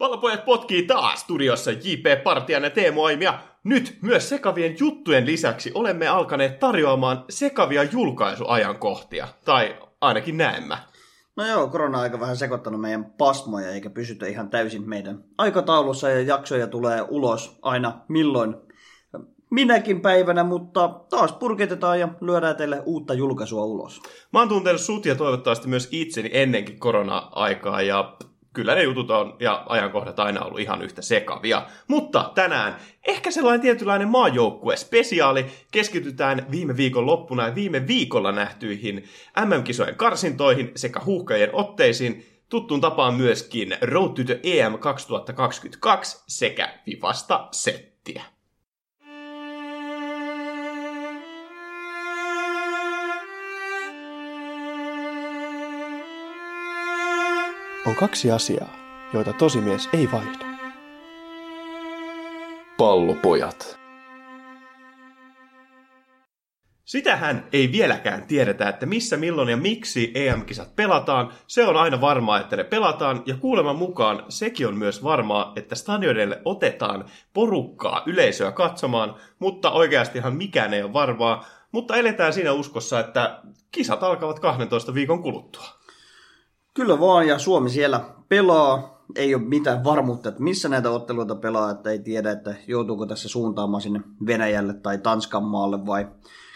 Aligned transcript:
Pallopojat 0.00 0.44
potkii 0.44 0.82
taas 0.82 1.20
studiossa 1.20 1.70
J.P. 1.70 2.22
Partian 2.24 2.62
ja 2.62 2.70
Teemu 2.70 3.04
Aimia. 3.04 3.38
Nyt 3.64 3.98
myös 4.02 4.28
sekavien 4.28 4.76
juttujen 4.78 5.26
lisäksi 5.26 5.70
olemme 5.74 6.08
alkaneet 6.08 6.58
tarjoamaan 6.58 7.24
sekavia 7.28 7.82
julkaisuajankohtia. 7.82 9.28
Tai 9.44 9.76
ainakin 10.00 10.36
näemmä. 10.36 10.78
No 11.36 11.46
joo, 11.46 11.68
korona-aika 11.68 12.20
vähän 12.20 12.36
sekoittanut 12.36 12.80
meidän 12.80 13.04
pasmoja, 13.04 13.70
eikä 13.70 13.90
pysytä 13.90 14.26
ihan 14.26 14.50
täysin 14.50 14.88
meidän 14.88 15.24
aikataulussa, 15.38 16.08
ja 16.08 16.20
jaksoja 16.20 16.66
tulee 16.66 17.04
ulos 17.08 17.58
aina 17.62 18.00
milloin 18.08 18.54
minäkin 19.50 20.00
päivänä, 20.00 20.44
mutta 20.44 20.88
taas 21.10 21.32
purkitetaan 21.32 22.00
ja 22.00 22.08
lyödään 22.20 22.56
teille 22.56 22.82
uutta 22.84 23.14
julkaisua 23.14 23.64
ulos. 23.64 24.00
Mä 24.32 24.38
oon 24.38 24.48
tuntenut 24.48 24.80
sut 24.80 25.06
ja 25.06 25.14
toivottavasti 25.14 25.68
myös 25.68 25.88
itseni 25.92 26.30
ennenkin 26.32 26.78
korona-aikaa, 26.78 27.82
ja 27.82 28.16
kyllä 28.52 28.74
ne 28.74 28.82
jutut 28.82 29.10
on 29.10 29.36
ja 29.40 29.64
ajankohdat 29.68 30.18
aina 30.18 30.40
ollut 30.40 30.60
ihan 30.60 30.82
yhtä 30.82 31.02
sekavia. 31.02 31.66
Mutta 31.88 32.32
tänään 32.34 32.76
ehkä 33.06 33.30
sellainen 33.30 33.60
tietynlainen 33.60 34.08
maajoukkue-spesiaali. 34.08 35.46
Keskitytään 35.72 36.46
viime 36.50 36.76
viikon 36.76 37.06
loppuna 37.06 37.46
ja 37.46 37.54
viime 37.54 37.86
viikolla 37.86 38.32
nähtyihin 38.32 39.04
MM-kisojen 39.44 39.96
karsintoihin 39.96 40.72
sekä 40.76 41.00
huuhkajien 41.04 41.50
otteisiin. 41.52 42.26
Tuttuun 42.48 42.80
tapaan 42.80 43.14
myöskin 43.14 43.76
Road 43.82 44.10
to 44.14 44.24
the 44.24 44.40
EM 44.42 44.78
2022 44.78 46.24
sekä 46.28 46.78
Vivasta 46.86 47.48
settiä. 47.52 48.22
On 57.86 57.94
kaksi 57.94 58.30
asiaa, 58.30 58.76
joita 59.12 59.32
tosimies 59.32 59.88
ei 59.92 60.08
vaihda. 60.12 60.46
Pallopojat. 62.76 63.80
Sitähän 66.84 67.48
ei 67.52 67.72
vieläkään 67.72 68.22
tiedetä, 68.26 68.68
että 68.68 68.86
missä, 68.86 69.16
milloin 69.16 69.48
ja 69.48 69.56
miksi 69.56 70.12
EM-kisat 70.14 70.76
pelataan. 70.76 71.32
Se 71.46 71.66
on 71.66 71.76
aina 71.76 72.00
varmaa, 72.00 72.40
että 72.40 72.56
ne 72.56 72.64
pelataan, 72.64 73.22
ja 73.26 73.36
kuuleman 73.36 73.76
mukaan 73.76 74.24
sekin 74.28 74.66
on 74.66 74.78
myös 74.78 75.04
varmaa, 75.04 75.52
että 75.56 75.74
stadionille 75.74 76.42
otetaan 76.44 77.04
porukkaa 77.34 78.02
yleisöä 78.06 78.52
katsomaan, 78.52 79.14
mutta 79.38 79.70
oikeastihan 79.70 80.36
mikään 80.36 80.74
ei 80.74 80.82
ole 80.82 80.92
varmaa. 80.92 81.44
Mutta 81.72 81.96
eletään 81.96 82.32
siinä 82.32 82.52
uskossa, 82.52 83.00
että 83.00 83.40
kisat 83.72 84.02
alkavat 84.02 84.40
12 84.40 84.94
viikon 84.94 85.22
kuluttua. 85.22 85.79
Kyllä 86.74 87.00
vaan, 87.00 87.28
ja 87.28 87.38
Suomi 87.38 87.70
siellä 87.70 88.00
pelaa. 88.28 89.00
Ei 89.16 89.34
ole 89.34 89.42
mitään 89.42 89.84
varmuutta, 89.84 90.28
että 90.28 90.42
missä 90.42 90.68
näitä 90.68 90.90
otteluita 90.90 91.34
pelaa, 91.34 91.70
että 91.70 91.90
ei 91.90 91.98
tiedä, 91.98 92.30
että 92.30 92.54
joutuuko 92.66 93.06
tässä 93.06 93.28
suuntaamaan 93.28 93.80
sinne 93.80 94.00
Venäjälle 94.26 94.74
tai 94.74 94.98
Tanskan 94.98 95.44
maalle 95.44 95.86
vai 95.86 96.08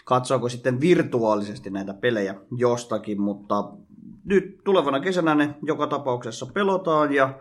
katsoako 0.05 0.49
sitten 0.49 0.81
virtuaalisesti 0.81 1.69
näitä 1.69 1.93
pelejä 1.93 2.35
jostakin, 2.57 3.21
mutta 3.21 3.69
nyt 4.25 4.57
tulevana 4.63 4.99
kesänä 4.99 5.35
ne 5.35 5.55
joka 5.63 5.87
tapauksessa 5.87 6.45
pelotaan 6.45 7.13
ja 7.13 7.39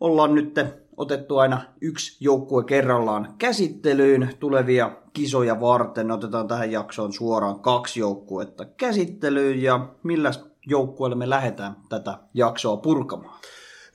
ollaan 0.00 0.34
nyt 0.34 0.54
otettu 0.96 1.38
aina 1.38 1.60
yksi 1.80 2.24
joukkue 2.24 2.64
kerrallaan 2.64 3.34
käsittelyyn 3.38 4.30
tulevia 4.40 4.96
kisoja 5.12 5.60
varten. 5.60 6.10
Otetaan 6.10 6.48
tähän 6.48 6.72
jaksoon 6.72 7.12
suoraan 7.12 7.60
kaksi 7.60 8.00
joukkuetta 8.00 8.64
käsittelyyn 8.64 9.62
ja 9.62 9.88
millä 10.02 10.30
joukkueelle 10.66 11.16
me 11.16 11.30
lähdetään 11.30 11.76
tätä 11.88 12.18
jaksoa 12.34 12.76
purkamaan? 12.76 13.40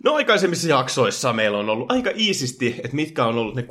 No 0.03 0.13
aikaisemmissa 0.13 0.69
jaksoissa 0.69 1.33
meillä 1.33 1.57
on 1.57 1.69
ollut 1.69 1.91
aika 1.91 2.11
iisisti, 2.17 2.75
että 2.83 2.95
mitkä 2.95 3.25
on 3.25 3.37
ollut 3.37 3.55
ne 3.55 3.61
16-14-15, 3.61 3.65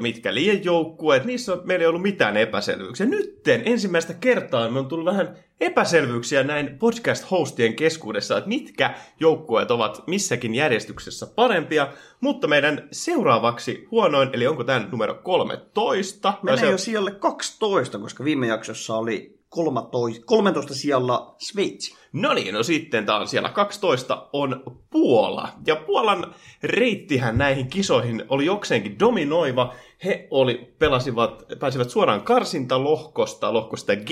mitkä 0.00 0.34
liian 0.34 0.64
joukkueet, 0.64 1.24
niissä 1.24 1.58
meillä 1.64 1.82
ei 1.82 1.86
ollut 1.86 2.02
mitään 2.02 2.36
epäselvyyksiä. 2.36 3.06
Nytten 3.06 3.62
ensimmäistä 3.64 4.14
kertaa 4.14 4.70
me 4.70 4.78
on 4.78 4.86
tullut 4.86 5.06
vähän 5.06 5.36
epäselvyyksiä 5.60 6.42
näin 6.42 6.78
podcast-hostien 6.78 7.74
keskuudessa, 7.74 8.38
että 8.38 8.48
mitkä 8.48 8.94
joukkueet 9.20 9.70
ovat 9.70 10.02
missäkin 10.06 10.54
järjestyksessä 10.54 11.26
parempia, 11.26 11.88
mutta 12.20 12.46
meidän 12.46 12.88
seuraavaksi 12.92 13.88
huonoin, 13.90 14.30
eli 14.32 14.46
onko 14.46 14.64
tämä 14.64 14.88
numero 14.90 15.14
13? 15.14 16.34
Menee 16.42 16.60
se... 16.60 16.70
jo 16.70 16.78
sijalle 16.78 17.10
12, 17.10 17.98
koska 17.98 18.24
viime 18.24 18.46
jaksossa 18.46 18.96
oli 18.96 19.37
13, 19.48 20.26
13 20.26 20.74
sijalla 20.74 21.34
Sveitsi. 21.38 21.98
No 22.12 22.34
niin, 22.34 22.54
no 22.54 22.62
sitten 22.62 23.10
on 23.10 23.28
siellä 23.28 23.48
12 23.48 24.28
on 24.32 24.78
Puola. 24.90 25.48
Ja 25.66 25.76
Puolan 25.76 26.34
reittihän 26.62 27.38
näihin 27.38 27.68
kisoihin 27.68 28.24
oli 28.28 28.46
jokseenkin 28.46 28.98
dominoiva. 28.98 29.74
He 30.04 30.28
oli, 30.30 30.74
pelasivat, 30.78 31.44
pääsivät 31.58 31.90
suoraan 31.90 32.22
karsintalohkosta, 32.22 33.52
lohkosta 33.52 33.96
G 33.96 34.10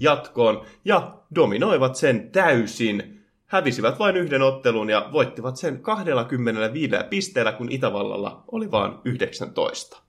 jatkoon 0.00 0.64
ja 0.84 1.14
dominoivat 1.34 1.96
sen 1.96 2.30
täysin. 2.30 3.24
Hävisivät 3.46 3.98
vain 3.98 4.16
yhden 4.16 4.42
ottelun 4.42 4.90
ja 4.90 5.08
voittivat 5.12 5.56
sen 5.56 5.82
25 5.82 6.94
pisteellä, 7.10 7.52
kun 7.52 7.72
Itävallalla 7.72 8.44
oli 8.52 8.70
vain 8.70 8.92
19. 9.04 10.02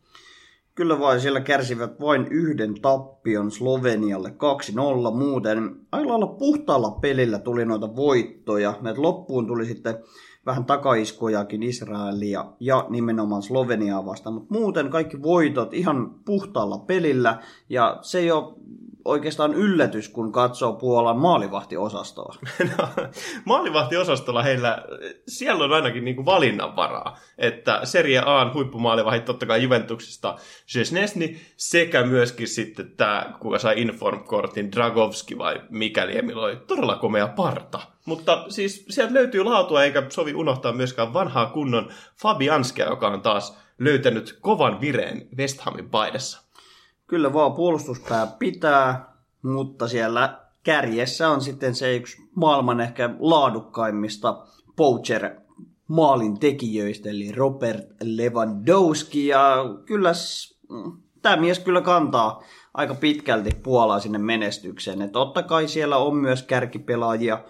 Kyllä 0.75 0.99
vain 0.99 1.19
siellä 1.21 1.41
kärsivät 1.41 1.99
vain 1.99 2.27
yhden 2.31 2.81
tappion 2.81 3.51
Slovenialle 3.51 4.29
2-0. 5.11 5.17
Muuten 5.17 5.75
aika 5.91 6.09
lailla 6.09 6.27
puhtaalla 6.27 6.91
pelillä 6.91 7.39
tuli 7.39 7.65
noita 7.65 7.95
voittoja. 7.95 8.73
Näitä 8.81 9.01
loppuun 9.01 9.47
tuli 9.47 9.65
sitten 9.65 9.97
vähän 10.45 10.65
takaiskojakin 10.65 11.63
Israelia 11.63 12.45
ja 12.59 12.85
nimenomaan 12.89 13.41
Sloveniaa 13.41 14.05
vastaan. 14.05 14.33
Mutta 14.33 14.53
muuten 14.53 14.89
kaikki 14.89 15.21
voitot 15.21 15.73
ihan 15.73 16.15
puhtaalla 16.25 16.77
pelillä. 16.77 17.41
Ja 17.69 17.97
se 18.01 18.33
ole 18.33 18.53
oikeastaan 19.05 19.53
yllätys, 19.53 20.09
kun 20.09 20.31
katsoo 20.31 20.73
Puolan 20.73 21.17
maalivahtiosastoa? 21.17 22.35
No, 22.77 22.87
maalivahtiosastolla 23.45 24.43
heillä, 24.43 24.85
siellä 25.27 25.63
on 25.63 25.73
ainakin 25.73 26.05
niin 26.05 26.15
kuin 26.15 26.25
valinnanvaraa. 26.25 27.17
Että 27.37 27.79
Serie 27.83 28.21
A 28.25 28.51
huippumaalivahit 28.53 29.25
totta 29.25 29.45
kai 29.45 29.63
Juventuksesta 29.63 30.35
Jesnesni 30.75 31.41
sekä 31.57 32.03
myöskin 32.03 32.47
sitten 32.47 32.91
tämä, 32.97 33.33
kuka 33.39 33.59
sai 33.59 33.81
Inform-kortin, 33.81 34.71
Dragovski 34.71 35.37
vai 35.37 35.61
mikäli 35.69 36.17
Emil 36.17 36.37
oli 36.37 36.55
todella 36.55 36.95
komea 36.95 37.27
parta. 37.27 37.79
Mutta 38.05 38.45
siis 38.49 38.85
sieltä 38.89 39.13
löytyy 39.13 39.43
laatua, 39.43 39.83
eikä 39.83 40.03
sovi 40.09 40.33
unohtaa 40.33 40.73
myöskään 40.73 41.13
vanhaa 41.13 41.45
kunnon 41.45 41.91
Fabianskea, 42.21 42.89
joka 42.89 43.07
on 43.07 43.21
taas 43.21 43.57
löytänyt 43.79 44.37
kovan 44.41 44.81
vireen 44.81 45.27
West 45.37 45.61
Hamin 45.61 45.89
paidassa. 45.89 46.42
Kyllä 47.13 47.33
vaan 47.33 47.53
puolustuspää 47.53 48.27
pitää, 48.39 49.13
mutta 49.41 49.87
siellä 49.87 50.39
kärjessä 50.63 51.29
on 51.29 51.41
sitten 51.41 51.75
se 51.75 51.95
yksi 51.95 52.29
maailman 52.35 52.81
ehkä 52.81 53.09
laadukkaimmista 53.19 54.45
poacher 54.75 55.29
maalin 55.87 56.39
tekijöistä, 56.39 57.09
eli 57.09 57.31
Robert 57.31 57.85
Lewandowski. 58.03 59.27
Ja 59.27 59.55
kyllä 59.85 60.11
tämä 61.21 61.35
mies 61.35 61.59
kyllä 61.59 61.81
kantaa 61.81 62.43
aika 62.73 62.93
pitkälti 62.93 63.51
Puolaa 63.63 63.99
sinne 63.99 64.17
menestykseen. 64.17 65.01
Et 65.01 65.11
totta 65.11 65.43
kai 65.43 65.67
siellä 65.67 65.97
on 65.97 66.15
myös 66.15 66.43
kärkipelaajia, 66.43 67.43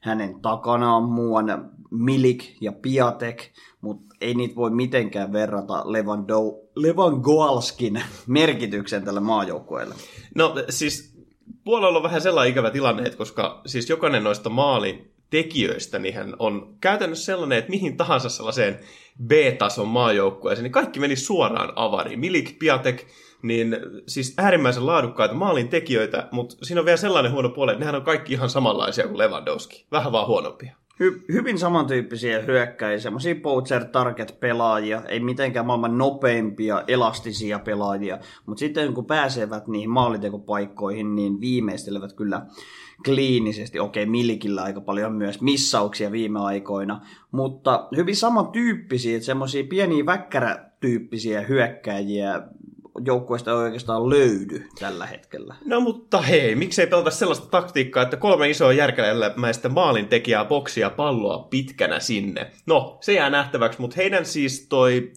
hänen 0.00 0.40
takanaan 0.40 1.02
muuan 1.02 1.70
Milik 1.90 2.44
ja 2.60 2.72
Piatek, 2.72 3.42
mutta 3.80 4.14
ei 4.20 4.34
niitä 4.34 4.56
voi 4.56 4.70
mitenkään 4.70 5.32
verrata 5.32 5.92
Lewandowski 5.92 6.67
Lewandowskin 6.82 8.02
merkityksen 8.26 9.04
tälle 9.04 9.20
maajoukkueelle? 9.20 9.94
No 10.34 10.54
siis 10.68 11.18
puolella 11.64 11.96
on 11.96 12.02
vähän 12.02 12.20
sellainen 12.20 12.50
ikävä 12.52 12.70
tilanne, 12.70 13.02
että 13.02 13.18
koska 13.18 13.60
siis 13.66 13.88
jokainen 13.90 14.24
noista 14.24 14.50
maalin 14.50 15.10
tekijöistä 15.30 15.98
niin 15.98 16.14
hän 16.14 16.36
on 16.38 16.76
käytännössä 16.80 17.24
sellainen, 17.24 17.58
että 17.58 17.70
mihin 17.70 17.96
tahansa 17.96 18.28
sellaiseen 18.28 18.80
B-tason 19.26 19.88
maajoukkueeseen, 19.88 20.62
niin 20.62 20.72
kaikki 20.72 21.00
meni 21.00 21.16
suoraan 21.16 21.72
avariin. 21.76 22.20
Milik, 22.20 22.58
Piatek, 22.58 23.06
niin 23.42 23.76
siis 24.06 24.34
äärimmäisen 24.38 24.86
laadukkaita 24.86 25.34
maalin 25.34 25.68
tekijöitä, 25.68 26.28
mutta 26.30 26.56
siinä 26.62 26.80
on 26.80 26.84
vielä 26.84 26.96
sellainen 26.96 27.32
huono 27.32 27.48
puoli, 27.48 27.72
että 27.72 27.80
nehän 27.80 27.94
on 27.94 28.02
kaikki 28.02 28.32
ihan 28.32 28.50
samanlaisia 28.50 29.06
kuin 29.06 29.18
Lewandowski, 29.18 29.86
vähän 29.92 30.12
vaan 30.12 30.26
huonompia 30.26 30.76
hy, 31.00 31.24
hyvin 31.32 31.58
samantyyppisiä 31.58 32.40
hyökkäjiä, 32.40 32.98
semmoisia 32.98 33.34
poacher 33.34 33.84
target 33.84 34.36
pelaajia, 34.40 35.02
ei 35.08 35.20
mitenkään 35.20 35.66
maailman 35.66 35.98
nopeimpia, 35.98 36.84
elastisia 36.88 37.58
pelaajia, 37.58 38.18
mutta 38.46 38.60
sitten 38.60 38.94
kun 38.94 39.06
pääsevät 39.06 39.66
niihin 39.66 39.90
maalitekopaikkoihin, 39.90 41.14
niin 41.14 41.40
viimeistelevät 41.40 42.12
kyllä 42.12 42.46
kliinisesti. 43.04 43.80
Okei, 43.80 44.06
Milikillä 44.06 44.62
aika 44.62 44.80
paljon 44.80 45.12
myös 45.12 45.40
missauksia 45.40 46.12
viime 46.12 46.40
aikoina, 46.40 47.00
mutta 47.30 47.88
hyvin 47.96 48.16
samantyyppisiä, 48.16 49.20
semmoisia 49.20 49.64
pieniä 49.64 50.06
väkkärätyyppisiä 50.06 51.40
hyökkäjiä, 51.40 52.42
joukkueesta 53.04 53.50
ei 53.50 53.56
oikeastaan 53.56 54.10
löydy 54.10 54.66
tällä 54.78 55.06
hetkellä. 55.06 55.54
No 55.64 55.80
mutta 55.80 56.20
hei, 56.20 56.54
miksei 56.54 56.86
pelata 56.86 57.10
sellaista 57.10 57.46
taktiikkaa, 57.46 58.02
että 58.02 58.16
kolme 58.16 58.50
isoa 58.50 58.72
järkälämäistä 58.72 59.68
maalintekijää 59.68 60.44
boksia 60.44 60.90
palloa 60.90 61.46
pitkänä 61.50 62.00
sinne. 62.00 62.50
No, 62.66 62.98
se 63.00 63.12
jää 63.12 63.30
nähtäväksi, 63.30 63.80
mutta 63.80 63.96
heidän 63.96 64.26
siis 64.26 64.66
toi 64.68 65.12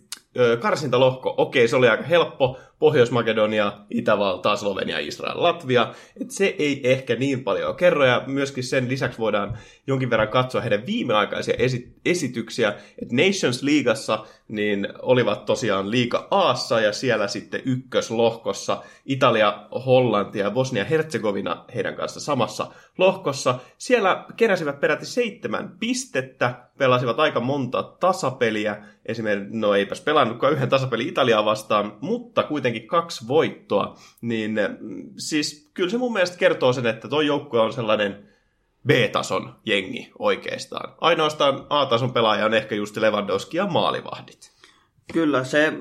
karsintalohko, 0.62 1.33
okei, 1.38 1.68
se 1.68 1.75
oli 1.75 1.89
aika 1.89 2.04
helppo, 2.04 2.57
Pohjois-Makedonia, 2.81 3.74
Itävalta, 3.89 4.56
Slovenia, 4.56 5.00
Israel, 5.00 5.44
Latvia. 5.44 5.94
Et 6.22 6.31
se 6.31 6.56
ei 6.60 6.92
ehkä 6.92 7.16
niin 7.16 7.44
paljon 7.44 7.75
kerro, 7.75 8.06
ja 8.06 8.24
myöskin 8.28 8.63
sen 8.63 8.89
lisäksi 8.89 9.19
voidaan 9.19 9.57
jonkin 9.88 10.10
verran 10.10 10.28
katsoa 10.28 10.62
heidän 10.62 10.86
viimeaikaisia 10.86 11.56
esi- 11.57 11.94
esityksiä. 12.06 12.74
Et 13.01 13.12
Nations 13.12 13.63
Leagueassa 13.63 14.25
niin 14.48 14.88
olivat 15.01 15.45
tosiaan 15.45 15.92
liiga 15.92 16.28
Aassa 16.31 16.80
ja 16.80 16.94
siellä 16.94 17.28
sitten 17.28 17.62
ykköslohkossa 17.66 18.84
Italia, 19.06 19.68
Hollanti 19.86 20.39
ja 20.39 20.51
Bosnia-Herzegovina 20.51 21.66
heidän 21.75 21.95
kanssa 21.95 22.19
samassa 22.19 22.68
lohkossa. 22.98 23.60
Siellä 23.77 24.25
keräsivät 24.38 24.80
peräti 24.80 25.06
seitsemän 25.06 25.75
pistettä, 25.80 26.56
pelasivat 26.77 27.19
aika 27.19 27.39
monta 27.39 27.84
tasapeliä, 27.84 28.84
esimerkiksi, 29.06 29.57
no 29.57 29.75
eipäs 29.75 30.01
pelannutkaan 30.01 30.54
yhden 30.54 30.69
tasapeli 30.69 31.07
Italiaa 31.07 31.45
vastaan, 31.45 31.98
mutta 32.01 32.44
kuitenkin 32.44 32.70
kaksi 32.79 33.27
voittoa, 33.27 33.95
niin 34.21 34.59
mm, 34.79 35.09
siis 35.18 35.71
kyllä 35.73 35.89
se 35.89 35.97
mun 35.97 36.13
mielestä 36.13 36.38
kertoo 36.38 36.73
sen, 36.73 36.85
että 36.85 37.07
tuo 37.07 37.21
joukkue 37.21 37.59
on 37.59 37.73
sellainen 37.73 38.29
B-tason 38.88 39.56
jengi 39.65 40.12
oikeastaan. 40.19 40.94
Ainoastaan 41.01 41.65
A-tason 41.69 42.13
pelaaja 42.13 42.45
on 42.45 42.53
ehkä 42.53 42.75
just 42.75 42.97
Lewandowski 42.97 43.57
ja 43.57 43.68
maalivahdit. 43.68 44.51
Kyllä, 45.13 45.44
se 45.44 45.73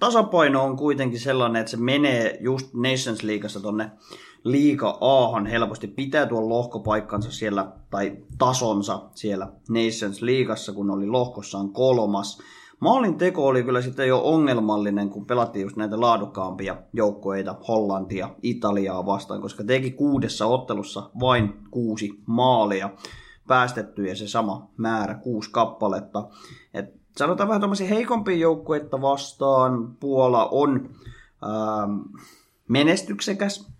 tasapaino 0.00 0.64
on 0.64 0.76
kuitenkin 0.76 1.20
sellainen, 1.20 1.60
että 1.60 1.70
se 1.70 1.76
menee 1.76 2.38
just 2.40 2.74
Nations 2.74 3.22
Leagueassa 3.22 3.60
tonne 3.60 3.90
liiga 4.44 4.98
Ahan 5.00 5.46
helposti 5.46 5.86
pitää 5.86 6.26
tuon 6.26 6.48
lohkopaikkansa 6.48 7.32
siellä, 7.32 7.72
tai 7.90 8.16
tasonsa 8.38 9.02
siellä 9.14 9.52
Nations 9.68 10.22
Leagueassa, 10.22 10.72
kun 10.72 10.90
oli 10.90 11.06
lohkossaan 11.06 11.72
kolmas. 11.72 12.38
Maalin 12.80 13.18
teko 13.18 13.46
oli 13.46 13.62
kyllä 13.62 13.82
sitten 13.82 14.08
jo 14.08 14.20
ongelmallinen, 14.24 15.10
kun 15.10 15.26
pelattiin 15.26 15.62
just 15.62 15.76
näitä 15.76 16.00
laadukkaampia 16.00 16.76
joukkoita, 16.92 17.56
Hollantia, 17.68 18.30
Italiaa 18.42 19.06
vastaan, 19.06 19.40
koska 19.40 19.64
teki 19.64 19.90
kuudessa 19.90 20.46
ottelussa 20.46 21.10
vain 21.20 21.54
kuusi 21.70 22.22
maalia 22.26 22.90
päästetty 23.46 24.04
ja 24.04 24.16
se 24.16 24.28
sama 24.28 24.70
määrä, 24.76 25.14
kuusi 25.14 25.50
kappaletta. 25.50 26.28
Et 26.74 26.94
sanotaan 27.16 27.48
vähän 27.48 27.60
tämmöisiä 27.60 27.88
heikompia 27.88 28.36
joukkueita 28.36 29.00
vastaan. 29.00 29.96
Puola 30.00 30.48
on 30.48 30.90
ähm, 31.44 31.98
menestyksekäs, 32.68 33.72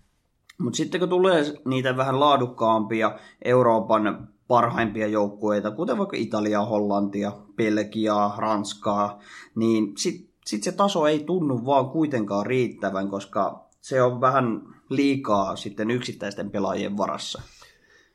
mutta 0.63 0.77
sitten 0.77 0.99
kun 0.99 1.09
tulee 1.09 1.43
niitä 1.65 1.97
vähän 1.97 2.19
laadukkaampia 2.19 3.19
Euroopan 3.45 4.27
parhaimpia 4.47 5.07
joukkueita, 5.07 5.71
kuten 5.71 5.97
vaikka 5.97 6.17
Italia, 6.17 6.65
Hollantia, 6.65 7.31
Belgiaa, 7.55 8.35
Ranskaa, 8.37 9.19
niin 9.55 9.93
sitten 9.97 10.31
sit 10.45 10.63
se 10.63 10.71
taso 10.71 11.07
ei 11.07 11.19
tunnu 11.19 11.65
vaan 11.65 11.89
kuitenkaan 11.89 12.45
riittävän, 12.45 13.09
koska 13.09 13.69
se 13.81 14.01
on 14.01 14.21
vähän 14.21 14.61
liikaa 14.89 15.55
sitten 15.55 15.91
yksittäisten 15.91 16.51
pelaajien 16.51 16.97
varassa. 16.97 17.41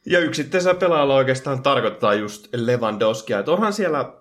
Ja 0.06 0.18
yksittäisellä 0.18 0.78
pelaajalla 0.78 1.14
oikeastaan 1.14 1.62
tarkoittaa 1.62 2.14
just 2.14 2.48
Lewandowskia, 2.56 3.38
että 3.38 3.52
onhan 3.52 3.72
siellä 3.72 4.12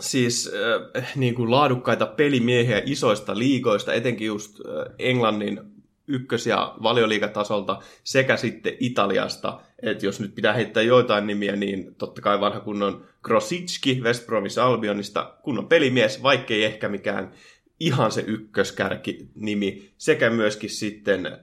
siis 0.00 0.50
äh, 0.96 1.12
niin 1.16 1.34
kuin 1.34 1.50
laadukkaita 1.50 2.06
pelimiehiä 2.06 2.82
isoista 2.84 3.38
liigoista, 3.38 3.94
etenkin 3.94 4.26
just 4.26 4.60
äh, 4.60 4.94
Englannin 4.98 5.77
ykkös- 6.08 6.46
ja 6.46 6.74
valioliigatasolta 6.82 7.78
sekä 8.04 8.36
sitten 8.36 8.76
Italiasta. 8.80 9.60
Että 9.82 10.06
jos 10.06 10.20
nyt 10.20 10.34
pitää 10.34 10.52
heittää 10.52 10.82
joitain 10.82 11.26
nimiä, 11.26 11.56
niin 11.56 11.94
totta 11.94 12.20
kai 12.20 12.40
vanha 12.40 12.60
kunnon 12.60 13.04
Krosicki 13.22 14.00
West 14.02 14.26
Bromwich 14.26 14.58
Albionista, 14.58 15.34
kunnon 15.42 15.68
pelimies, 15.68 16.22
vaikkei 16.22 16.64
ehkä 16.64 16.88
mikään 16.88 17.32
ihan 17.80 18.12
se 18.12 18.24
ykköskärki 18.26 19.28
nimi, 19.34 19.90
sekä 19.98 20.30
myöskin 20.30 20.70
sitten 20.70 21.26
äh, 21.26 21.34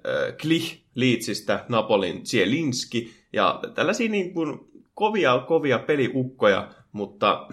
Klich 0.41 0.77
Leedsistä, 0.95 1.65
Napolin 1.69 2.23
Zielinski, 2.23 3.13
ja 3.33 3.59
tällaisia 3.75 4.09
niin 4.09 4.33
kuin 4.33 4.59
kovia, 4.93 5.43
kovia 5.47 5.79
peliukkoja, 5.79 6.69
mutta 6.91 7.47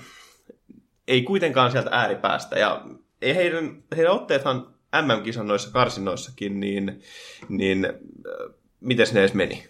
ei 1.09 1.23
kuitenkaan 1.23 1.71
sieltä 1.71 1.91
ääripäästä, 1.93 2.59
ja 2.59 2.85
ei 3.23 3.35
heidän, 3.35 3.83
heidän 3.97 4.13
otteethan 4.13 4.72
MM-kisan 5.03 5.47
noissa 5.47 6.33
niin, 6.51 7.03
niin 7.49 7.85
äh, 7.85 8.55
miten 8.81 9.07
ne 9.13 9.21
edes 9.21 9.35
meni? 9.35 9.65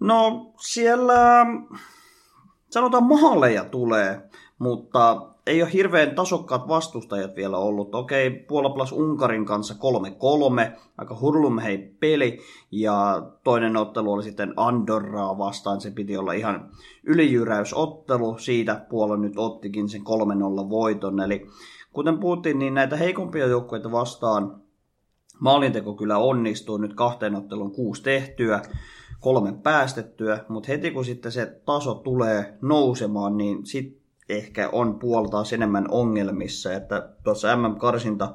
No 0.00 0.52
siellä 0.60 1.46
sanotaan 2.70 3.04
maaleja 3.04 3.64
tulee, 3.64 4.20
mutta 4.58 5.30
ei 5.46 5.62
ole 5.62 5.72
hirveän 5.72 6.14
tasokkaat 6.14 6.68
vastustajat 6.68 7.36
vielä 7.36 7.58
ollut. 7.58 7.94
Okei, 7.94 8.30
Puola 8.30 8.70
plus 8.70 8.92
Unkarin 8.92 9.44
kanssa 9.44 9.74
3-3, 9.74 10.78
aika 10.98 11.18
hurlumhei 11.20 11.78
peli, 11.78 12.38
ja 12.70 13.22
toinen 13.44 13.76
ottelu 13.76 14.12
oli 14.12 14.22
sitten 14.22 14.54
Andorraa 14.56 15.38
vastaan, 15.38 15.80
se 15.80 15.90
piti 15.90 16.16
olla 16.16 16.32
ihan 16.32 16.70
ylijyräysottelu, 17.04 18.38
siitä 18.38 18.86
Puola 18.90 19.16
nyt 19.16 19.38
ottikin 19.38 19.88
sen 19.88 20.00
3-0 20.00 20.04
voiton, 20.70 21.20
eli 21.20 21.46
kuten 21.92 22.18
puhuttiin, 22.18 22.58
niin 22.58 22.74
näitä 22.74 22.96
heikompia 22.96 23.46
joukkueita 23.46 23.92
vastaan 23.92 24.62
maalinteko 25.40 25.94
kyllä 25.94 26.18
onnistuu, 26.18 26.76
nyt 26.76 26.94
kahteen 26.94 27.34
ottelun 27.34 27.72
kuusi 27.72 28.02
tehtyä, 28.02 28.62
kolme 29.20 29.52
päästettyä, 29.52 30.44
mutta 30.48 30.66
heti 30.66 30.90
kun 30.90 31.04
sitten 31.04 31.32
se 31.32 31.60
taso 31.64 31.94
tulee 31.94 32.58
nousemaan, 32.62 33.36
niin 33.36 33.66
sitten 33.66 34.00
ehkä 34.28 34.68
on 34.72 34.98
puoltaa 34.98 35.42
enemmän 35.54 35.86
ongelmissa, 35.90 36.72
että 36.72 37.08
tuossa 37.24 37.56
MM-karsinta 37.56 38.34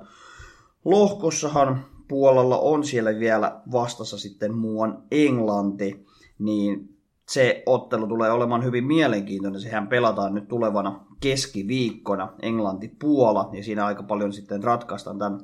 lohkossahan 0.86 1.86
Puolalla 2.08 2.58
on 2.58 2.84
siellä 2.84 3.20
vielä 3.20 3.62
vastassa 3.72 4.18
sitten 4.18 4.54
muuan 4.54 5.04
Englanti, 5.12 6.06
niin 6.40 6.95
se 7.30 7.64
ottelu 7.66 8.08
tulee 8.08 8.32
olemaan 8.32 8.64
hyvin 8.64 8.84
mielenkiintoinen. 8.84 9.62
Sehän 9.62 9.88
pelataan 9.88 10.34
nyt 10.34 10.48
tulevana 10.48 11.00
keskiviikkona 11.20 12.34
Englanti-Puola, 12.42 13.50
ja 13.54 13.64
siinä 13.64 13.86
aika 13.86 14.04
paljon 14.04 14.34
sitten 14.34 14.64
ratkaistaan 14.64 15.20
tämän 15.20 15.40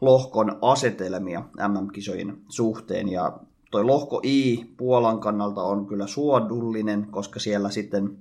lohkon 0.00 0.58
asetelmia 0.62 1.42
MM-kisojen 1.68 2.38
suhteen. 2.48 3.08
Ja 3.08 3.38
toi 3.70 3.84
lohko 3.84 4.20
I 4.24 4.64
Puolan 4.76 5.20
kannalta 5.20 5.62
on 5.62 5.86
kyllä 5.86 6.06
suodullinen, 6.06 7.06
koska 7.10 7.40
siellä 7.40 7.70
sitten 7.70 8.18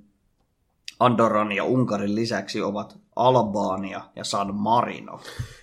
Andorran 1.00 1.52
ja 1.52 1.64
Unkarin 1.64 2.16
lisäksi 2.16 2.62
ovat 2.62 2.98
Albania 3.16 4.02
ja 4.16 4.24
San 4.24 4.56
Marino. 4.56 5.20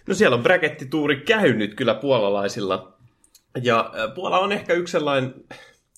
No 0.09 0.15
siellä 0.15 0.37
on 0.37 0.43
brakettituuri 0.43 1.21
käynyt 1.21 1.75
kyllä 1.75 1.95
puolalaisilla. 1.95 2.93
Ja 3.63 3.91
Puola 4.15 4.39
on 4.39 4.53
ehkä 4.53 4.73
yksi 4.73 4.93
sellainen, 4.93 5.35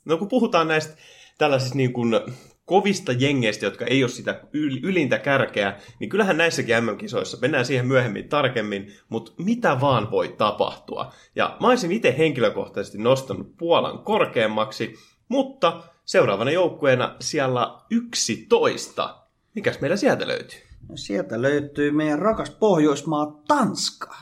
no 0.05 0.17
kun 0.17 0.29
puhutaan 0.29 0.69
näistä 0.69 0.97
tällaisista 1.41 1.77
niin 1.77 1.93
kuin 1.93 2.21
kovista 2.65 3.13
jengeistä, 3.13 3.67
jotka 3.67 3.85
ei 3.85 4.05
ole 4.05 4.11
sitä 4.11 4.41
ylintä 4.83 5.19
kärkeä, 5.19 5.81
niin 5.99 6.11
kyllähän 6.11 6.37
näissäkin 6.37 6.85
MM-kisoissa, 6.85 7.39
mennään 7.41 7.65
siihen 7.65 7.87
myöhemmin 7.87 8.29
tarkemmin, 8.29 8.93
mutta 9.09 9.33
mitä 9.39 9.81
vaan 9.81 10.11
voi 10.11 10.29
tapahtua. 10.29 11.13
Ja 11.37 11.57
mä 11.61 11.69
olisin 11.69 11.93
itse 11.93 12.15
henkilökohtaisesti 12.19 12.99
nostanut 12.99 13.57
Puolan 13.57 13.99
korkeammaksi, 13.99 14.95
mutta 15.29 15.83
seuraavana 16.05 16.51
joukkueena 16.51 17.17
siellä 17.21 17.81
11. 17.91 19.17
Mikäs 19.55 19.81
meillä 19.81 19.97
sieltä 19.97 20.29
löytyy? 20.29 20.59
No 20.89 20.97
sieltä 20.97 21.43
löytyy 21.43 21.91
meidän 21.91 22.19
rakas 22.19 22.51
Pohjoismaa 22.51 23.43
Tanska. 23.49 24.17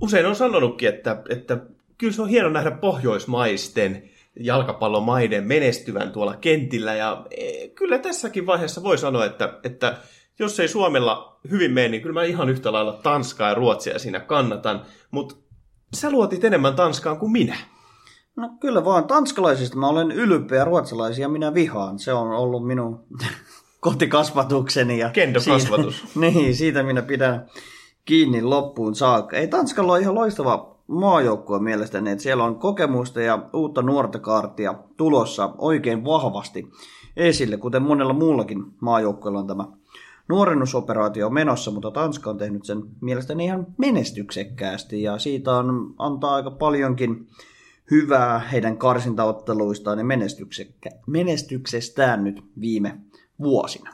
Usein 0.00 0.26
on 0.26 0.36
sanonutkin, 0.36 0.88
että, 0.88 1.22
että 1.28 1.58
kyllä 1.98 2.12
se 2.12 2.22
on 2.22 2.28
hieno 2.28 2.48
nähdä 2.48 2.70
pohjoismaisten 2.70 4.10
jalkapallomaiden 4.38 5.44
menestyvän 5.44 6.12
tuolla 6.12 6.36
kentillä. 6.36 6.94
Ja 6.94 7.26
e, 7.30 7.68
kyllä 7.68 7.98
tässäkin 7.98 8.46
vaiheessa 8.46 8.82
voi 8.82 8.98
sanoa, 8.98 9.24
että, 9.24 9.58
että 9.62 9.96
jos 10.38 10.60
ei 10.60 10.68
Suomella 10.68 11.40
hyvin 11.50 11.72
mene, 11.72 11.88
niin 11.88 12.02
kyllä 12.02 12.20
mä 12.20 12.24
ihan 12.24 12.48
yhtä 12.48 12.72
lailla 12.72 12.92
Tanskaa 12.92 13.48
ja 13.48 13.54
Ruotsia 13.54 13.98
siinä 13.98 14.20
kannatan. 14.20 14.82
Mutta 15.10 15.34
sä 15.96 16.10
luotit 16.10 16.44
enemmän 16.44 16.74
Tanskaan 16.74 17.18
kuin 17.18 17.32
minä. 17.32 17.56
No 18.36 18.50
kyllä 18.60 18.84
vaan, 18.84 19.06
tanskalaisista 19.06 19.76
mä 19.76 19.88
olen 19.88 20.10
ylpeä, 20.10 20.64
ruotsalaisia 20.64 21.28
minä 21.28 21.54
vihaan. 21.54 21.98
Se 21.98 22.12
on 22.12 22.32
ollut 22.32 22.66
minun 22.66 23.06
kotikasvatukseni. 23.80 24.98
Ja 24.98 25.10
Kendokasvatus. 25.10 26.00
Siitä, 26.00 26.20
niin, 26.20 26.56
siitä 26.56 26.82
minä 26.82 27.02
pidän 27.02 27.46
kiinni 28.04 28.42
loppuun 28.42 28.94
saakka. 28.94 29.36
Ei 29.36 29.48
Tanskalla 29.48 29.92
ole 29.92 30.00
ihan 30.00 30.14
loistava 30.14 30.77
maajoukkue 30.88 31.58
mielestäni, 31.58 32.10
että 32.10 32.22
siellä 32.22 32.44
on 32.44 32.58
kokemusta 32.58 33.20
ja 33.20 33.48
uutta 33.52 33.82
nuorta 33.82 34.18
kaartia 34.18 34.74
tulossa 34.96 35.54
oikein 35.58 36.04
vahvasti 36.04 36.68
esille, 37.16 37.56
kuten 37.56 37.82
monella 37.82 38.12
muullakin 38.12 38.64
maajoukkueella 38.80 39.38
on 39.38 39.46
tämä 39.46 39.64
nuorennusoperaatio 40.28 41.30
menossa, 41.30 41.70
mutta 41.70 41.90
Tanska 41.90 42.30
on 42.30 42.38
tehnyt 42.38 42.64
sen 42.64 42.82
mielestäni 43.00 43.44
ihan 43.44 43.66
menestyksekkäästi 43.78 45.02
ja 45.02 45.18
siitä 45.18 45.56
on 45.56 45.94
antaa 45.98 46.34
aika 46.34 46.50
paljonkin 46.50 47.28
hyvää 47.90 48.38
heidän 48.38 48.78
karsintaotteluistaan 48.78 49.98
ja 49.98 50.04
menestyksestään 51.06 52.24
nyt 52.24 52.42
viime 52.60 53.00
vuosina. 53.42 53.90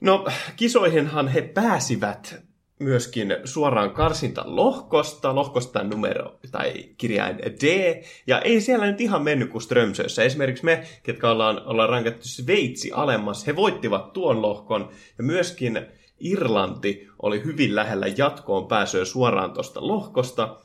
No, 0.00 0.26
kisoihinhan 0.56 1.28
he 1.28 1.42
pääsivät 1.42 2.49
myöskin 2.80 3.36
suoraan 3.44 3.90
karsinta 3.90 4.42
lohkosta, 4.46 5.34
lohkosta 5.34 5.84
numero 5.84 6.38
tai 6.50 6.72
kirjain 6.98 7.38
D, 7.38 7.94
ja 8.26 8.40
ei 8.40 8.60
siellä 8.60 8.86
nyt 8.86 9.00
ihan 9.00 9.22
mennyt 9.22 9.50
kuin 9.50 9.62
Strömsössä. 9.62 10.22
Esimerkiksi 10.22 10.64
me, 10.64 10.84
ketkä 11.02 11.30
ollaan, 11.30 11.66
ollaan 11.66 11.88
rankattu 11.88 12.28
Sveitsi 12.28 12.90
alemmas, 12.92 13.46
he 13.46 13.56
voittivat 13.56 14.12
tuon 14.12 14.42
lohkon, 14.42 14.88
ja 15.18 15.24
myöskin 15.24 15.86
Irlanti 16.20 17.08
oli 17.22 17.44
hyvin 17.44 17.74
lähellä 17.74 18.06
jatkoon 18.16 18.66
pääsyä 18.66 19.04
suoraan 19.04 19.52
tuosta 19.52 19.86
lohkosta. 19.86 20.56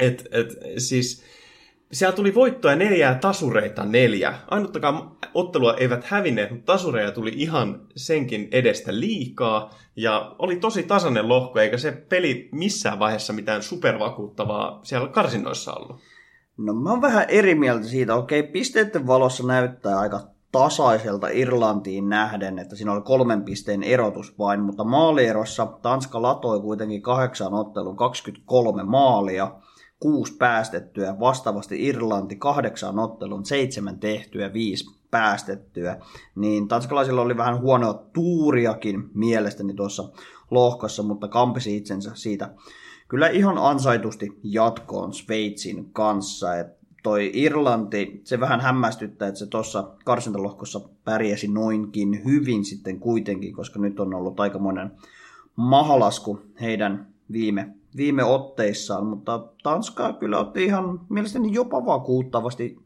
Et, 0.00 0.28
et, 0.30 0.48
siis 0.78 1.24
siellä 1.92 2.16
tuli 2.16 2.34
voittoja 2.34 2.76
neljää 2.76 3.14
tasureita 3.14 3.84
neljä. 3.84 4.34
Ainuttakaan 4.48 5.10
ottelua 5.34 5.74
eivät 5.74 6.04
hävinneet, 6.04 6.50
mutta 6.50 6.72
tasureja 6.72 7.10
tuli 7.10 7.32
ihan 7.34 7.80
senkin 7.96 8.48
edestä 8.52 9.00
liikaa. 9.00 9.74
Ja 9.96 10.34
oli 10.38 10.56
tosi 10.56 10.82
tasainen 10.82 11.28
lohko, 11.28 11.60
eikä 11.60 11.78
se 11.78 11.92
peli 11.92 12.48
missään 12.52 12.98
vaiheessa 12.98 13.32
mitään 13.32 13.62
supervakuuttavaa 13.62 14.80
siellä 14.82 15.08
karsinnoissa 15.08 15.74
ollut. 15.74 16.00
No 16.56 16.74
mä 16.74 16.90
oon 16.90 17.02
vähän 17.02 17.24
eri 17.28 17.54
mieltä 17.54 17.86
siitä. 17.86 18.14
Okei, 18.14 18.42
pisteiden 18.42 19.06
valossa 19.06 19.46
näyttää 19.46 19.98
aika 19.98 20.20
tasaiselta 20.52 21.28
Irlantiin 21.28 22.08
nähden, 22.08 22.58
että 22.58 22.76
siinä 22.76 22.92
oli 22.92 23.02
kolmen 23.02 23.42
pisteen 23.42 23.82
erotus 23.82 24.38
vain, 24.38 24.60
mutta 24.60 24.84
maalierossa 24.84 25.66
Tanska 25.66 26.22
latoi 26.22 26.60
kuitenkin 26.60 27.02
kahdeksan 27.02 27.54
ottelun 27.54 27.96
23 27.96 28.82
maalia– 28.82 29.52
kuusi 30.00 30.36
päästettyä, 30.36 31.20
vastaavasti 31.20 31.86
Irlanti 31.86 32.36
kahdeksan 32.36 32.98
ottelun, 32.98 33.44
seitsemän 33.44 33.98
tehtyä, 33.98 34.52
viisi 34.52 34.84
päästettyä, 35.10 35.98
niin 36.34 36.68
tanskalaisilla 36.68 37.22
oli 37.22 37.36
vähän 37.36 37.60
huonoa 37.60 37.94
tuuriakin 38.12 39.10
mielestäni 39.14 39.74
tuossa 39.74 40.08
lohkossa, 40.50 41.02
mutta 41.02 41.28
kampesi 41.28 41.76
itsensä 41.76 42.10
siitä 42.14 42.54
kyllä 43.08 43.28
ihan 43.28 43.58
ansaitusti 43.58 44.38
jatkoon 44.42 45.14
Sveitsin 45.14 45.92
kanssa. 45.92 46.56
Et 46.56 46.66
toi 47.02 47.30
Irlanti, 47.34 48.20
se 48.24 48.40
vähän 48.40 48.60
hämmästyttää, 48.60 49.28
että 49.28 49.38
se 49.38 49.46
tuossa 49.46 49.90
karsintalohkossa 50.04 50.80
pärjäsi 51.04 51.48
noinkin 51.48 52.24
hyvin 52.24 52.64
sitten 52.64 53.00
kuitenkin, 53.00 53.52
koska 53.54 53.78
nyt 53.78 54.00
on 54.00 54.14
ollut 54.14 54.40
aikamoinen 54.40 54.90
mahalasku 55.56 56.40
heidän 56.60 57.06
viime 57.32 57.74
viime 57.96 58.24
otteissaan, 58.24 59.06
mutta 59.06 59.44
Tanska 59.62 60.12
kyllä 60.12 60.38
otti 60.38 60.64
ihan 60.64 61.00
mielestäni 61.08 61.52
jopa 61.52 61.86
vakuuttavasti 61.86 62.76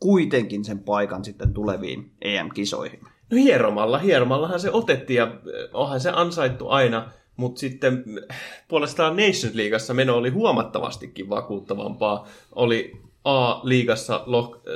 kuitenkin 0.00 0.64
sen 0.64 0.78
paikan 0.78 1.24
sitten 1.24 1.54
tuleviin 1.54 2.12
EM-kisoihin. 2.22 3.00
No 3.30 3.36
hieromalla, 3.36 3.98
hieromallahan 3.98 4.60
se 4.60 4.70
otettiin 4.70 5.16
ja 5.16 5.24
eh, 5.24 5.70
onhan 5.72 6.00
se 6.00 6.10
ansaittu 6.14 6.68
aina, 6.68 7.10
mutta 7.36 7.58
sitten 7.58 8.04
eh, 8.30 8.36
puolestaan 8.68 9.16
Nations 9.16 9.54
Leagueassa 9.54 9.94
meno 9.94 10.16
oli 10.16 10.30
huomattavastikin 10.30 11.30
vakuuttavampaa. 11.30 12.26
Oli 12.54 13.00
A-liigassa 13.24 14.24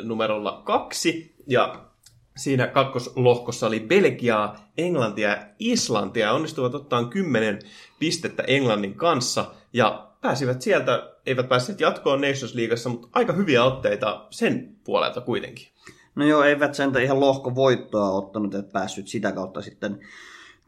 numerolla 0.03 0.63
kaksi 0.65 1.35
ja 1.47 1.90
siinä 2.37 2.67
kakkoslohkossa 2.67 3.67
oli 3.67 3.81
Belgiaa, 3.81 4.71
Englantia 4.79 5.29
ja 5.29 5.47
Islantia. 5.59 6.33
Onnistuivat 6.33 6.75
ottaa 6.75 7.05
kymmenen 7.05 7.59
pistettä 7.99 8.43
Englannin 8.43 8.95
kanssa 8.95 9.55
ja 9.73 10.11
pääsivät 10.21 10.63
sieltä, 10.63 11.13
eivät 11.27 11.49
päässeet 11.49 11.81
jatkoon 11.81 12.21
Nations 12.21 12.55
Leagueassa, 12.55 12.89
mutta 12.89 13.09
aika 13.13 13.33
hyviä 13.33 13.65
otteita 13.65 14.27
sen 14.31 14.77
puolelta 14.85 15.21
kuitenkin. 15.21 15.67
No 16.15 16.27
joo, 16.27 16.43
eivät 16.43 16.75
sen 16.75 16.93
ihan 17.03 17.21
lohkovoittoa 17.21 18.11
ottanut, 18.11 18.55
että 18.55 18.73
päässyt 18.73 19.09
sitä 19.09 19.33
kautta 19.33 19.63
sitten 19.63 20.01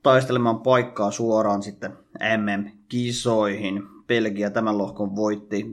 taistelemaan 0.02 0.61
paikkaa 0.61 1.11
suoraan 1.11 1.62
sitten 1.62 1.92
MM-kisoihin. 2.37 3.83
Belgia 4.12 4.50
tämän 4.50 4.78
lohkon 4.78 5.16
voitti. 5.16 5.66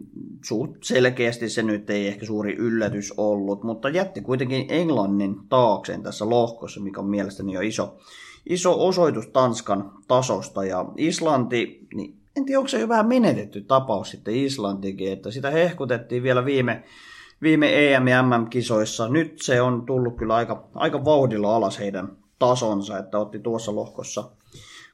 Suht 0.45 0.71
selkeästi 0.83 1.49
se 1.49 1.63
nyt 1.63 1.89
ei 1.89 2.07
ehkä 2.07 2.25
suuri 2.25 2.55
yllätys 2.55 3.13
ollut, 3.17 3.63
mutta 3.63 3.89
jätti 3.89 4.21
kuitenkin 4.21 4.65
Englannin 4.69 5.35
taakseen 5.49 6.03
tässä 6.03 6.29
lohkossa, 6.29 6.81
mikä 6.81 6.99
on 6.99 7.09
mielestäni 7.09 7.53
jo 7.53 7.61
iso, 7.61 7.97
iso 8.49 8.87
osoitus 8.87 9.27
Tanskan 9.27 9.91
tasosta. 10.07 10.65
Ja 10.65 10.85
Islanti, 10.97 11.87
niin 11.93 12.17
en 12.35 12.45
tiedä, 12.45 12.59
onko 12.59 12.67
se 12.67 12.79
jo 12.79 12.87
vähän 12.87 13.07
menetetty 13.07 13.61
tapaus 13.61 14.09
sitten 14.09 14.35
Islantikin, 14.35 15.13
että 15.13 15.31
sitä 15.31 15.51
hehkutettiin 15.51 16.23
vielä 16.23 16.45
viime, 16.45 16.83
viime 17.41 17.93
EM- 17.93 18.07
ja 18.07 18.23
MM-kisoissa. 18.23 19.09
Nyt 19.09 19.41
se 19.41 19.61
on 19.61 19.85
tullut 19.85 20.17
kyllä 20.17 20.35
aika, 20.35 20.69
aika 20.75 21.05
vauhdilla 21.05 21.55
alas 21.55 21.79
heidän 21.79 22.17
tasonsa, 22.39 22.97
että 22.97 23.19
otti 23.19 23.39
tuossa 23.39 23.75
lohkossa 23.75 24.31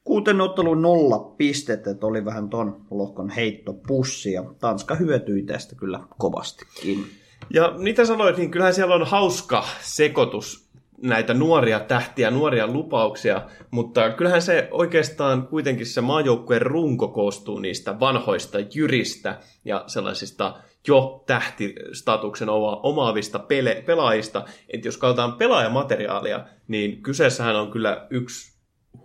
kuuteen 0.05 0.41
otteluun 0.41 0.81
nolla 0.81 1.19
pistettä, 1.19 1.91
että 1.91 2.07
oli 2.07 2.25
vähän 2.25 2.49
ton 2.49 2.85
lohkon 2.91 3.29
heittopussi 3.29 4.31
ja 4.31 4.43
Tanska 4.59 4.95
hyötyi 4.95 5.43
tästä 5.43 5.75
kyllä 5.75 5.99
kovastikin. 6.17 7.05
Ja 7.53 7.73
mitä 7.77 8.05
sanoit, 8.05 8.37
niin 8.37 8.51
kyllähän 8.51 8.73
siellä 8.73 8.95
on 8.95 9.07
hauska 9.07 9.65
sekoitus 9.81 10.65
näitä 11.01 11.33
nuoria 11.33 11.79
tähtiä, 11.79 12.31
nuoria 12.31 12.67
lupauksia, 12.67 13.41
mutta 13.71 14.09
kyllähän 14.09 14.41
se 14.41 14.67
oikeastaan 14.71 15.47
kuitenkin 15.47 15.85
se 15.85 16.01
maajoukkueen 16.01 16.61
runko 16.61 17.07
koostuu 17.07 17.59
niistä 17.59 17.99
vanhoista 17.99 18.57
jyristä 18.75 19.39
ja 19.65 19.83
sellaisista 19.87 20.57
jo 20.87 21.23
tähtistatuksen 21.27 22.49
omaavista 22.83 23.39
pele- 23.39 23.83
pelaajista. 23.85 24.45
Että 24.69 24.87
jos 24.87 24.97
katsotaan 24.97 25.33
pelaajamateriaalia, 25.33 26.45
niin 26.67 27.01
kyseessähän 27.01 27.55
on 27.55 27.71
kyllä 27.71 28.07
yksi 28.09 28.54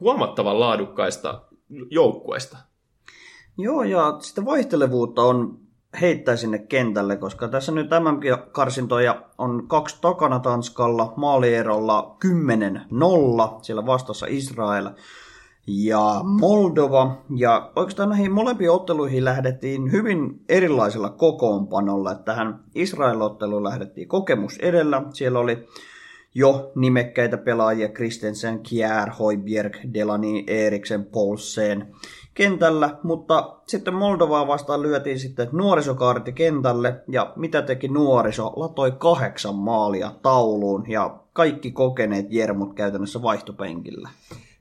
huomattavan 0.00 0.60
laadukkaista 0.60 1.42
joukkueista. 1.90 2.56
Joo, 3.58 3.82
ja 3.82 4.16
sitä 4.20 4.44
vaihtelevuutta 4.44 5.22
on 5.22 5.58
heittää 6.00 6.36
sinne 6.36 6.58
kentälle, 6.58 7.16
koska 7.16 7.48
tässä 7.48 7.72
nyt 7.72 7.90
MM-karsintoja 7.90 9.22
on 9.38 9.68
kaksi 9.68 9.98
takana 10.00 10.38
Tanskalla, 10.38 11.12
maalierolla 11.16 12.16
10-0, 13.56 13.58
siellä 13.62 13.86
vastassa 13.86 14.26
Israel 14.28 14.90
ja 15.66 16.20
Moldova. 16.24 17.22
Ja 17.36 17.72
oikeastaan 17.76 18.08
näihin 18.08 18.32
molempiin 18.32 18.70
otteluihin 18.70 19.24
lähdettiin 19.24 19.92
hyvin 19.92 20.44
erilaisella 20.48 21.10
kokoonpanolla. 21.10 22.14
Tähän 22.14 22.64
Israel-otteluun 22.74 23.64
lähdettiin 23.64 24.08
kokemus 24.08 24.58
edellä. 24.58 25.02
Siellä 25.12 25.38
oli 25.38 25.68
jo 26.34 26.72
nimekkäitä 26.74 27.36
pelaajia 27.36 27.88
Kristensen, 27.88 28.60
Kjær, 28.62 29.10
Hoiberg, 29.18 29.76
Delani, 29.94 30.44
Eriksen, 30.46 31.04
Polsen 31.04 31.86
kentällä, 32.34 32.98
mutta 33.02 33.56
sitten 33.66 33.94
Moldovaa 33.94 34.46
vastaan 34.46 34.82
lyötiin 34.82 35.18
sitten 35.18 35.48
nuorisokaarti 35.52 36.32
kentälle, 36.32 36.94
ja 37.08 37.32
mitä 37.36 37.62
teki 37.62 37.88
nuoriso? 37.88 38.52
Latoi 38.56 38.92
kahdeksan 38.98 39.54
maalia 39.54 40.12
tauluun, 40.22 40.84
ja 40.88 41.20
kaikki 41.32 41.70
kokeneet 41.70 42.26
jermut 42.30 42.74
käytännössä 42.74 43.22
vaihtopenkillä. 43.22 44.08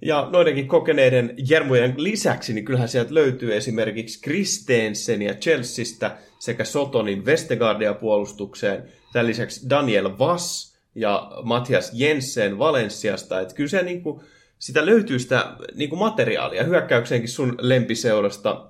Ja 0.01 0.29
noidenkin 0.31 0.67
kokeneiden 0.67 1.35
jermujen 1.49 1.93
lisäksi, 1.97 2.53
niin 2.53 2.65
kyllähän 2.65 2.89
sieltä 2.89 3.13
löytyy 3.13 3.55
esimerkiksi 3.55 4.21
Kristensen 4.21 5.21
ja 5.21 5.33
Chelseastä 5.33 6.17
sekä 6.39 6.63
Sotonin 6.63 7.25
Vestergaardia 7.25 7.93
puolustukseen. 7.93 8.83
Tämän 9.13 9.27
lisäksi 9.27 9.69
Daniel 9.69 10.09
Vass, 10.19 10.68
ja 10.95 11.31
Matias 11.43 11.91
Jensen 11.93 12.59
Valensiasta. 12.59 13.39
Että 13.39 13.55
kyllä 13.55 13.69
se 13.69 13.83
niin 13.83 14.03
kuin, 14.03 14.21
sitä 14.59 14.85
löytyy 14.85 15.19
sitä 15.19 15.55
niin 15.75 15.89
kuin 15.89 15.99
materiaalia. 15.99 16.63
Hyökkäykseenkin 16.63 17.29
sun 17.29 17.55
lempiseurasta 17.59 18.65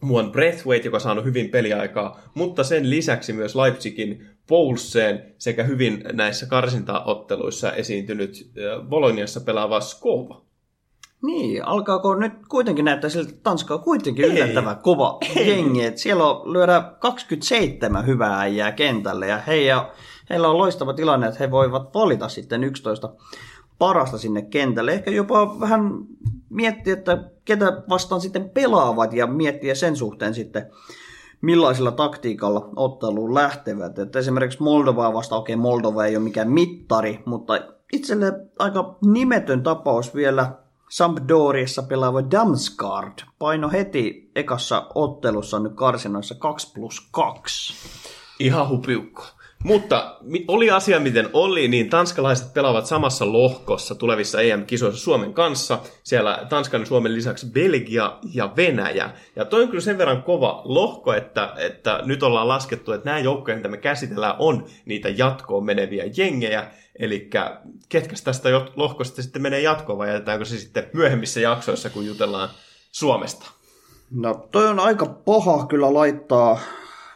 Muon 0.00 0.32
Breathwaite, 0.32 0.84
joka 0.84 0.96
on 0.96 1.00
saanut 1.00 1.24
hyvin 1.24 1.48
peliaikaa, 1.48 2.20
mutta 2.34 2.64
sen 2.64 2.90
lisäksi 2.90 3.32
myös 3.32 3.56
Leipzigin 3.56 4.26
Poulseen 4.46 5.34
sekä 5.38 5.64
hyvin 5.64 6.04
näissä 6.12 6.46
karsintaotteluissa 6.46 7.72
esiintynyt 7.72 8.50
Boloniassa 8.88 9.40
pelaava 9.40 9.80
Skova. 9.80 10.42
Niin, 11.22 11.66
alkaako 11.66 12.14
nyt 12.14 12.32
kuitenkin 12.48 12.84
näyttää 12.84 13.10
siltä, 13.10 13.30
että 13.30 13.42
Tanska 13.42 13.74
on 13.74 13.80
kuitenkin 13.80 14.24
Ei. 14.24 14.30
yllättävän 14.30 14.78
kova 14.78 15.18
Ei. 15.36 15.48
jengi. 15.48 15.84
Että 15.84 16.00
siellä 16.00 16.24
on 16.24 16.52
lyödä 16.52 16.82
27 16.98 18.06
hyvää 18.06 18.40
äijää 18.40 18.72
kentälle 18.72 19.26
ja 19.26 19.38
he 19.38 19.56
ja 19.56 19.92
heillä 20.30 20.48
on 20.48 20.58
loistava 20.58 20.92
tilanne, 20.92 21.26
että 21.26 21.38
he 21.40 21.50
voivat 21.50 21.94
valita 21.94 22.28
sitten 22.28 22.64
11 22.64 23.10
parasta 23.78 24.18
sinne 24.18 24.42
kentälle. 24.42 24.92
Ehkä 24.92 25.10
jopa 25.10 25.60
vähän 25.60 25.90
miettiä, 26.50 26.92
että 26.92 27.24
ketä 27.44 27.82
vastaan 27.88 28.20
sitten 28.20 28.50
pelaavat 28.50 29.12
ja 29.12 29.26
miettiä 29.26 29.74
sen 29.74 29.96
suhteen 29.96 30.34
sitten, 30.34 30.70
millaisella 31.40 31.92
taktiikalla 31.92 32.68
otteluun 32.76 33.34
lähtevät. 33.34 33.98
Että 33.98 34.18
esimerkiksi 34.18 34.62
Moldovaa 34.62 35.12
vastaan, 35.12 35.40
okei 35.40 35.56
Moldova 35.56 36.04
ei 36.04 36.16
ole 36.16 36.24
mikään 36.24 36.50
mittari, 36.50 37.22
mutta 37.24 37.54
itselle 37.92 38.32
aika 38.58 38.98
nimetön 39.04 39.62
tapaus 39.62 40.14
vielä 40.14 40.52
Sampdoriassa 40.90 41.82
pelaava 41.82 42.30
Damsgaard 42.30 43.18
paino 43.38 43.70
heti 43.70 44.30
ekassa 44.36 44.86
ottelussa 44.94 45.58
nyt 45.58 45.72
karsinoissa 45.74 46.34
2 46.34 46.72
plus 46.74 47.08
2. 47.10 47.74
Ihan 48.38 48.68
hupiukko. 48.68 49.22
Mutta 49.64 50.16
oli 50.48 50.70
asia 50.70 51.00
miten 51.00 51.30
oli, 51.32 51.68
niin 51.68 51.90
tanskalaiset 51.90 52.54
pelaavat 52.54 52.86
samassa 52.86 53.32
lohkossa 53.32 53.94
tulevissa 53.94 54.40
EM-kisoissa 54.40 55.04
Suomen 55.04 55.34
kanssa. 55.34 55.78
Siellä 56.02 56.46
Tanskan 56.48 56.80
ja 56.80 56.86
Suomen 56.86 57.14
lisäksi 57.14 57.46
Belgia 57.46 58.18
ja 58.34 58.52
Venäjä. 58.56 59.10
Ja 59.36 59.44
toi 59.44 59.62
on 59.62 59.68
kyllä 59.68 59.80
sen 59.80 59.98
verran 59.98 60.22
kova 60.22 60.62
lohko, 60.64 61.12
että, 61.12 61.54
että 61.56 62.00
nyt 62.04 62.22
ollaan 62.22 62.48
laskettu, 62.48 62.92
että 62.92 63.10
nämä 63.10 63.18
joukkoja, 63.18 63.56
mitä 63.56 63.68
me 63.68 63.76
käsitellään, 63.76 64.34
on 64.38 64.66
niitä 64.84 65.08
jatkoon 65.08 65.64
meneviä 65.64 66.04
jengejä. 66.16 66.70
Eli 66.98 67.30
ketkä 67.88 68.16
tästä 68.24 68.48
lohkosta 68.76 69.22
sitten 69.22 69.42
menee 69.42 69.60
jatkoon 69.60 69.98
vai 69.98 70.08
jätetäänkö 70.08 70.44
se 70.44 70.58
sitten 70.58 70.90
myöhemmissä 70.92 71.40
jaksoissa, 71.40 71.90
kun 71.90 72.06
jutellaan 72.06 72.48
Suomesta? 72.92 73.50
No 74.10 74.48
toi 74.52 74.68
on 74.68 74.80
aika 74.80 75.06
paha 75.06 75.66
kyllä 75.66 75.94
laittaa 75.94 76.60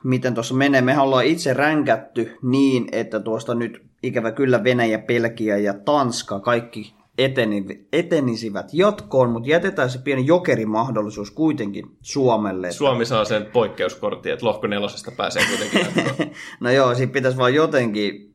miten 0.04 0.34
tuossa 0.34 0.54
menee. 0.54 0.80
Me 0.80 1.00
ollaan 1.00 1.24
itse 1.24 1.52
ränkätty 1.52 2.36
niin, 2.42 2.88
että 2.92 3.20
tuosta 3.20 3.54
nyt 3.54 3.82
ikävä 4.02 4.32
kyllä 4.32 4.64
Venäjä, 4.64 4.98
Pelkiä 4.98 5.56
ja 5.56 5.74
Tanska 5.74 6.40
kaikki 6.40 6.94
eteni, 7.18 7.86
etenisivät 7.92 8.68
jatkoon, 8.72 9.30
mutta 9.30 9.48
jätetään 9.48 9.90
se 9.90 9.98
pieni 9.98 10.26
jokerimahdollisuus 10.26 11.30
kuitenkin 11.30 11.96
Suomelle. 12.02 12.66
Että... 12.66 12.78
Suomi 12.78 13.06
saa 13.06 13.24
sen 13.24 13.46
poikkeuskortin, 13.52 14.32
että 14.32 14.46
lohko 14.46 14.66
nelosesta 14.66 15.10
pääsee 15.16 15.42
kuitenkin 15.46 16.06
No 16.60 16.70
joo, 16.70 16.94
siinä 16.94 17.12
pitäisi 17.12 17.38
vaan 17.38 17.54
jotenkin 17.54 18.34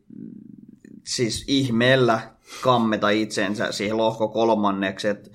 siis 1.03 1.45
ihmeellä 1.47 2.19
kammeta 2.61 3.09
itsensä 3.09 3.71
siihen 3.71 3.97
lohko 3.97 4.27
kolmanneksi, 4.27 5.07
että 5.07 5.29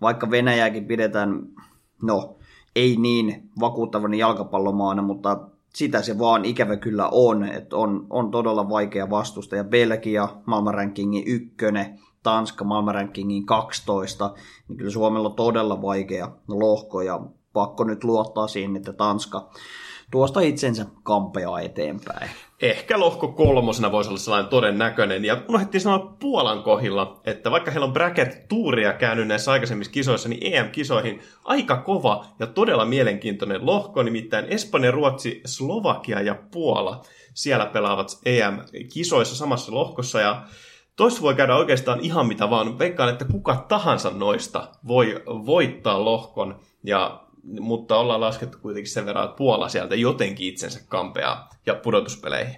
vaikka 0.00 0.30
Venäjäkin 0.30 0.84
pidetään, 0.84 1.42
no 2.02 2.36
ei 2.76 2.96
niin 2.96 3.50
vakuuttavan 3.60 4.14
jalkapallomaana, 4.14 5.02
mutta 5.02 5.38
sitä 5.76 6.02
se 6.02 6.18
vaan 6.18 6.44
ikävä 6.44 6.76
kyllä 6.76 7.08
on, 7.12 7.44
että 7.44 7.76
on, 7.76 8.06
on 8.10 8.30
todella 8.30 8.68
vaikea 8.68 9.10
vastusta. 9.10 9.56
Ja 9.56 9.64
Belgia 9.64 10.28
maailmanrankingin 10.46 11.22
ykkönen, 11.26 12.00
Tanska 12.22 12.64
maailmanrankingin 12.64 13.46
12, 13.46 14.34
niin 14.68 14.76
kyllä 14.76 14.90
Suomella 14.90 15.28
on 15.28 15.34
todella 15.34 15.82
vaikea 15.82 16.32
lohko 16.48 17.02
ja 17.02 17.20
pakko 17.52 17.84
nyt 17.84 18.04
luottaa 18.04 18.48
siihen, 18.48 18.76
että 18.76 18.92
Tanska 18.92 19.50
tuosta 20.10 20.40
itsensä 20.40 20.86
kampeaa 21.02 21.60
eteenpäin. 21.60 22.30
Ehkä 22.62 23.00
lohko 23.00 23.28
kolmosena 23.28 23.92
voisi 23.92 24.10
olla 24.10 24.18
sellainen 24.18 24.50
todennäköinen. 24.50 25.24
Ja 25.24 25.42
unohdettiin 25.48 25.80
sanoa 25.80 26.16
Puolan 26.20 26.62
kohilla, 26.62 27.20
että 27.24 27.50
vaikka 27.50 27.70
heillä 27.70 27.86
on 27.86 27.92
bracket-tuuria 27.92 28.92
käynyt 28.92 29.28
näissä 29.28 29.52
aikaisemmissa 29.52 29.92
kisoissa, 29.92 30.28
niin 30.28 30.54
EM-kisoihin 30.54 31.20
aika 31.44 31.76
kova 31.76 32.26
ja 32.38 32.46
todella 32.46 32.84
mielenkiintoinen 32.84 33.66
lohko, 33.66 34.02
nimittäin 34.02 34.44
Espanja, 34.44 34.90
Ruotsi, 34.90 35.40
Slovakia 35.44 36.20
ja 36.20 36.34
Puola. 36.52 37.02
Siellä 37.34 37.66
pelaavat 37.66 38.18
EM-kisoissa 38.24 39.36
samassa 39.36 39.74
lohkossa 39.74 40.20
ja 40.20 40.42
Toissa 40.96 41.22
voi 41.22 41.34
käydä 41.34 41.56
oikeastaan 41.56 42.00
ihan 42.00 42.26
mitä 42.26 42.50
vaan. 42.50 42.78
Veikkaan, 42.78 43.08
että 43.08 43.24
kuka 43.24 43.64
tahansa 43.68 44.10
noista 44.10 44.68
voi 44.86 45.22
voittaa 45.26 46.04
lohkon. 46.04 46.60
Ja 46.84 47.25
mutta 47.60 47.96
ollaan 47.96 48.20
laskettu 48.20 48.58
kuitenkin 48.62 48.92
sen 48.92 49.06
verran, 49.06 49.24
että 49.24 49.36
Puola 49.36 49.68
sieltä 49.68 49.94
jotenkin 49.94 50.48
itsensä 50.48 50.80
kampeaa 50.88 51.48
ja 51.66 51.74
pudotuspeleihin. 51.74 52.56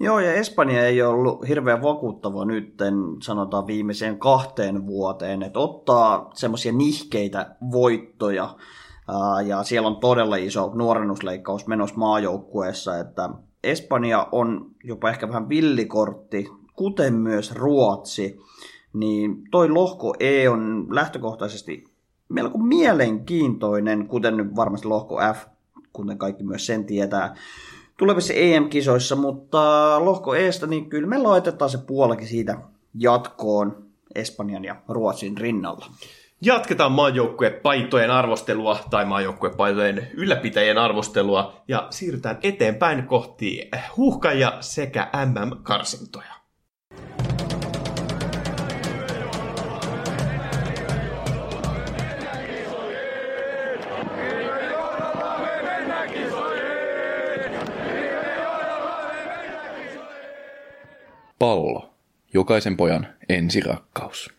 Joo, 0.00 0.20
ja 0.20 0.32
Espanja 0.32 0.86
ei 0.86 1.02
ollut 1.02 1.48
hirveän 1.48 1.82
vakuuttava 1.82 2.44
nyt, 2.44 2.74
sanotaan 3.22 3.66
viimeiseen 3.66 4.18
kahteen 4.18 4.86
vuoteen, 4.86 5.42
että 5.42 5.58
ottaa 5.58 6.30
semmoisia 6.34 6.72
nihkeitä 6.72 7.56
voittoja, 7.72 8.56
ja 9.46 9.62
siellä 9.62 9.88
on 9.88 9.96
todella 9.96 10.36
iso 10.36 10.70
nuorennusleikkaus 10.74 11.66
menossa 11.66 11.96
maajoukkueessa, 11.96 12.98
että 12.98 13.30
Espanja 13.64 14.28
on 14.32 14.70
jopa 14.84 15.10
ehkä 15.10 15.28
vähän 15.28 15.48
villikortti, 15.48 16.48
kuten 16.76 17.14
myös 17.14 17.52
Ruotsi, 17.54 18.40
niin 18.92 19.42
toi 19.50 19.68
lohko 19.68 20.14
E 20.20 20.48
on 20.48 20.86
lähtökohtaisesti 20.90 21.84
melko 22.28 22.58
mielenkiintoinen, 22.58 24.08
kuten 24.08 24.36
nyt 24.36 24.56
varmasti 24.56 24.88
lohko 24.88 25.18
F, 25.34 25.46
kuten 25.92 26.18
kaikki 26.18 26.44
myös 26.44 26.66
sen 26.66 26.84
tietää, 26.84 27.34
tulevissa 27.96 28.32
EM-kisoissa, 28.32 29.16
mutta 29.16 29.58
lohko 30.04 30.34
Estä, 30.34 30.66
niin 30.66 30.90
kyllä 30.90 31.08
me 31.08 31.18
laitetaan 31.18 31.70
se 31.70 31.78
puolakin 31.78 32.28
siitä 32.28 32.58
jatkoon 32.94 33.88
Espanjan 34.14 34.64
ja 34.64 34.76
Ruotsin 34.88 35.38
rinnalla. 35.38 35.86
Jatketaan 36.40 36.92
maajoukkuepaitojen 36.92 38.10
arvostelua 38.10 38.78
tai 38.90 39.04
maajoukkuepaitojen 39.04 40.08
ylläpitäjien 40.14 40.78
arvostelua 40.78 41.62
ja 41.68 41.86
siirrytään 41.90 42.38
eteenpäin 42.42 43.06
kohti 43.06 43.70
huuhkaja 43.96 44.56
sekä 44.60 45.10
MM-karsintoja. 45.26 46.37
Jokaisen 62.38 62.76
pojan 62.76 63.06
ensirakkaus. 63.28 64.30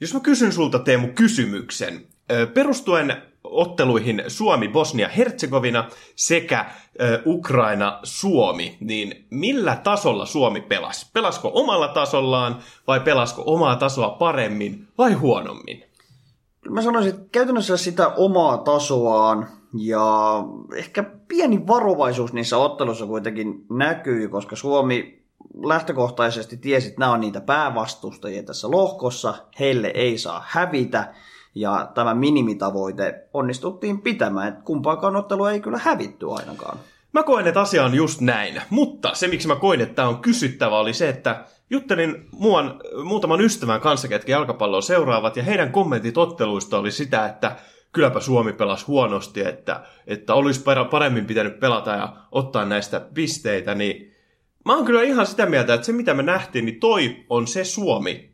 Jos 0.00 0.14
mä 0.14 0.20
kysyn 0.20 0.52
sulta 0.52 0.78
Teemu 0.78 1.08
kysymyksen, 1.08 2.06
perustuen 2.54 3.22
otteluihin 3.44 4.24
Suomi, 4.28 4.68
Bosnia, 4.68 5.08
Herzegovina 5.08 5.88
sekä 6.16 6.70
Ukraina, 7.26 8.00
Suomi, 8.02 8.76
niin 8.80 9.26
millä 9.30 9.76
tasolla 9.76 10.26
Suomi 10.26 10.60
pelasi? 10.60 11.10
Pelasko 11.12 11.50
omalla 11.54 11.88
tasollaan 11.88 12.58
vai 12.86 13.00
pelasko 13.00 13.42
omaa 13.46 13.76
tasoa 13.76 14.10
paremmin 14.10 14.88
vai 14.98 15.12
huonommin? 15.12 15.84
Mä 16.70 16.82
sanoisin, 16.82 17.14
että 17.14 17.26
käytännössä 17.32 17.76
sitä 17.76 18.08
omaa 18.08 18.58
tasoaan 18.58 19.48
ja 19.78 20.44
ehkä 20.74 21.02
pieni 21.28 21.66
varovaisuus 21.66 22.32
niissä 22.32 22.56
otteluissa 22.56 23.06
kuitenkin 23.06 23.66
näkyy, 23.70 24.28
koska 24.28 24.56
Suomi 24.56 25.17
lähtökohtaisesti 25.64 26.56
tiesi, 26.56 26.88
että 26.88 27.00
nämä 27.00 27.12
on 27.12 27.20
niitä 27.20 27.40
päävastustajia 27.40 28.42
tässä 28.42 28.70
lohkossa, 28.70 29.34
heille 29.60 29.90
ei 29.94 30.18
saa 30.18 30.44
hävitä, 30.48 31.14
ja 31.54 31.90
tämä 31.94 32.14
minimitavoite 32.14 33.28
onnistuttiin 33.34 34.00
pitämään, 34.00 34.48
että 34.48 34.60
kumpaakaan 34.64 35.16
ottelu 35.16 35.44
ei 35.44 35.60
kyllä 35.60 35.78
hävitty 35.78 36.26
ainakaan. 36.30 36.78
Mä 37.12 37.22
koen, 37.22 37.46
että 37.46 37.60
asia 37.60 37.84
on 37.84 37.94
just 37.94 38.20
näin, 38.20 38.62
mutta 38.70 39.14
se 39.14 39.28
miksi 39.28 39.48
mä 39.48 39.56
koin, 39.56 39.80
että 39.80 39.94
tämä 39.94 40.08
on 40.08 40.18
kysyttävä 40.18 40.78
oli 40.78 40.92
se, 40.92 41.08
että 41.08 41.44
juttelin 41.70 42.28
muun, 42.32 42.80
muutaman 43.04 43.40
ystävän 43.40 43.80
kanssa, 43.80 44.08
ketkä 44.08 44.32
jalkapalloa 44.32 44.80
seuraavat, 44.80 45.36
ja 45.36 45.42
heidän 45.42 45.72
kommentit 45.72 46.18
otteluista 46.18 46.78
oli 46.78 46.90
sitä, 46.90 47.26
että 47.26 47.56
kylläpä 47.92 48.20
Suomi 48.20 48.52
pelasi 48.52 48.86
huonosti, 48.86 49.40
että, 49.40 49.80
että 50.06 50.34
olisi 50.34 50.64
paremmin 50.90 51.26
pitänyt 51.26 51.60
pelata 51.60 51.90
ja 51.90 52.16
ottaa 52.32 52.64
näistä 52.64 53.00
pisteitä, 53.14 53.74
niin 53.74 54.14
mä 54.68 54.76
oon 54.76 54.84
kyllä 54.84 55.02
ihan 55.02 55.26
sitä 55.26 55.46
mieltä, 55.46 55.74
että 55.74 55.86
se 55.86 55.92
mitä 55.92 56.14
me 56.14 56.22
nähtiin, 56.22 56.64
niin 56.64 56.80
toi 56.80 57.16
on 57.30 57.46
se 57.46 57.64
Suomi, 57.64 58.32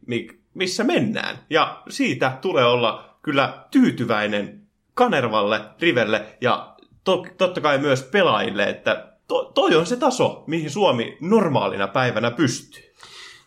missä 0.55 0.85
mennään. 0.85 1.38
Ja 1.51 1.83
siitä 1.88 2.38
tulee 2.40 2.64
olla 2.64 3.18
kyllä 3.23 3.64
tyytyväinen 3.70 4.61
Kanervalle, 4.94 5.61
Rivelle 5.81 6.27
ja 6.40 6.77
to, 7.05 7.27
totta 7.38 7.61
kai 7.61 7.79
myös 7.79 8.03
pelaajille, 8.03 8.64
että 8.64 9.12
to, 9.29 9.44
toi 9.55 9.77
on 9.77 9.87
se 9.87 9.97
taso, 9.97 10.44
mihin 10.47 10.70
Suomi 10.70 11.18
normaalina 11.20 11.88
päivänä 11.88 12.31
pystyy. 12.31 12.83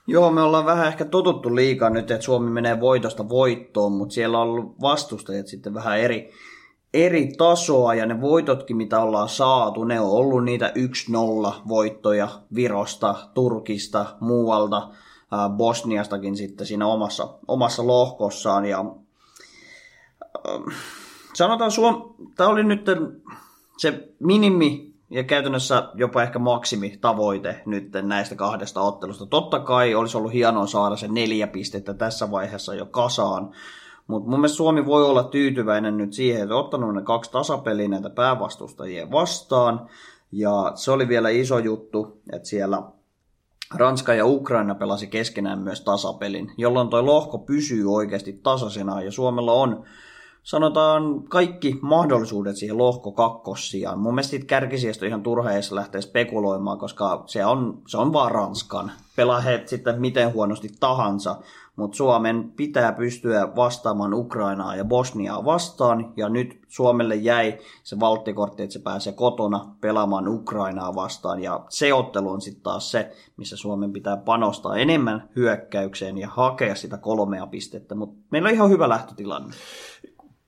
Joo, 0.07 0.31
me 0.31 0.41
ollaan 0.41 0.65
vähän 0.65 0.87
ehkä 0.87 1.05
totuttu 1.05 1.55
liikaa 1.55 1.89
nyt, 1.89 2.11
että 2.11 2.25
Suomi 2.25 2.49
menee 2.49 2.79
voitosta 2.79 3.29
voittoon, 3.29 3.91
mutta 3.91 4.13
siellä 4.13 4.37
on 4.37 4.43
ollut 4.43 4.81
vastustajat 4.81 5.47
sitten 5.47 5.73
vähän 5.73 5.99
eri, 5.99 6.31
eri 7.05 7.27
tasoa 7.37 7.93
ja 7.93 8.05
ne 8.05 8.21
voitotkin, 8.21 8.77
mitä 8.77 8.99
ollaan 8.99 9.29
saatu, 9.29 9.83
ne 9.83 9.99
on 9.99 10.11
ollut 10.11 10.43
niitä 10.43 10.73
1-0 11.49 11.53
voittoja 11.67 12.27
Virosta, 12.55 13.15
Turkista, 13.33 14.05
muualta, 14.19 14.89
Bosniastakin 15.57 16.37
sitten 16.37 16.67
siinä 16.67 16.87
omassa, 16.87 17.29
omassa 17.47 17.87
lohkossaan. 17.87 18.65
Ja, 18.65 18.85
sanotaan, 21.33 21.71
Suom, 21.71 22.13
tämä 22.35 22.49
oli 22.49 22.63
nyt 22.63 22.85
se 23.77 24.09
minimi 24.19 24.93
ja 25.09 25.23
käytännössä 25.23 25.89
jopa 25.95 26.23
ehkä 26.23 26.39
maksimi 26.39 26.97
tavoite 27.01 27.61
nyt 27.65 27.91
näistä 28.01 28.35
kahdesta 28.35 28.81
ottelusta. 28.81 29.25
Totta 29.25 29.59
kai 29.59 29.95
olisi 29.95 30.17
ollut 30.17 30.33
hienoa 30.33 30.67
saada 30.67 30.95
se 30.95 31.07
neljä 31.07 31.47
pistettä 31.47 31.93
tässä 31.93 32.31
vaiheessa 32.31 32.75
jo 32.75 32.85
kasaan, 32.85 33.51
mutta 34.07 34.29
mun 34.29 34.39
mielestä 34.39 34.57
Suomi 34.57 34.85
voi 34.85 35.05
olla 35.05 35.23
tyytyväinen 35.23 35.97
nyt 35.97 36.13
siihen, 36.13 36.41
että 36.41 36.55
ottanut 36.55 36.95
ne 36.95 37.01
kaksi 37.01 37.31
tasapeliä 37.31 37.87
näitä 37.87 38.09
päävastustajia 38.09 39.11
vastaan. 39.11 39.89
Ja 40.31 40.71
se 40.75 40.91
oli 40.91 41.07
vielä 41.07 41.29
iso 41.29 41.59
juttu, 41.59 42.21
että 42.33 42.47
siellä 42.47 42.81
Ranska 43.75 44.13
ja 44.13 44.25
Ukraina 44.25 44.75
pelasi 44.75 45.07
keskenään 45.07 45.59
myös 45.59 45.81
tasapelin, 45.81 46.51
jolloin 46.57 46.89
toi 46.89 47.03
lohko 47.03 47.37
pysyy 47.37 47.93
oikeasti 47.93 48.39
tasaisena 48.43 49.01
ja 49.01 49.11
Suomella 49.11 49.53
on 49.53 49.83
sanotaan 50.47 51.23
kaikki 51.23 51.79
mahdollisuudet 51.81 52.55
siihen 52.55 52.77
lohko 52.77 53.11
kakkossiaan. 53.11 53.99
Mun 53.99 54.15
mielestä 54.15 54.37
kärkisijasta 54.47 55.05
on 55.05 55.07
ihan 55.07 55.23
turha 55.23 55.51
edes 55.51 55.71
lähteä 55.71 56.01
spekuloimaan, 56.01 56.77
koska 56.77 57.23
se 57.25 57.45
on, 57.45 57.81
se 57.87 57.97
on 57.97 58.13
vaan 58.13 58.31
Ranskan. 58.31 58.91
Pelaa 59.15 59.41
he 59.41 59.63
sitten 59.65 60.01
miten 60.01 60.33
huonosti 60.33 60.69
tahansa, 60.79 61.35
mutta 61.77 61.97
Suomen 61.97 62.51
pitää 62.55 62.91
pystyä 62.93 63.55
vastaamaan 63.55 64.13
Ukrainaa 64.13 64.75
ja 64.75 64.85
Bosniaa 64.85 65.45
vastaan, 65.45 66.13
ja 66.17 66.29
nyt 66.29 66.59
Suomelle 66.67 67.15
jäi 67.15 67.57
se 67.83 67.99
valttikortti, 67.99 68.63
että 68.63 68.73
se 68.73 68.79
pääsee 68.79 69.13
kotona 69.13 69.75
pelaamaan 69.81 70.27
Ukrainaa 70.27 70.95
vastaan, 70.95 71.43
ja 71.43 71.65
se 71.69 71.93
ottelu 71.93 72.29
on 72.29 72.41
sitten 72.41 72.63
taas 72.63 72.91
se, 72.91 73.11
missä 73.37 73.57
Suomen 73.57 73.93
pitää 73.93 74.17
panostaa 74.17 74.77
enemmän 74.77 75.29
hyökkäykseen 75.35 76.17
ja 76.17 76.29
hakea 76.29 76.75
sitä 76.75 76.97
kolmea 76.97 77.47
pistettä, 77.47 77.95
mutta 77.95 78.15
meillä 78.31 78.47
on 78.47 78.55
ihan 78.55 78.69
hyvä 78.69 78.89
lähtötilanne. 78.89 79.53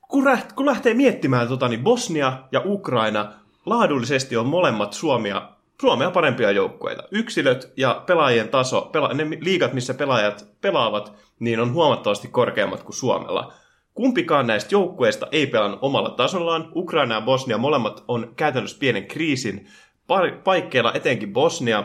Kun, 0.07 0.25
räht, 0.25 0.53
kun 0.53 0.65
lähtee 0.65 0.93
miettimään, 0.93 1.47
tota, 1.47 1.67
niin 1.67 1.83
Bosnia 1.83 2.43
ja 2.51 2.61
Ukraina 2.65 3.33
laadullisesti 3.65 4.37
on 4.37 4.47
molemmat 4.47 4.93
Suomia, 4.93 5.58
Suomea 5.81 6.11
parempia 6.11 6.51
joukkueita. 6.51 7.03
Yksilöt 7.11 7.73
ja 7.77 8.03
pelaajien 8.05 8.49
taso, 8.49 8.81
pela, 8.81 9.13
ne 9.13 9.27
liigat, 9.41 9.73
missä 9.73 9.93
pelaajat 9.93 10.47
pelaavat, 10.61 11.13
niin 11.39 11.59
on 11.59 11.73
huomattavasti 11.73 12.27
korkeammat 12.27 12.83
kuin 12.83 12.95
Suomella. 12.95 13.53
Kumpikaan 13.93 14.47
näistä 14.47 14.75
joukkueista 14.75 15.27
ei 15.31 15.47
pelannut 15.47 15.79
omalla 15.81 16.09
tasollaan. 16.09 16.71
Ukraina 16.75 17.15
ja 17.15 17.21
Bosnia 17.21 17.57
molemmat 17.57 18.03
on 18.07 18.33
käytännössä 18.35 18.79
pienen 18.79 19.07
kriisin 19.07 19.67
paikkeilla, 20.43 20.93
etenkin 20.93 21.33
Bosnia. 21.33 21.83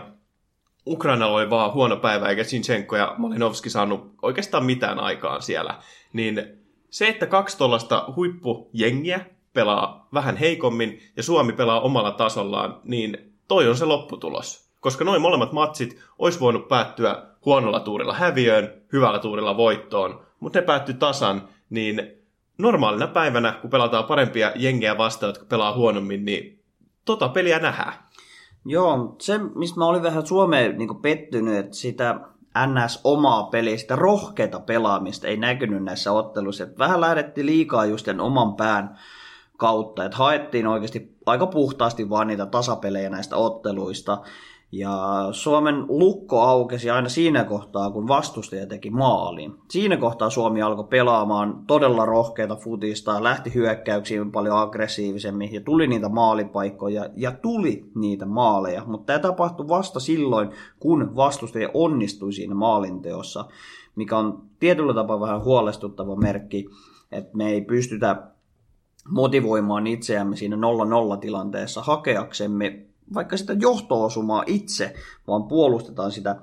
Ukrainalla 0.87 1.37
oli 1.37 1.51
vaan 1.51 1.73
huono 1.73 1.97
päivä, 1.97 2.29
eikä 2.29 2.45
Sinchenko 2.45 2.97
ja 2.97 3.15
Malinovski 3.19 3.71
saanut 3.71 4.15
oikeastaan 4.23 4.65
mitään 4.65 4.99
aikaan 4.99 5.43
siellä. 5.43 5.79
Niin 6.13 6.43
se, 6.91 7.09
että 7.09 7.27
kaksi 7.27 7.59
tuollaista 7.59 8.05
huippujengiä 8.17 9.21
pelaa 9.53 10.09
vähän 10.15 10.37
heikommin 10.37 11.01
ja 11.17 11.23
Suomi 11.23 11.53
pelaa 11.53 11.81
omalla 11.81 12.11
tasollaan, 12.11 12.81
niin 12.85 13.34
toi 13.49 13.69
on 13.69 13.77
se 13.77 13.85
lopputulos. 13.85 14.69
Koska 14.81 15.05
noin 15.05 15.23
molemmat 15.23 15.53
matsit 15.53 16.01
olisi 16.19 16.41
voinut 16.41 16.69
päättyä 16.69 17.23
huonolla 17.45 17.81
tuurilla 17.81 18.15
häviöön, 18.15 18.83
hyvällä 18.93 19.19
tuurilla 19.19 19.57
voittoon, 19.57 20.21
mutta 20.41 20.59
ne 20.59 20.67
päättyi 20.67 20.95
tasan, 20.95 21.49
niin 21.71 22.13
normaalina 22.59 23.07
päivänä, 23.07 23.53
kun 23.53 23.71
pelataan 23.71 24.05
parempia 24.05 24.53
jengejä 24.57 24.99
vastaan, 24.99 25.29
jotka 25.29 25.45
pelaa 25.45 25.75
huonommin, 25.75 26.25
niin 26.25 26.63
tota 27.05 27.29
peliä 27.29 27.59
nähdään. 27.59 27.93
Joo, 28.65 29.17
se 29.21 29.39
mistä 29.39 29.79
mä 29.79 29.87
olin 29.87 30.03
vähän 30.03 30.27
Suomeen 30.27 30.79
niin 30.79 31.03
pettynyt, 31.03 31.57
että 31.57 31.77
sitä 31.77 32.21
NS 32.67 33.01
omaa 33.05 33.43
peliä, 33.43 33.77
sitä 33.77 33.97
rohkeita 33.97 34.61
pelaamista 34.61 35.27
ei 35.27 35.37
näkynyt 35.37 35.85
näissä 35.85 36.13
otteluissa. 36.13 36.65
Että 36.65 36.79
vähän 36.79 37.01
lähdettiin 37.01 37.47
liikaa 37.47 37.85
just 37.85 38.09
oman 38.21 38.55
pään 38.55 38.99
kautta, 39.57 40.05
että 40.05 40.17
haettiin 40.17 40.67
oikeasti 40.67 41.17
aika 41.27 41.47
puhtaasti 41.47 42.11
vaan 42.11 42.27
niitä 42.27 42.47
tasapelejä 42.47 43.11
näistä 43.11 43.37
otteluista. 43.37 44.19
Ja 44.73 45.29
Suomen 45.33 45.85
lukko 45.89 46.41
aukesi 46.41 46.91
aina 46.91 47.09
siinä 47.09 47.45
kohtaa, 47.45 47.91
kun 47.91 48.09
vastustaja 48.09 48.67
teki 48.67 48.91
maalin. 48.91 49.55
Siinä 49.71 49.97
kohtaa 49.97 50.31
Suomi 50.31 50.63
alkoi 50.63 50.85
pelaamaan 50.85 51.65
todella 51.67 52.05
rohkeita 52.05 52.57
futista, 52.57 53.23
lähti 53.23 53.55
hyökkäyksiin 53.55 54.33
paljon 54.33 54.59
aggressiivisemmin 54.59 55.53
ja 55.53 55.61
tuli 55.61 55.87
niitä 55.87 56.09
maalipaikkoja 56.09 57.09
ja 57.17 57.33
tuli 57.33 57.91
niitä 57.95 58.27
maaleja. 58.27 58.83
Mutta 58.87 59.07
tämä 59.07 59.19
tapahtui 59.19 59.69
vasta 59.69 60.01
silloin, 60.01 60.51
kun 60.81 61.17
vastustaja 61.17 61.71
onnistui 61.75 62.33
siinä 62.33 62.55
maalinteossa, 62.55 63.45
mikä 63.97 64.19
on 64.19 64.43
tietyllä 64.61 64.95
tapaa 64.95 65.21
vähän 65.21 65.45
huolestuttava 65.45 66.17
merkki, 66.17 66.69
että 67.13 67.37
me 67.37 67.51
ei 67.51 67.61
pystytä 67.61 68.34
motivoimaan 69.09 69.87
itseämme 69.87 70.37
siinä 70.37 70.57
0-0 71.17 71.19
tilanteessa 71.19 71.83
hakeaksemme 71.83 72.87
vaikka 73.15 73.37
sitä 73.37 73.53
johtoosumaa 73.53 74.45
itse, 74.47 74.95
vaan 75.27 75.45
puolustetaan 75.45 76.13
sitä 76.13 76.37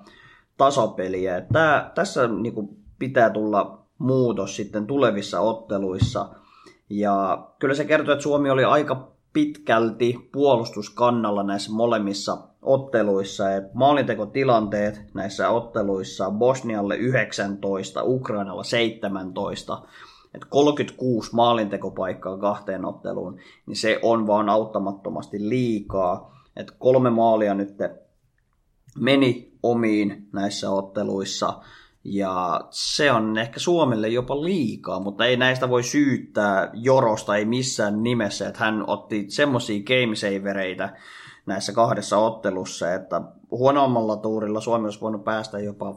tasapeliä. 0.58 1.42
Tää, 1.54 1.92
tässä 1.96 2.28
niin 2.28 2.54
pitää 3.00 3.30
tulla 3.30 3.86
muutos 3.98 4.56
sitten 4.56 4.88
tulevissa 4.88 5.40
otteluissa. 5.40 6.30
Ja 6.90 7.48
kyllä 7.60 7.76
se 7.76 7.86
kertoo, 7.86 8.14
että 8.14 8.24
Suomi 8.24 8.50
oli 8.50 8.64
aika 8.64 9.12
pitkälti 9.34 10.30
puolustuskannalla 10.32 11.44
näissä 11.44 11.72
molemmissa 11.72 12.38
otteluissa. 12.62 13.56
Et 13.56 13.74
maalintekotilanteet 13.74 15.02
näissä 15.14 15.50
otteluissa 15.50 16.32
Bosnialle 16.32 16.96
19, 16.96 18.04
Ukrainalla 18.04 18.64
17 18.64 19.82
että 20.34 20.48
36 20.50 21.36
maalintekopaikkaa 21.36 22.38
kahteen 22.38 22.86
otteluun, 22.86 23.40
niin 23.66 23.78
se 23.78 24.00
on 24.02 24.28
vaan 24.28 24.50
auttamattomasti 24.50 25.50
liikaa. 25.50 26.42
Et 26.56 26.72
kolme 26.72 27.10
maalia 27.10 27.54
nyt 27.54 27.76
meni 29.00 29.52
omiin 29.64 30.28
näissä 30.34 30.70
otteluissa. 30.70 31.54
Ja 32.04 32.62
se 32.70 33.12
on 33.12 33.38
ehkä 33.38 33.60
Suomelle 33.60 34.08
jopa 34.08 34.44
liikaa, 34.44 35.00
mutta 35.00 35.26
ei 35.26 35.38
näistä 35.38 35.70
voi 35.70 35.84
syyttää 35.84 36.70
Jorosta, 36.74 37.36
ei 37.36 37.46
missään 37.46 38.04
nimessä, 38.04 38.48
että 38.48 38.60
hän 38.60 38.84
otti 38.88 39.26
semmoisia 39.30 39.84
gamesavereita 39.84 40.90
näissä 41.46 41.74
kahdessa 41.74 42.18
ottelussa, 42.18 42.94
että 42.94 43.22
huonommalla 43.52 44.18
tuurilla 44.18 44.62
Suomi 44.62 44.86
olisi 44.86 45.02
voinut 45.02 45.24
päästä 45.24 45.60
jopa 45.60 45.92
5-6 45.92 45.96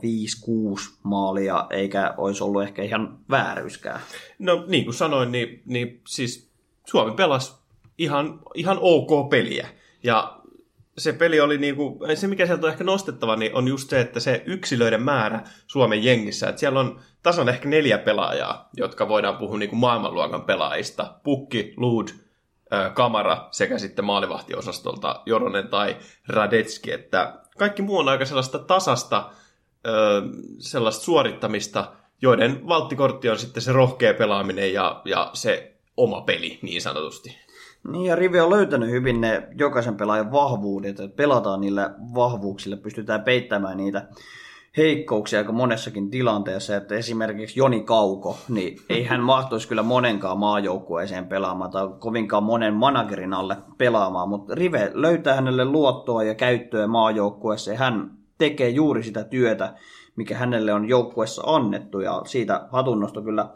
maalia, 1.02 1.66
eikä 1.70 2.14
olisi 2.16 2.44
ollut 2.44 2.62
ehkä 2.62 2.82
ihan 2.82 3.18
vääryyskään. 3.30 4.00
No 4.38 4.64
niin 4.68 4.84
kuin 4.84 4.94
sanoin, 4.94 5.32
niin, 5.32 5.62
niin 5.66 6.00
siis 6.06 6.50
Suomi 6.86 7.12
pelasi 7.12 7.54
ihan, 7.98 8.40
ihan 8.54 8.78
ok 8.80 9.30
peliä. 9.30 9.68
Ja 10.02 10.40
se 10.98 11.12
peli 11.12 11.40
oli 11.40 11.58
niinku, 11.58 11.98
se 12.14 12.26
mikä 12.26 12.46
sieltä 12.46 12.66
on 12.66 12.72
ehkä 12.72 12.84
nostettava, 12.84 13.36
niin 13.36 13.54
on 13.54 13.68
just 13.68 13.90
se, 13.90 14.00
että 14.00 14.20
se 14.20 14.42
yksilöiden 14.46 15.02
määrä 15.02 15.44
Suomen 15.66 16.04
jengissä, 16.04 16.48
että 16.48 16.60
siellä 16.60 16.80
on 16.80 17.00
tasan 17.22 17.48
ehkä 17.48 17.68
neljä 17.68 17.98
pelaajaa, 17.98 18.68
jotka 18.76 19.08
voidaan 19.08 19.36
puhua 19.36 19.58
niinku 19.58 19.76
maailmanluokan 19.76 20.42
pelaajista. 20.42 21.14
Pukki, 21.24 21.74
Lud, 21.76 22.08
Kamara 22.94 23.48
sekä 23.50 23.78
sitten 23.78 24.04
maalivahtiosastolta 24.04 25.22
Joronen 25.26 25.68
tai 25.68 25.96
Radetski, 26.28 26.92
että 26.92 27.34
kaikki 27.58 27.82
muu 27.82 27.98
on 27.98 28.08
aika 28.08 28.24
sellaista 28.24 28.58
tasasta 28.58 29.30
sellaista 30.58 31.04
suorittamista, 31.04 31.92
joiden 32.22 32.68
valttikortti 32.68 33.30
on 33.30 33.38
sitten 33.38 33.62
se 33.62 33.72
rohkea 33.72 34.14
pelaaminen 34.14 34.72
ja, 34.72 35.00
ja 35.04 35.30
se 35.32 35.74
oma 35.96 36.20
peli 36.20 36.58
niin 36.62 36.82
sanotusti. 36.82 37.38
Niin, 37.92 38.04
ja 38.04 38.16
Rivi 38.16 38.40
on 38.40 38.50
löytänyt 38.50 38.90
hyvin 38.90 39.20
ne 39.20 39.48
jokaisen 39.58 39.96
pelaajan 39.96 40.32
vahvuudet, 40.32 41.00
että 41.00 41.16
pelataan 41.16 41.60
niillä 41.60 41.94
vahvuuksilla, 42.14 42.76
pystytään 42.76 43.22
peittämään 43.22 43.76
niitä 43.76 44.08
heikkouksia 44.76 45.38
aika 45.38 45.52
monessakin 45.52 46.10
tilanteessa, 46.10 46.76
että 46.76 46.94
esimerkiksi 46.94 47.60
Joni 47.60 47.80
Kauko, 47.80 48.38
niin 48.48 48.78
ei 48.88 49.04
hän 49.04 49.20
mahtuisi 49.20 49.68
kyllä 49.68 49.82
monenkaan 49.82 50.38
maajoukkueeseen 50.38 51.26
pelaamaan 51.26 51.70
tai 51.70 51.88
kovinkaan 51.98 52.42
monen 52.42 52.74
managerin 52.74 53.34
alle 53.34 53.56
pelaamaan, 53.78 54.28
mutta 54.28 54.54
Rive 54.54 54.90
löytää 54.94 55.34
hänelle 55.34 55.64
luottoa 55.64 56.22
ja 56.22 56.34
käyttöä 56.34 56.86
maajoukkueessa 56.86 57.70
ja 57.70 57.78
hän 57.78 58.10
tekee 58.38 58.68
juuri 58.68 59.02
sitä 59.02 59.24
työtä, 59.24 59.74
mikä 60.16 60.36
hänelle 60.36 60.72
on 60.72 60.88
joukkueessa 60.88 61.42
annettu 61.46 62.00
ja 62.00 62.22
siitä 62.24 62.68
hatunnosto 62.72 63.22
kyllä 63.22 63.48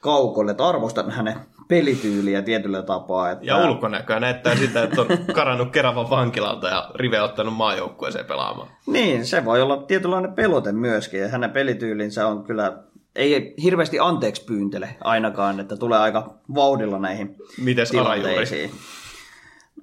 Kaukolle, 0.00 0.50
että 0.50 0.68
arvostan 0.68 1.10
hänen 1.10 1.36
pelityyliä 1.68 2.42
tietyllä 2.42 2.82
tapaa. 2.82 3.30
Että... 3.30 3.44
Ja 3.44 3.56
ulkonäköä 3.56 4.20
näyttää 4.20 4.56
sitä, 4.56 4.82
että 4.82 5.00
on 5.00 5.06
karannut 5.34 5.70
Keravan 5.70 6.10
vankilalta 6.10 6.68
ja 6.68 6.90
Rive 6.94 7.22
ottanut 7.22 7.54
maajoukkueeseen 7.54 8.24
pelaamaan. 8.24 8.68
Niin, 8.86 9.26
se 9.26 9.44
voi 9.44 9.62
olla 9.62 9.76
tietynlainen 9.76 10.32
pelote 10.32 10.72
myöskin. 10.72 11.20
Ja 11.20 11.28
hänen 11.28 11.50
pelityylinsä 11.50 12.26
on 12.26 12.44
kyllä, 12.44 12.72
ei 13.16 13.54
hirveästi 13.62 13.98
anteeksi 13.98 14.44
pyyntele 14.44 14.96
ainakaan, 15.00 15.60
että 15.60 15.76
tulee 15.76 15.98
aika 15.98 16.34
vauhdilla 16.54 16.98
näihin 16.98 17.36
Mites 17.58 17.94
Arajuuri? 17.94 18.70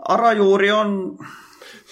Arajuuri 0.08 0.72
on, 0.72 1.18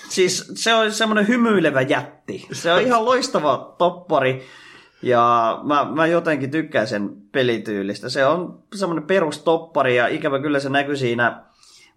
siis 0.10 0.52
se 0.56 0.74
on 0.74 0.92
semmoinen 0.92 1.28
hymyilevä 1.28 1.82
jätti. 1.82 2.48
Se 2.52 2.74
on 2.74 2.82
ihan 2.82 3.06
loistava 3.06 3.76
toppari. 3.78 4.46
Ja 5.02 5.60
mä, 5.64 5.88
mä 5.96 6.08
jotenkin 6.08 6.52
tykkään 6.52 6.88
sen 6.88 7.10
pelityylistä. 7.32 8.10
Se 8.10 8.26
on 8.26 8.64
semmoinen 8.76 9.08
perustoppari 9.08 9.96
ja 9.96 10.08
ikävä 10.08 10.40
kyllä 10.40 10.60
se 10.60 10.70
näkyy 10.70 10.96
siinä 10.96 11.44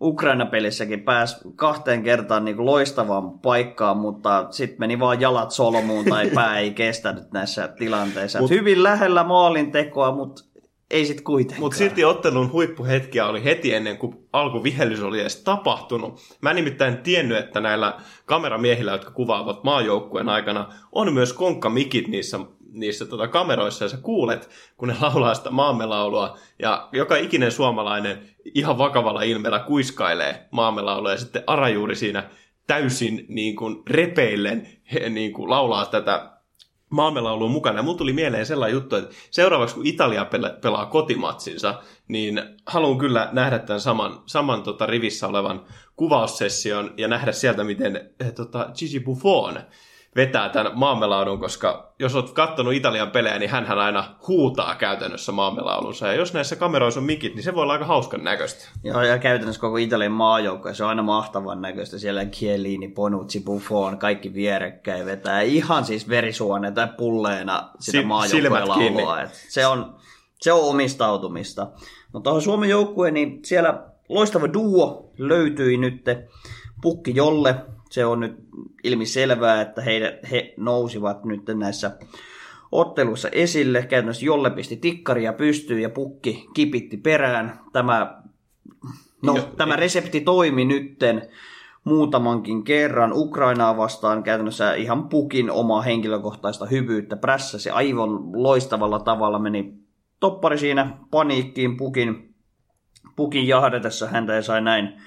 Ukraina-pelissäkin 0.03 1.03
pääsi 1.03 1.37
kahteen 1.57 2.03
kertaan 2.03 2.45
niin 2.45 2.67
loistavaan 2.67 3.39
paikkaan, 3.39 3.97
mutta 3.97 4.47
sitten 4.51 4.77
meni 4.79 4.99
vaan 4.99 5.21
jalat 5.21 5.51
solmuun 5.51 6.05
tai 6.05 6.31
pää 6.35 6.59
ei 6.59 6.71
kestänyt 6.71 7.33
näissä 7.33 7.69
tilanteissa. 7.69 8.41
Mut, 8.41 8.51
hyvin 8.51 8.83
lähellä 8.83 9.25
maalintekoa, 9.25 10.13
mutta 10.13 10.43
ei 10.91 11.07
sit 11.07 11.21
kuitenkaan. 11.21 11.61
Mutta 11.61 11.79
silti 11.79 12.05
ottelun 12.05 12.53
huippuhetkiä 12.53 13.27
oli 13.27 13.45
heti 13.45 13.75
ennen 13.75 13.99
kuin 13.99 14.29
alkuvihellys 14.33 15.03
oli 15.03 15.21
edes 15.21 15.37
tapahtunut. 15.37 16.21
Mä 16.41 16.55
nimittäin 16.55 16.99
tiennyt, 16.99 17.39
että 17.39 17.61
näillä 17.61 17.95
kameramiehillä, 18.27 18.93
jotka 18.93 19.11
kuvaavat 19.11 19.65
maajoukkueen 19.65 20.29
aikana, 20.29 20.73
on 20.93 21.15
myös 21.15 21.33
konkkamikit 21.33 22.09
niissä, 22.09 22.41
niissä 22.73 23.07
tota 23.07 23.29
kameroissa, 23.29 23.85
ja 23.85 23.89
sä 23.89 23.97
kuulet, 23.97 24.51
kun 24.77 24.89
ne 24.89 24.97
laulaa 25.01 25.35
sitä 25.35 25.51
maamelaulua, 25.51 26.39
ja 26.59 26.89
joka 26.93 27.17
ikinen 27.17 27.53
suomalainen 27.53 28.29
ihan 28.55 28.79
vakavalla 28.79 29.23
ilmeellä 29.23 29.59
kuiskailee 29.59 30.49
maamelaulua, 30.51 31.11
ja 31.11 31.19
sitten 31.19 31.45
Arajuuri 31.47 31.97
siinä 31.97 32.31
täysin 32.67 33.27
niin 33.29 33.57
kuin 33.57 33.83
repeillen 33.87 34.69
niin 35.11 35.33
kuin 35.33 35.51
laulaa 35.51 35.87
tätä 35.87 36.31
maamelauluun 36.91 37.51
mukana. 37.51 37.79
Ja 37.79 37.83
mun 37.83 37.97
tuli 37.97 38.13
mieleen 38.13 38.47
sellainen 38.47 38.75
juttu, 38.75 38.97
että 38.97 39.15
seuraavaksi 39.31 39.75
kun 39.75 39.87
Italia 39.87 40.25
pel- 40.25 40.61
pelaa 40.61 40.87
kotimatsinsa, 40.87 41.83
niin 42.09 42.43
haluan 42.67 42.99
kyllä 42.99 43.29
nähdä 43.33 43.59
tämän 43.59 43.81
saman, 43.81 44.23
saman 44.27 44.63
tota, 44.63 44.87
rivissä 44.87 45.29
olevan 45.29 45.65
kuvaussession 45.97 46.95
ja 46.97 47.09
nähdä 47.09 47.33
sieltä, 47.33 47.65
miten 47.65 48.11
eh, 48.21 48.33
tota, 48.33 48.71
Gigi 48.79 49.01
Buffon 49.01 49.61
vetää 50.17 50.49
tämän 50.49 50.73
maamelaulun, 50.75 51.41
koska 51.41 51.93
jos 51.99 52.15
olet 52.15 52.31
katsonut 52.31 52.75
Italian 52.75 53.11
pelejä, 53.11 53.39
niin 53.39 53.51
hän 53.51 53.79
aina 53.79 54.15
huutaa 54.29 54.75
käytännössä 54.75 55.33
maamelaulunsa. 55.33 56.07
Ja 56.07 56.15
jos 56.15 56.35
näissä 56.35 56.57
kameroissa 56.57 57.01
on 57.01 57.07
mikit, 57.07 57.35
niin 57.35 57.43
se 57.43 57.55
voi 57.55 57.63
olla 57.63 57.73
aika 57.73 57.85
hauskan 57.85 58.25
näköistä. 58.25 58.69
Joo, 58.85 59.03
ja 59.03 59.19
käytännössä 59.19 59.61
koko 59.61 59.77
Italian 59.77 60.13
maajoukko, 60.13 60.75
se 60.75 60.85
on 60.85 60.89
aina 60.89 61.03
mahtavan 61.03 61.63
näköistä. 61.63 61.99
Siellä 61.99 62.25
Chiellini, 62.25 62.89
Bonucci, 62.89 63.41
Buffon, 63.41 63.99
kaikki 63.99 64.35
vierekkäin 64.35 65.07
vetää 65.07 65.41
ihan 65.41 65.85
siis 65.85 66.09
verisuoneita 66.09 66.87
tai 66.87 66.97
pulleena 66.97 67.71
sitä 67.79 67.99
Si- 67.99 68.05
maajoukkojen 68.05 68.69
laulua. 68.69 69.19
Se, 69.33 69.67
on, 69.67 69.95
se 70.41 70.53
on 70.53 70.69
omistautumista. 70.69 71.67
Mutta 72.13 72.25
tuohon 72.25 72.43
Suomen 72.43 72.71
joukkueen, 72.71 73.15
niin 73.15 73.41
siellä 73.45 73.83
loistava 74.09 74.53
duo 74.53 75.13
löytyi 75.19 75.77
nyt 75.77 76.05
Pukki 76.83 77.13
Jolle. 77.15 77.55
Se 77.91 78.07
on 78.07 78.21
nyt 78.21 78.37
ilmi 78.85 79.07
selvää, 79.07 79.61
että 79.61 79.83
he, 79.83 80.21
he 80.31 80.55
nousivat 80.57 81.25
nyt 81.25 81.43
näissä 81.55 81.91
otteluissa 82.73 83.29
esille. 83.33 83.83
Käytännössä 83.83 84.27
Jolle 84.27 84.51
pisti 84.51 84.77
tikkaria 84.77 85.33
pystyyn 85.33 85.83
ja 85.83 85.91
Pukki 85.91 86.49
kipitti 86.55 86.97
perään. 86.97 87.61
Tämä, 87.73 88.23
no, 89.23 89.37
Jo- 89.37 89.43
tämä 89.57 89.77
resepti 89.77 90.21
toimi 90.21 90.65
nytten 90.65 91.29
muutamankin 91.85 92.65
kerran 92.65 93.13
Ukrainaa 93.15 93.77
vastaan 93.77 94.23
käytännössä 94.23 94.75
ihan 94.75 95.09
Pukin 95.09 95.51
omaa 95.51 95.83
henkilökohtaista 95.83 96.67
hyvyyttä 96.67 97.17
prässäsi 97.17 97.71
aivan 97.71 98.43
loistavalla 98.43 98.99
tavalla 98.99 99.39
meni 99.39 99.75
toppari 100.21 100.59
siinä 100.59 100.97
paniikkiin 101.11 101.77
Pukin, 101.77 102.35
Pukin 103.17 103.49
jahdetessa 103.49 104.09
häntä 104.09 104.35
ja 104.35 104.43
sai 104.43 104.61
näin 104.61 105.03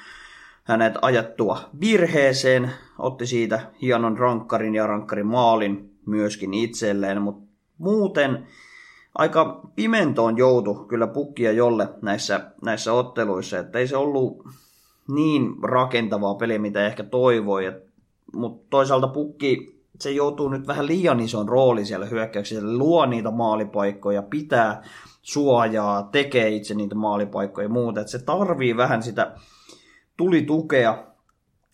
hänet 0.63 0.93
ajattua 1.01 1.59
virheeseen, 1.79 2.71
otti 2.99 3.25
siitä 3.25 3.59
hienon 3.81 4.17
rankkarin 4.17 4.75
ja 4.75 4.87
rankkarin 4.87 5.27
maalin 5.27 5.91
myöskin 6.05 6.53
itselleen, 6.53 7.21
mutta 7.21 7.47
muuten 7.77 8.47
aika 9.15 9.61
pimentoon 9.75 10.37
joutu 10.37 10.75
kyllä 10.75 11.07
pukkia 11.07 11.51
jolle 11.51 11.89
näissä, 12.01 12.51
näissä 12.61 12.93
otteluissa, 12.93 13.59
että 13.59 13.79
ei 13.79 13.87
se 13.87 13.97
ollut 13.97 14.43
niin 15.07 15.63
rakentavaa 15.63 16.35
peliä, 16.35 16.59
mitä 16.59 16.85
ehkä 16.85 17.03
toivoi, 17.03 17.81
mutta 18.33 18.67
toisaalta 18.69 19.07
pukki 19.07 19.73
se 19.99 20.11
joutuu 20.11 20.49
nyt 20.49 20.67
vähän 20.67 20.87
liian 20.87 21.19
ison 21.19 21.49
roolin 21.49 21.85
siellä 21.85 22.05
hyökkäyksessä, 22.05 22.77
luo 22.77 23.05
niitä 23.05 23.31
maalipaikkoja, 23.31 24.21
pitää 24.21 24.83
suojaa, 25.21 26.03
tekee 26.03 26.49
itse 26.49 26.73
niitä 26.73 26.95
maalipaikkoja 26.95 27.65
ja 27.65 27.69
muuta, 27.69 28.01
että 28.01 28.11
se 28.11 28.25
tarvii 28.25 28.77
vähän 28.77 29.03
sitä 29.03 29.35
tulitukea 30.17 31.03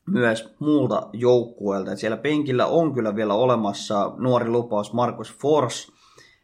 myös 0.05 0.55
muulta 0.59 1.09
joukkueelta. 1.13 1.95
Siellä 1.95 2.17
penkillä 2.17 2.65
on 2.65 2.93
kyllä 2.93 3.15
vielä 3.15 3.33
olemassa 3.33 4.13
nuori 4.17 4.49
lupaus 4.49 4.93
Markus 4.93 5.33
Fors 5.33 5.91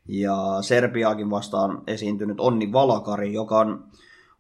ja 0.08 0.58
Serbiaakin 0.62 1.30
vastaan 1.30 1.82
esiintynyt 1.88 2.40
Onni 2.40 2.72
Valakari, 2.72 3.34
joka 3.34 3.60
on 3.60 3.84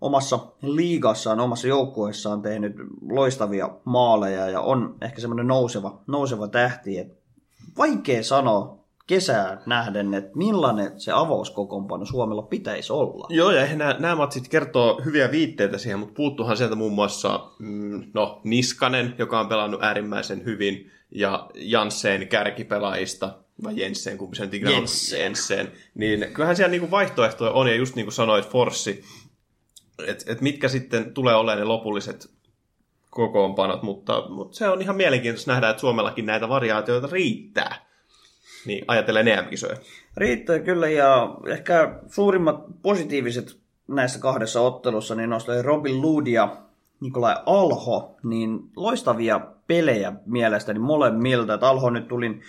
omassa 0.01 0.39
liigassaan, 0.61 1.39
omassa 1.39 1.67
joukkueessaan 1.67 2.41
tehnyt 2.41 2.75
loistavia 3.09 3.69
maaleja 3.85 4.49
ja 4.49 4.61
on 4.61 4.95
ehkä 5.01 5.21
semmoinen 5.21 5.47
nouseva, 5.47 5.99
nouseva 6.07 6.47
tähti. 6.47 6.97
Et 6.97 7.19
vaikea 7.77 8.23
sanoa 8.23 8.85
kesää 9.07 9.61
nähden, 9.65 10.13
että 10.13 10.31
millainen 10.35 10.99
se 10.99 11.11
avauskokoonpano 11.11 12.05
Suomella 12.05 12.41
pitäisi 12.41 12.93
olla. 12.93 13.27
Joo, 13.29 13.51
ja 13.51 13.61
eihän 13.61 13.77
nämä, 13.77 13.95
nämä 13.99 14.15
matsit 14.15 14.47
kertoo 14.47 15.01
hyviä 15.05 15.31
viitteitä 15.31 15.77
siihen, 15.77 15.99
mutta 15.99 16.15
puuttuuhan 16.15 16.57
sieltä 16.57 16.75
muun 16.75 16.93
muassa 16.93 17.51
mm, 17.59 18.03
no, 18.13 18.41
Niskanen, 18.43 19.15
joka 19.17 19.39
on 19.39 19.47
pelannut 19.47 19.83
äärimmäisen 19.83 20.45
hyvin, 20.45 20.91
ja 21.11 21.49
Janssen 21.55 22.27
kärkipelaajista, 22.27 23.37
vai 23.63 23.73
Jensen, 23.75 24.17
kumpi 24.17 24.35
sen 24.35 24.49
ikinä 24.53 24.69
on, 24.69 24.75
Jensen. 24.75 25.19
Jensen, 25.19 25.71
niin 25.95 26.27
kyllähän 26.33 26.55
siellä 26.55 26.71
niinku 26.71 26.91
vaihtoehtoja 26.91 27.51
on, 27.51 27.67
ja 27.67 27.75
just 27.75 27.95
niin 27.95 28.05
kuin 28.05 28.13
sanoit, 28.13 28.49
Forssi, 28.49 29.03
että 30.07 30.31
et 30.31 30.41
mitkä 30.41 30.67
sitten 30.67 31.13
tulee 31.13 31.35
olemaan 31.35 31.59
ne 31.59 31.65
lopulliset 31.65 32.29
kokoonpanot, 33.09 33.83
mutta, 33.83 34.29
mutta 34.29 34.57
se 34.57 34.67
on 34.67 34.81
ihan 34.81 34.95
mielenkiintoista 34.95 35.51
nähdä, 35.51 35.69
että 35.69 35.81
Suomellakin 35.81 36.25
näitä 36.25 36.49
variaatioita 36.49 37.09
riittää. 37.11 37.85
Niin 38.65 38.86
ajatellen 38.88 39.28
EM-kisoja. 39.28 39.78
Riittää 40.17 40.60
kyllä, 40.60 40.89
ja 40.89 41.36
ehkä 41.47 41.99
suurimmat 42.08 42.63
positiiviset 42.82 43.58
näissä 43.88 44.19
kahdessa 44.19 44.62
ottelussa, 44.62 45.15
niin 45.15 45.30
nostaa 45.30 45.62
Robin 45.62 46.01
Lood 46.01 46.28
ja 46.28 46.58
Nikolai 46.99 47.36
Alho, 47.45 48.15
niin 48.23 48.60
loistavia 48.75 49.41
pelejä 49.67 50.13
mielestäni 50.25 50.80
molemmilta. 50.80 51.54
Että 51.54 51.69
Alho 51.69 51.89
nyt 51.89 52.08
tulin 52.08 52.41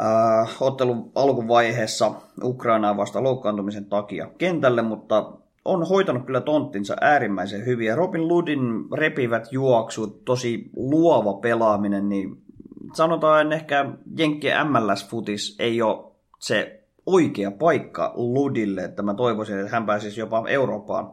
äh, 0.00 0.56
ottelun 0.60 1.12
alkuvaiheessa 1.14 2.12
Ukrainaa 2.42 2.96
vasta 2.96 3.22
loukkaantumisen 3.22 3.84
takia 3.84 4.28
kentälle, 4.38 4.82
mutta 4.82 5.32
on 5.64 5.88
hoitanut 5.88 6.26
kyllä 6.26 6.40
tonttinsa 6.40 6.96
äärimmäisen 7.00 7.66
hyvin. 7.66 7.86
Ja 7.86 7.96
Robin 7.96 8.28
Ludin 8.28 8.60
repivät 8.92 9.52
juoksut, 9.52 10.24
tosi 10.24 10.70
luova 10.76 11.32
pelaaminen, 11.34 12.08
niin 12.08 12.42
sanotaan 12.94 13.52
ehkä 13.52 13.84
Jenkkien 14.18 14.56
MLS-futis 14.66 15.56
ei 15.58 15.82
ole 15.82 16.12
se 16.38 16.82
oikea 17.06 17.50
paikka 17.50 18.12
Ludille, 18.16 18.84
että 18.84 19.02
mä 19.02 19.14
toivoisin, 19.14 19.58
että 19.58 19.70
hän 19.72 19.86
pääsisi 19.86 20.20
jopa 20.20 20.48
Eurooppaan, 20.48 21.12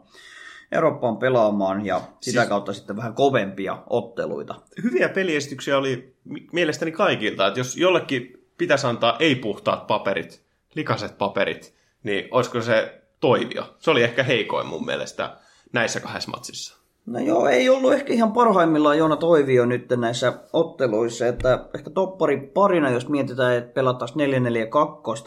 Eurooppaan 0.71 1.17
pelaamaan 1.17 1.85
ja 1.85 2.01
sitä 2.21 2.39
Siis- 2.39 2.49
kautta 2.49 2.73
sitten 2.73 2.95
vähän 2.97 3.13
kovempia 3.13 3.83
otteluita. 3.89 4.55
hyviä 4.83 5.09
peliesityksiä 5.09 5.77
oli 5.77 6.15
mi- 6.25 6.47
mielestäni 6.51 6.91
kaikilta, 6.91 7.47
että 7.47 7.59
jos 7.59 7.77
jollekin 7.77 8.43
pitäisi 8.57 8.87
antaa 8.87 9.15
ei-puhtaat 9.19 9.87
paperit, 9.87 10.43
likaset 10.75 11.17
paperit, 11.17 11.75
niin 12.03 12.27
olisiko 12.31 12.61
se 12.61 12.99
Toivio? 13.19 13.75
Se 13.79 13.91
oli 13.91 14.03
ehkä 14.03 14.23
heikoin 14.23 14.67
mun 14.67 14.85
mielestä 14.85 15.37
näissä 15.73 15.99
kahdessa 15.99 16.31
matsissa. 16.31 16.82
No 17.05 17.19
joo, 17.19 17.47
ei 17.47 17.69
ollut 17.69 17.93
ehkä 17.93 18.13
ihan 18.13 18.31
parhaimmillaan 18.31 18.97
Joona 18.97 19.15
Toivio 19.15 19.65
nyt 19.65 19.85
näissä 19.97 20.33
otteluissa, 20.53 21.27
että 21.27 21.69
ehkä 21.75 21.89
toppari 21.89 22.51
parina, 22.53 22.89
jos 22.89 23.09
mietitään, 23.09 23.55
että 23.55 23.73
pelattaisiin 23.73 24.29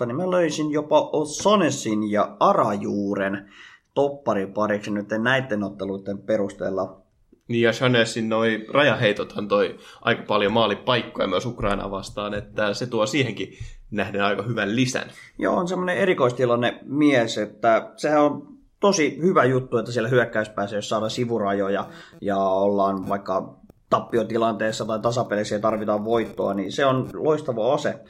4-4-2, 0.03 0.07
niin 0.07 0.17
mä 0.17 0.31
löysin 0.31 0.71
jopa 0.71 1.11
Osanesin 1.13 2.11
ja 2.11 2.37
Arajuuren 2.41 3.51
topparipariksi 3.95 4.91
nyt 4.91 5.07
näiden 5.19 5.65
otteluiden 5.65 6.19
perusteella. 6.19 7.03
Niin 7.49 7.63
ja 7.63 7.73
Chanesin 7.73 8.29
noi 8.29 8.67
rajaheitot 8.69 9.35
toi 9.49 9.79
aika 10.01 10.23
paljon 10.29 10.53
maalipaikkoja 10.53 11.29
myös 11.29 11.47
Ukrainaa 11.47 11.91
vastaan, 11.91 12.35
että 12.35 12.75
se 12.75 12.87
tuo 12.87 13.07
siihenkin 13.07 13.53
nähden 13.91 14.25
aika 14.25 14.43
hyvän 14.43 14.77
lisän. 14.77 15.11
Joo, 15.39 15.57
on 15.57 15.69
semmoinen 15.69 15.97
erikoistilanne 15.97 16.79
mies, 16.83 17.39
että 17.39 17.93
sehän 17.97 18.23
on 18.23 18.56
tosi 18.87 19.19
hyvä 19.23 19.45
juttu, 19.45 19.79
että 19.79 19.93
siellä 19.93 20.09
hyökkäyspäässä, 20.09 20.77
jos 20.77 20.89
saadaan 20.89 21.11
sivurajoja 21.11 21.87
ja 22.21 22.39
ollaan 22.39 23.09
vaikka 23.09 23.55
tappiotilanteessa 23.91 24.85
tai 24.85 24.99
tasapelissä 24.99 25.55
ja 25.55 25.61
tarvitaan 25.61 26.05
voittoa, 26.05 26.55
niin 26.55 26.73
se 26.73 26.87
on 26.87 27.11
loistava 27.15 27.75
ase 27.75 28.01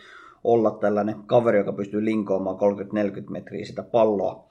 olla 0.44 0.70
tällainen 0.70 1.22
kaveri, 1.26 1.58
joka 1.58 1.72
pystyy 1.72 2.04
linkoamaan 2.04 2.56
30-40 2.56 3.30
metriä 3.30 3.64
sitä 3.64 3.82
palloa 3.82 4.48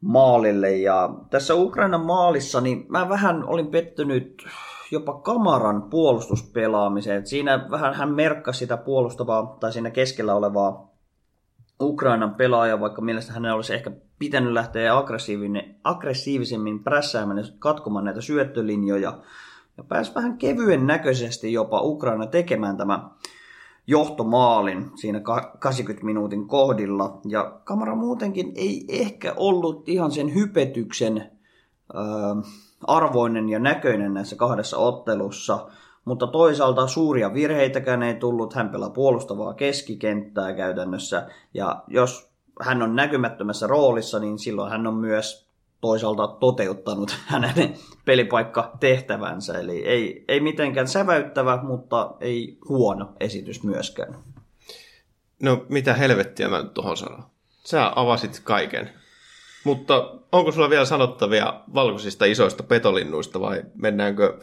maalille. 0.00 0.76
Ja 0.76 1.10
tässä 1.30 1.54
Ukrainan 1.54 2.06
maalissa, 2.06 2.60
niin 2.60 2.86
mä 2.88 3.08
vähän 3.08 3.44
olin 3.44 3.66
pettynyt 3.66 4.46
jopa 4.90 5.14
Kamaran 5.14 5.82
puolustuspelaamiseen. 5.82 7.26
Siinä 7.26 7.66
vähän 7.70 7.94
hän 7.94 8.14
merkkasi 8.14 8.58
sitä 8.58 8.76
puolustavaa 8.76 9.56
tai 9.60 9.72
siinä 9.72 9.90
keskellä 9.90 10.34
olevaa 10.34 10.89
Ukrainan 11.80 12.34
pelaaja, 12.34 12.80
vaikka 12.80 13.02
mielestäni 13.02 13.34
hänen 13.34 13.54
olisi 13.54 13.74
ehkä 13.74 13.90
pitänyt 14.18 14.52
lähteä 14.52 14.96
aggressiivinen, 14.96 15.74
aggressiivisemmin 15.84 16.84
prässäämään 16.84 17.38
ja 17.38 17.44
katkomaan 17.58 18.04
näitä 18.04 18.20
syöttölinjoja. 18.20 19.18
Ja 19.76 19.84
pääsi 19.84 20.14
vähän 20.14 20.38
kevyen 20.38 20.86
näköisesti 20.86 21.52
jopa 21.52 21.80
Ukraina 21.80 22.26
tekemään 22.26 22.76
tämä 22.76 23.10
johtomaalin 23.86 24.90
siinä 24.94 25.20
80 25.58 26.06
minuutin 26.06 26.48
kohdilla. 26.48 27.20
Ja 27.28 27.60
kamera 27.64 27.94
muutenkin 27.94 28.52
ei 28.54 28.84
ehkä 28.88 29.34
ollut 29.36 29.88
ihan 29.88 30.10
sen 30.10 30.34
hypetyksen 30.34 31.30
arvoinen 32.86 33.48
ja 33.48 33.58
näköinen 33.58 34.14
näissä 34.14 34.36
kahdessa 34.36 34.78
ottelussa, 34.78 35.68
mutta 36.04 36.26
toisaalta 36.26 36.86
suuria 36.86 37.34
virheitäkään 37.34 38.02
ei 38.02 38.14
tullut. 38.14 38.54
Hän 38.54 38.68
pelaa 38.68 38.90
puolustavaa 38.90 39.54
keskikenttää 39.54 40.52
käytännössä, 40.52 41.26
ja 41.54 41.82
jos 41.88 42.30
hän 42.60 42.82
on 42.82 42.96
näkymättömässä 42.96 43.66
roolissa, 43.66 44.18
niin 44.18 44.38
silloin 44.38 44.70
hän 44.70 44.86
on 44.86 44.94
myös 44.94 45.50
toisaalta 45.80 46.28
toteuttanut 46.28 47.16
hänen 47.26 47.74
pelipaikka 48.04 48.76
tehtävänsä. 48.80 49.58
Eli 49.58 49.86
ei, 49.86 50.24
ei 50.28 50.40
mitenkään 50.40 50.88
säväyttävä, 50.88 51.62
mutta 51.62 52.14
ei 52.20 52.58
huono 52.68 53.12
esitys 53.20 53.64
myöskään. 53.64 54.18
No 55.42 55.66
mitä 55.68 55.94
helvettiä 55.94 56.48
mä 56.48 56.62
nyt 56.62 56.74
tuohon 56.74 56.96
sanon? 56.96 57.22
Sä 57.64 57.92
avasit 57.96 58.40
kaiken. 58.44 58.90
Mutta 59.64 60.14
onko 60.32 60.52
sulla 60.52 60.70
vielä 60.70 60.84
sanottavia 60.84 61.60
valkoisista 61.74 62.24
isoista 62.24 62.62
petolinnuista 62.62 63.40
vai 63.40 63.62
mennäänkö 63.74 64.38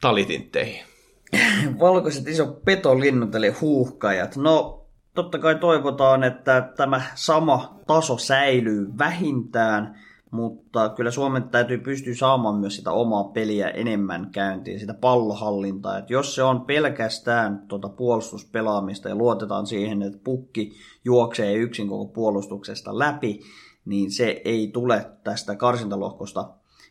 talitintteihin? 0.00 0.84
Valkoiset 1.80 2.28
isot 2.28 2.64
petolinnut 2.64 3.34
eli 3.34 3.50
huuhkajat. 3.50 4.36
No 4.36 4.86
totta 5.14 5.38
kai 5.38 5.54
toivotaan, 5.54 6.24
että 6.24 6.72
tämä 6.76 7.02
sama 7.14 7.78
taso 7.86 8.18
säilyy 8.18 8.88
vähintään, 8.98 9.98
mutta 10.30 10.88
kyllä 10.88 11.10
Suomen 11.10 11.48
täytyy 11.48 11.78
pystyä 11.78 12.14
saamaan 12.14 12.54
myös 12.54 12.76
sitä 12.76 12.90
omaa 12.92 13.24
peliä 13.24 13.68
enemmän 13.68 14.30
käyntiin, 14.32 14.80
sitä 14.80 14.94
pallohallintaa. 14.94 15.98
että 15.98 16.12
jos 16.12 16.34
se 16.34 16.42
on 16.42 16.60
pelkästään 16.60 17.64
tuota 17.68 17.88
puolustuspelaamista 17.88 19.08
ja 19.08 19.14
luotetaan 19.14 19.66
siihen, 19.66 20.02
että 20.02 20.18
pukki 20.24 20.72
juoksee 21.04 21.54
yksin 21.54 21.88
koko 21.88 22.04
puolustuksesta 22.04 22.98
läpi, 22.98 23.40
niin 23.84 24.10
se 24.10 24.42
ei 24.44 24.70
tule 24.72 25.06
tästä 25.24 25.56
karsintalohkosta 25.56 26.50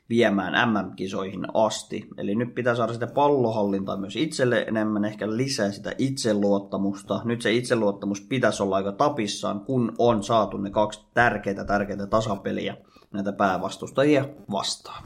viemään 0.10 0.70
MM-kisoihin 0.70 1.48
asti. 1.54 2.08
Eli 2.18 2.36
nyt 2.36 2.56
pitää 2.56 2.76
saada 2.76 2.94
sitä 2.94 3.08
pallohallintaa 3.08 3.98
myös 3.98 4.16
itselle 4.16 4.66
enemmän, 4.68 5.06
ehkä 5.06 5.38
lisää 5.38 5.72
sitä 5.72 5.92
itseluottamusta. 5.98 7.22
Nyt 7.24 7.42
se 7.42 7.54
itseluottamus 7.54 8.22
pitäisi 8.22 8.64
olla 8.64 8.76
aika 8.76 8.92
tapissaan, 8.92 9.60
kun 9.60 9.96
on 9.98 10.24
saatu 10.24 10.58
ne 10.58 10.70
kaksi 10.70 11.06
tärkeitä, 11.14 11.66
tärkeitä 11.66 12.08
tasapeliä 12.08 12.78
näitä 13.12 13.34
päävastustajia 13.34 14.26
vastaan. 14.52 15.04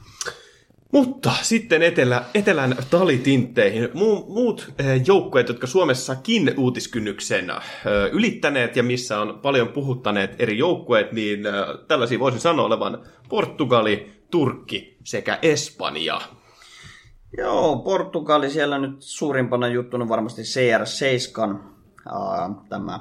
Mutta 0.92 1.32
sitten 1.42 1.82
etelä, 1.82 2.24
etelän 2.34 2.76
talitintteihin. 2.90 3.90
Muut 3.94 4.74
eh, 4.80 5.02
joukkueet, 5.08 5.48
jotka 5.48 5.68
Suomessakin 5.68 6.54
uutiskynnyksen 6.58 7.50
eh, 7.50 7.58
ylittäneet 8.12 8.76
ja 8.76 8.84
missä 8.84 9.20
on 9.20 9.40
paljon 9.42 9.68
puhuttaneet 9.68 10.36
eri 10.40 10.58
joukkueet, 10.58 11.12
niin 11.12 11.46
eh, 11.46 11.54
tällaisia 11.88 12.20
voisin 12.20 12.42
sanoa 12.42 12.66
olevan 12.66 13.00
Portugali, 13.30 14.19
Turkki 14.32 14.98
sekä 15.04 15.40
Espanja. 15.42 16.22
Joo, 17.38 17.78
Portugali 17.78 18.50
siellä 18.50 18.78
nyt 18.78 18.96
suurimpana 19.00 19.68
juttuna 19.68 20.10
varmasti 20.10 20.42
CR7, 20.42 21.58
tämä 22.70 23.00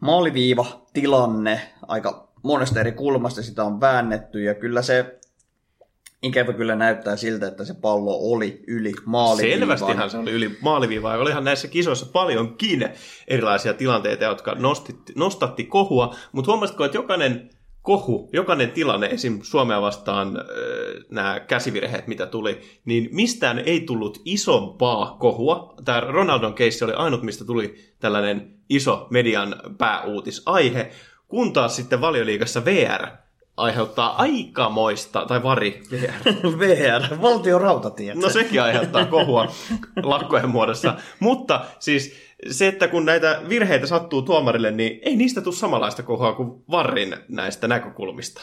maaliviiva 0.00 0.86
tilanne, 0.92 1.60
aika 1.88 2.28
monesta 2.42 2.80
eri 2.80 2.92
kulmasta 2.92 3.42
sitä 3.42 3.64
on 3.64 3.80
väännetty 3.80 4.42
ja 4.42 4.54
kyllä 4.54 4.82
se 4.82 5.18
ikävä 6.22 6.52
kyllä 6.52 6.76
näyttää 6.76 7.16
siltä, 7.16 7.46
että 7.46 7.64
se 7.64 7.74
pallo 7.74 8.18
oli 8.32 8.64
yli 8.66 8.92
maaliviivaa. 9.04 9.58
Selvästihan 9.58 10.10
se 10.10 10.18
oli 10.18 10.30
yli 10.30 10.58
maaliviivaa. 10.60 11.14
Ja 11.14 11.20
olihan 11.20 11.44
näissä 11.44 11.68
kisoissa 11.68 12.06
paljonkin 12.06 12.88
erilaisia 13.28 13.74
tilanteita, 13.74 14.24
jotka 14.24 14.54
nostitti, 14.54 15.12
nostatti 15.16 15.64
kohua. 15.64 16.14
Mutta 16.32 16.50
huomasitko, 16.52 16.84
että 16.84 16.98
jokainen 16.98 17.50
kohu, 17.86 18.30
jokainen 18.32 18.70
tilanne, 18.70 19.06
esim. 19.06 19.38
Suomea 19.42 19.80
vastaan 19.80 20.38
nämä 21.10 21.40
käsivirheet, 21.40 22.06
mitä 22.06 22.26
tuli, 22.26 22.60
niin 22.84 23.08
mistään 23.12 23.58
ei 23.58 23.80
tullut 23.80 24.22
isompaa 24.24 25.16
kohua. 25.20 25.74
Tämä 25.84 26.00
Ronaldon 26.00 26.54
keissi 26.54 26.84
oli 26.84 26.92
ainut, 26.92 27.22
mistä 27.22 27.44
tuli 27.44 27.74
tällainen 28.00 28.54
iso 28.68 29.06
median 29.10 29.56
pääuutisaihe, 29.78 30.90
kun 31.28 31.52
taas 31.52 31.76
sitten 31.76 32.00
valioliigassa 32.00 32.64
VR 32.64 33.06
aiheuttaa 33.56 34.16
aikamoista, 34.22 35.24
tai 35.28 35.42
vari, 35.42 35.82
VR. 35.90 36.32
VR, 36.60 37.22
valtion 37.22 37.60
rautatiet. 37.60 38.16
No 38.16 38.30
sekin 38.30 38.62
aiheuttaa 38.62 39.04
kohua 39.06 39.46
lakkojen 40.02 40.48
muodossa. 40.48 40.94
Mutta 41.20 41.64
siis 41.78 42.25
se, 42.50 42.68
että 42.68 42.88
kun 42.88 43.04
näitä 43.04 43.42
virheitä 43.48 43.86
sattuu 43.86 44.22
tuomarille, 44.22 44.70
niin 44.70 44.98
ei 45.02 45.16
niistä 45.16 45.40
tule 45.40 45.54
samanlaista 45.54 46.02
kohua 46.02 46.32
kuin 46.32 46.62
varrin 46.70 47.16
näistä 47.28 47.68
näkökulmista. 47.68 48.40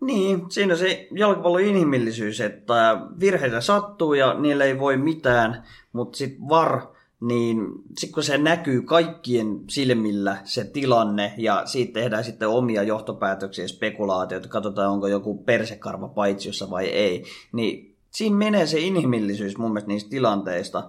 Niin, 0.00 0.50
siinä 0.50 0.76
se 0.76 1.08
jalkapallon 1.14 1.60
inhimillisyys, 1.60 2.40
että 2.40 3.00
virheitä 3.20 3.60
sattuu 3.60 4.14
ja 4.14 4.34
niille 4.34 4.64
ei 4.64 4.78
voi 4.78 4.96
mitään, 4.96 5.64
mutta 5.92 6.18
sitten 6.18 6.48
var 6.48 6.82
niin 7.20 7.66
sitten 7.98 8.14
kun 8.14 8.22
se 8.22 8.38
näkyy 8.38 8.82
kaikkien 8.82 9.60
silmillä 9.68 10.36
se 10.44 10.64
tilanne 10.64 11.34
ja 11.36 11.66
siitä 11.66 11.92
tehdään 11.92 12.24
sitten 12.24 12.48
omia 12.48 12.82
johtopäätöksiä 12.82 13.64
ja 13.64 13.68
spekulaatioita, 13.68 14.48
katsotaan 14.48 14.90
onko 14.90 15.06
joku 15.06 15.42
persekarva 15.44 16.08
paitsiossa 16.08 16.70
vai 16.70 16.86
ei, 16.86 17.24
niin 17.52 17.96
siinä 18.10 18.36
menee 18.36 18.66
se 18.66 18.78
inhimillisyys 18.78 19.58
mun 19.58 19.70
mielestä 19.70 19.88
niistä 19.88 20.10
tilanteista. 20.10 20.88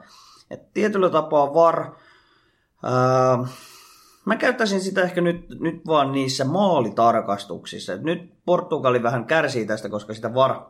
Et 0.51 0.73
tietyllä 0.73 1.09
tapaa 1.09 1.53
var, 1.53 1.95
ää, 2.83 3.47
mä 4.25 4.35
käyttäisin 4.35 4.81
sitä 4.81 5.01
ehkä 5.01 5.21
nyt, 5.21 5.45
nyt 5.59 5.87
vaan 5.87 6.11
niissä 6.11 6.45
maalitarkastuksissa. 6.45 7.97
Nyt 7.97 8.33
Portugali 8.45 9.03
vähän 9.03 9.25
kärsii 9.25 9.65
tästä, 9.65 9.89
koska 9.89 10.13
sitä 10.13 10.33
var, 10.33 10.61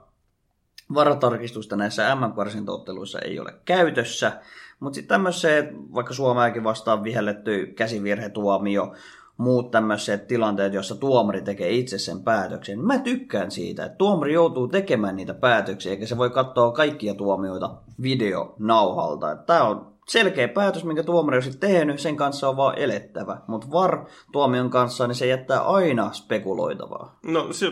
varatarkistusta 0.94 1.76
näissä 1.76 2.16
MM-karsintaotteluissa 2.16 3.20
ei 3.20 3.40
ole 3.40 3.54
käytössä. 3.66 4.32
Mutta 4.80 4.96
sitten 4.96 5.10
tämmöiset, 5.16 5.66
vaikka 5.94 6.14
Suomeakin 6.14 6.64
vastaan 6.64 7.04
vihelletty 7.04 7.66
käsivirhetuomio, 7.66 8.94
muut 9.38 9.72
tämmöiset 9.72 10.28
tilanteet, 10.28 10.74
joissa 10.74 10.96
tuomari 10.96 11.42
tekee 11.42 11.72
itse 11.72 11.98
sen 11.98 12.24
päätöksen. 12.24 12.80
Mä 12.80 13.00
tykkään 13.00 13.52
siitä, 13.52 13.86
että 13.86 13.98
tuomari 13.98 14.34
joutuu 14.34 14.68
tekemään 14.68 15.16
niitä 15.16 15.34
päätöksiä, 15.34 15.92
eikä 15.92 16.06
se 16.06 16.18
voi 16.18 16.30
katsoa 16.30 16.72
kaikkia 16.72 17.14
tuomioita 17.14 17.76
videonauhalta. 18.02 19.36
Tämä 19.36 19.64
on 19.64 19.91
selkeä 20.12 20.48
päätös, 20.48 20.84
minkä 20.84 21.04
tuomari 21.04 21.42
sitten 21.42 21.70
tehnyt, 21.70 22.00
sen 22.00 22.18
kanssa 22.18 22.50
on 22.50 22.58
vaan 22.58 22.78
elettävä. 22.78 23.38
Mutta 23.48 23.68
VAR-tuomion 23.72 24.70
kanssa, 24.70 25.08
niin 25.08 25.16
se 25.16 25.28
jättää 25.28 25.62
aina 25.62 26.14
spekuloitavaa. 26.14 27.20
No 27.24 27.54
se 27.54 27.72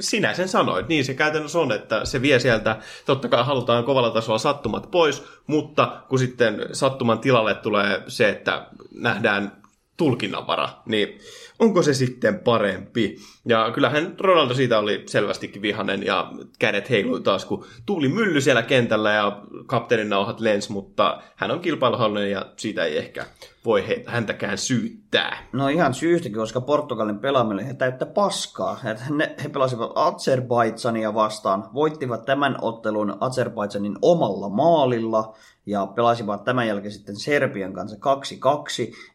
sinä 0.00 0.34
sen 0.34 0.48
sanoit. 0.48 0.88
Niin 0.88 1.04
se 1.04 1.14
käytännössä 1.14 1.58
on, 1.58 1.72
että 1.72 2.04
se 2.04 2.22
vie 2.22 2.38
sieltä, 2.38 2.76
totta 3.06 3.28
kai 3.28 3.44
halutaan 3.44 3.84
kovalla 3.84 4.10
tasolla 4.10 4.38
sattumat 4.38 4.90
pois, 4.90 5.22
mutta 5.46 6.02
kun 6.08 6.18
sitten 6.18 6.66
sattuman 6.72 7.18
tilalle 7.18 7.54
tulee 7.54 8.02
se, 8.08 8.28
että 8.28 8.66
nähdään 8.94 9.62
tulkinnanvara, 9.96 10.68
niin 10.86 11.18
onko 11.58 11.82
se 11.82 11.94
sitten 11.94 12.38
parempi? 12.38 13.16
Ja 13.44 13.70
kyllähän 13.74 14.14
Ronaldo 14.18 14.54
siitä 14.54 14.78
oli 14.78 15.02
selvästikin 15.06 15.62
vihanen 15.62 16.06
ja 16.06 16.32
kädet 16.58 16.90
heilui 16.90 17.20
taas, 17.20 17.44
kun 17.44 17.66
tuuli 17.86 18.08
mylly 18.08 18.40
siellä 18.40 18.62
kentällä 18.62 19.12
ja 19.12 19.42
kapteenin 19.66 20.08
nauhat 20.08 20.40
lens, 20.40 20.70
mutta 20.70 21.22
hän 21.36 21.50
on 21.50 21.60
kilpailuhalunen 21.60 22.30
ja 22.30 22.46
siitä 22.56 22.84
ei 22.84 22.98
ehkä 22.98 23.26
voi 23.68 23.88
he, 23.88 24.04
häntäkään 24.06 24.58
syyttää. 24.58 25.38
No 25.52 25.68
ihan 25.68 25.94
syystäkin, 25.94 26.38
koska 26.38 26.60
Portugalin 26.60 27.18
pelaaminen 27.18 27.66
he 27.66 27.74
täyttä 27.74 28.06
paskaa. 28.06 28.80
Ne, 29.10 29.34
he 29.44 29.48
pelasivat 29.48 29.92
Azerbaidsania 29.94 31.14
vastaan, 31.14 31.64
voittivat 31.74 32.24
tämän 32.24 32.56
ottelun 32.60 33.16
Azerbaidsanin 33.20 33.96
omalla 34.02 34.48
maalilla 34.48 35.34
ja 35.66 35.86
pelasivat 35.86 36.44
tämän 36.44 36.66
jälkeen 36.66 36.92
sitten 36.92 37.16
Serbian 37.16 37.72
kanssa 37.72 37.96
2-2. 37.96 37.98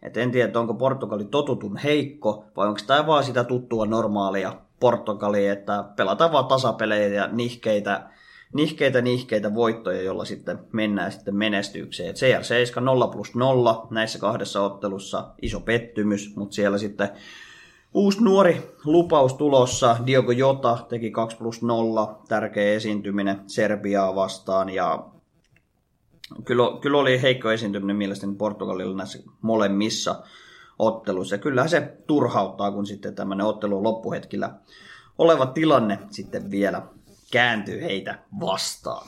Et 0.01 0.17
en 0.17 0.31
tiedä, 0.31 0.59
onko 0.59 0.73
Portugali 0.73 1.25
totutun 1.25 1.77
heikko 1.77 2.45
vai 2.57 2.67
onko 2.67 2.79
tämä 2.87 3.07
vaan 3.07 3.23
sitä 3.23 3.43
tuttua 3.43 3.85
normaalia 3.85 4.53
Portugalia, 4.79 5.53
että 5.53 5.83
pelataan 5.95 6.31
vaan 6.31 6.45
tasapelejä 6.45 7.07
ja 7.07 7.27
nihkeitä 7.27 8.09
nihkeitä 8.53 9.01
nihkeitä 9.01 9.55
voittoja, 9.55 10.01
jolla 10.01 10.25
sitten 10.25 10.59
mennään 10.71 11.11
sitten 11.11 11.35
menestykseen. 11.35 12.09
Et 12.09 12.15
CR7 12.15 12.79
0 12.79 13.07
plus 13.07 13.35
0 13.35 13.87
näissä 13.91 14.19
kahdessa 14.19 14.61
ottelussa 14.61 15.33
iso 15.41 15.59
pettymys, 15.59 16.35
mutta 16.35 16.55
siellä 16.55 16.77
sitten 16.77 17.09
uusi 17.93 18.23
nuori 18.23 18.75
lupaus 18.85 19.33
tulossa. 19.33 19.97
Diogo 20.05 20.31
Jota 20.31 20.77
teki 20.89 21.11
2 21.11 21.37
plus 21.37 21.61
0, 21.61 22.21
tärkeä 22.27 22.73
esiintyminen 22.73 23.41
Serbiaa 23.47 24.15
vastaan 24.15 24.69
ja 24.69 25.05
kyllä, 26.45 26.63
kyllä 26.81 26.97
oli 26.97 27.21
heikko 27.21 27.51
esiintyminen 27.51 27.95
mielestäni 27.95 28.35
Portugalilla 28.35 28.97
näissä 28.97 29.19
molemmissa 29.41 30.23
otteluissa. 30.79 31.35
Ja 31.35 31.39
kyllähän 31.39 31.69
se 31.69 31.97
turhauttaa, 32.07 32.71
kun 32.71 32.85
sitten 32.85 33.15
tämmöinen 33.15 33.45
ottelu 33.45 33.83
loppuhetkillä 33.83 34.53
oleva 35.17 35.45
tilanne 35.45 35.99
sitten 36.09 36.51
vielä 36.51 36.81
kääntyy 37.33 37.81
heitä 37.81 38.15
vastaan. 38.39 39.07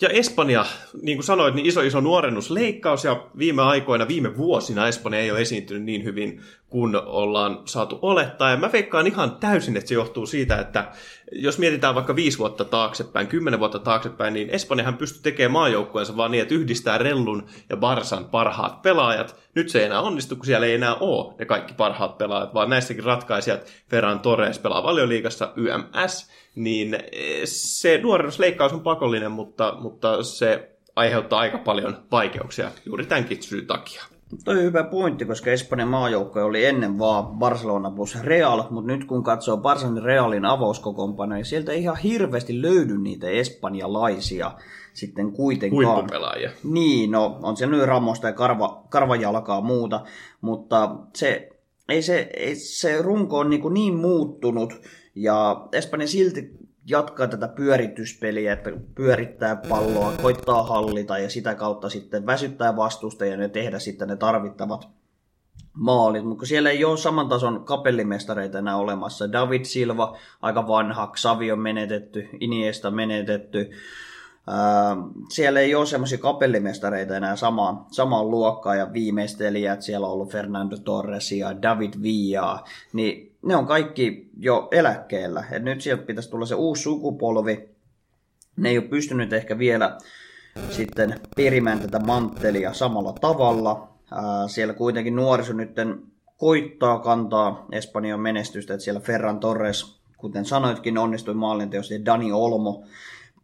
Ja 0.00 0.08
Espanja, 0.08 0.66
niin 1.02 1.16
kuin 1.16 1.24
sanoit, 1.24 1.54
niin 1.54 1.66
iso 1.66 1.80
iso 1.80 2.00
nuorennusleikkaus 2.00 3.04
ja 3.04 3.26
viime 3.38 3.62
aikoina, 3.62 4.08
viime 4.08 4.36
vuosina 4.36 4.88
Espanja 4.88 5.18
ei 5.20 5.30
ole 5.30 5.40
esiintynyt 5.40 5.82
niin 5.82 6.04
hyvin 6.04 6.40
kuin 6.68 6.96
ollaan 6.96 7.58
saatu 7.64 7.98
olettaa. 8.02 8.50
Ja 8.50 8.56
mä 8.56 8.72
veikkaan 8.72 9.06
ihan 9.06 9.36
täysin, 9.36 9.76
että 9.76 9.88
se 9.88 9.94
johtuu 9.94 10.26
siitä, 10.26 10.58
että 10.58 10.92
jos 11.32 11.58
mietitään 11.58 11.94
vaikka 11.94 12.16
viisi 12.16 12.38
vuotta 12.38 12.64
taaksepäin, 12.64 13.26
kymmenen 13.26 13.60
vuotta 13.60 13.78
taaksepäin, 13.78 14.34
niin 14.34 14.50
Espanjahan 14.50 14.96
pystyy 14.96 15.22
tekemään 15.22 15.52
maajoukkueensa 15.52 16.16
vaan 16.16 16.30
niin, 16.30 16.42
että 16.42 16.54
yhdistää 16.54 16.98
Rellun 16.98 17.46
ja 17.70 17.76
Barsan 17.76 18.24
parhaat 18.24 18.82
pelaajat. 18.82 19.36
Nyt 19.54 19.68
se 19.68 19.78
ei 19.78 19.84
enää 19.84 20.00
onnistu, 20.00 20.36
kun 20.36 20.46
siellä 20.46 20.66
ei 20.66 20.74
enää 20.74 20.94
ole 20.94 21.34
ne 21.38 21.44
kaikki 21.44 21.74
parhaat 21.74 22.18
pelaajat, 22.18 22.54
vaan 22.54 22.70
näissäkin 22.70 23.04
ratkaisijat 23.04 23.66
Ferran 23.88 24.20
Torres 24.20 24.58
pelaa 24.58 24.82
valioliigassa 24.82 25.52
YMS, 25.56 26.30
niin 26.54 26.98
se 27.44 28.00
nuorennusleikkaus 28.02 28.72
on 28.72 28.80
pakollinen, 28.80 29.32
mutta, 29.32 29.76
mutta 29.80 30.22
se 30.22 30.70
aiheuttaa 30.96 31.40
aika 31.40 31.58
paljon 31.58 31.96
vaikeuksia 32.12 32.70
juuri 32.86 33.06
tämänkin 33.06 33.42
syyn 33.42 33.66
takia. 33.66 34.02
Toi 34.44 34.56
on 34.56 34.62
hyvä 34.62 34.84
pointti, 34.84 35.24
koska 35.24 35.50
Espanjan 35.50 35.88
maajoukko 35.88 36.44
oli 36.44 36.64
ennen 36.64 36.98
vaan 36.98 37.26
Barcelona 37.38 37.90
plus 37.90 38.22
Real, 38.22 38.62
mutta 38.70 38.92
nyt 38.92 39.04
kun 39.04 39.22
katsoo 39.22 39.56
Barcelonan 39.56 40.02
Realin 40.02 40.44
avauskokoonpanoja, 40.44 41.36
niin 41.36 41.44
sieltä 41.44 41.72
ei 41.72 41.82
ihan 41.82 41.96
hirveästi 41.96 42.62
löydy 42.62 42.98
niitä 42.98 43.28
espanjalaisia 43.28 44.52
sitten 44.92 45.32
kuitenkaan. 45.32 45.86
Huippupelaajia. 45.86 46.50
Niin, 46.64 47.10
no 47.10 47.38
on 47.42 47.56
siellä 47.56 47.76
nyt 47.76 47.86
Ramosta 47.86 48.26
ja 48.26 48.32
Karva, 48.32 48.84
Karvajalkaa 48.88 49.60
muuta, 49.60 50.04
mutta 50.40 50.96
se, 51.14 51.50
ei 51.88 52.02
se, 52.02 52.30
ei 52.36 52.56
se 52.56 53.02
runko 53.02 53.38
on 53.38 53.50
niin, 53.50 53.74
niin 53.74 53.94
muuttunut, 53.94 54.74
ja 55.14 55.66
Espanja 55.72 56.06
silti 56.06 56.50
jatkaa 56.86 57.26
tätä 57.26 57.48
pyörityspeliä, 57.48 58.52
että 58.52 58.70
pyörittää 58.94 59.56
palloa, 59.56 60.12
koittaa 60.22 60.62
hallita 60.62 61.18
ja 61.18 61.30
sitä 61.30 61.54
kautta 61.54 61.88
sitten 61.88 62.26
väsyttää 62.26 62.76
vastustajia 62.76 63.42
ja 63.42 63.48
tehdä 63.48 63.78
sitten 63.78 64.08
ne 64.08 64.16
tarvittavat 64.16 64.88
maalit, 65.72 66.24
mutta 66.24 66.46
siellä 66.46 66.70
ei 66.70 66.84
ole 66.84 66.96
saman 66.96 67.28
tason 67.28 67.64
kapellimestareita 67.64 68.58
enää 68.58 68.76
olemassa. 68.76 69.32
David 69.32 69.64
Silva, 69.64 70.16
aika 70.42 70.68
vanha, 70.68 71.12
Xavi 71.16 71.52
on 71.52 71.58
menetetty, 71.58 72.28
Iniesta 72.40 72.90
menetetty, 72.90 73.70
siellä 75.30 75.60
ei 75.60 75.74
ole 75.74 75.86
semmoisia 75.86 76.18
kapellimestareita 76.18 77.16
enää 77.16 77.36
samaan, 77.36 77.86
samaan 77.90 78.30
luokkaan 78.30 78.78
ja 78.78 78.92
viimeistelijät, 78.92 79.82
siellä 79.82 80.06
on 80.06 80.12
ollut 80.12 80.32
Fernando 80.32 80.76
Torres 80.76 81.32
ja 81.32 81.62
David 81.62 81.92
Villa, 82.02 82.64
niin 82.92 83.33
ne 83.44 83.56
on 83.56 83.66
kaikki 83.66 84.30
jo 84.38 84.68
eläkkeellä. 84.72 85.44
Et 85.50 85.62
nyt 85.62 85.80
sieltä 85.80 86.02
pitäisi 86.02 86.30
tulla 86.30 86.46
se 86.46 86.54
uusi 86.54 86.82
sukupolvi. 86.82 87.68
Ne 88.56 88.68
ei 88.68 88.78
ole 88.78 88.88
pystynyt 88.88 89.32
ehkä 89.32 89.58
vielä 89.58 89.98
sitten 90.70 91.20
perimään 91.36 91.80
tätä 91.80 91.98
manttelia 91.98 92.72
samalla 92.72 93.12
tavalla. 93.12 93.88
siellä 94.46 94.74
kuitenkin 94.74 95.16
nuoriso 95.16 95.52
nyt 95.52 95.70
koittaa 96.36 96.98
kantaa 96.98 97.66
Espanjan 97.72 98.20
menestystä, 98.20 98.74
että 98.74 98.84
siellä 98.84 99.00
Ferran 99.00 99.40
Torres, 99.40 100.00
kuten 100.16 100.44
sanoitkin, 100.44 100.98
onnistui 100.98 101.34
maalinteossa 101.34 101.94
ja 101.94 102.04
Dani 102.04 102.32
Olmo 102.32 102.84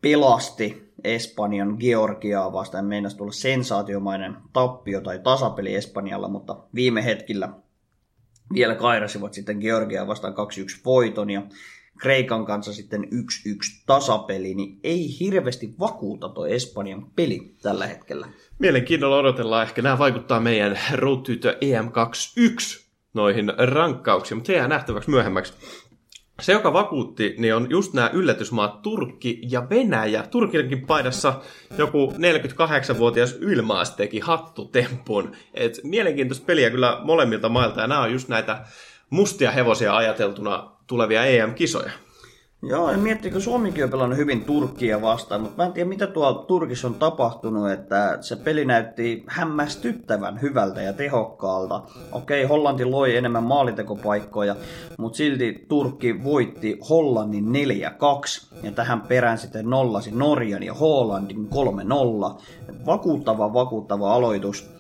pelasti 0.01 0.93
Espanjan 1.05 1.77
Georgiaa 1.81 2.53
vastaan. 2.53 2.85
Meinasi 2.85 3.17
tulla 3.17 3.33
sensaatiomainen 3.33 4.37
tappio 4.53 5.01
tai 5.01 5.19
tasapeli 5.19 5.75
Espanjalla, 5.75 6.29
mutta 6.29 6.57
viime 6.75 7.05
hetkillä 7.05 7.49
vielä 8.55 8.75
kairasivat 8.75 9.35
sitten 9.35 9.59
Georgiaa 9.59 10.07
vastaan 10.07 10.35
2-1 10.35 10.37
voiton 10.85 11.31
ja 11.31 11.43
Kreikan 11.99 12.47
kanssa 12.47 12.73
sitten 12.73 13.05
1-1 13.05 13.07
tasapeli, 13.87 14.55
niin 14.55 14.81
ei 14.85 15.19
hirveästi 15.21 15.75
vakuuta 15.81 16.29
tuo 16.29 16.47
Espanjan 16.47 17.07
peli 17.17 17.55
tällä 17.63 17.87
hetkellä. 17.87 18.29
Mielenkiinnolla 18.59 19.17
odotellaan. 19.17 19.63
Ehkä 19.63 19.83
nämä 19.83 19.99
vaikuttaa 19.99 20.41
meidän 20.41 20.79
Road 20.93 21.39
to 21.41 21.49
EM21 21.51 22.85
noihin 23.15 23.53
rankkauksiin, 23.73 24.39
mutta 24.39 24.47
se 24.47 24.53
jää 24.53 24.69
nähtäväksi 24.69 25.11
myöhemmäksi. 25.11 25.53
Se, 26.41 26.53
joka 26.53 26.73
vakuutti, 26.73 27.35
niin 27.39 27.55
on 27.55 27.67
just 27.71 27.93
nämä 27.95 28.11
yllätysmaat 28.13 28.83
Turkki 28.83 29.41
ja 29.51 29.71
Venäjä. 29.71 30.23
Turkinkin 30.23 30.87
paidassa 30.87 31.41
joku 31.79 32.13
48-vuotias 32.17 33.37
Ylmaas 33.41 33.91
teki 33.91 34.21
hattutempun. 34.21 35.33
Et 35.55 35.81
mielenkiintoista 35.83 36.47
peliä 36.47 36.71
kyllä 36.71 37.01
molemmilta 37.05 37.49
mailta, 37.49 37.81
ja 37.81 37.87
nämä 37.87 38.01
on 38.01 38.13
just 38.13 38.29
näitä 38.29 38.65
mustia 39.11 39.51
hevosia 39.51 39.97
ajateltuna 39.97 40.71
tulevia 40.87 41.25
EM-kisoja. 41.25 41.91
Joo, 42.63 42.91
en 42.91 43.01
miettikö 43.01 43.41
Suomikin 43.41 43.85
on 43.85 43.91
pelannut 43.91 44.19
hyvin 44.19 44.45
Turkkia 44.45 45.03
vastaan, 45.03 45.41
mutta 45.41 45.57
mä 45.57 45.67
en 45.67 45.73
tiedä 45.73 45.89
mitä 45.89 46.07
tuolla 46.07 46.43
Turkissa 46.43 46.89
on 46.89 46.95
tapahtunut, 46.95 47.71
että 47.71 48.19
se 48.21 48.37
peli 48.37 48.65
näytti 48.65 49.25
hämmästyttävän 49.27 50.41
hyvältä 50.43 50.83
ja 50.83 50.93
tehokkaalta. 50.93 51.83
Okei, 52.13 52.45
Hollanti 52.45 52.85
loi 52.85 53.17
enemmän 53.17 53.45
maalitekopaikkoja, 53.45 54.57
mutta 54.99 55.17
silti 55.17 55.67
Turkki 55.69 56.25
voitti 56.25 56.79
Hollannin 56.89 57.47
4-2 57.47 57.49
ja 58.63 58.73
tähän 58.73 59.01
perään 59.01 59.39
sitten 59.39 59.71
nollasi 59.71 60.11
Norjan 60.11 60.63
ja 60.63 60.75
Hollandin 60.75 61.49
3-0. 62.37 62.43
Vakuuttava, 62.87 63.53
vakuuttava 63.53 64.15
aloitus. 64.15 64.80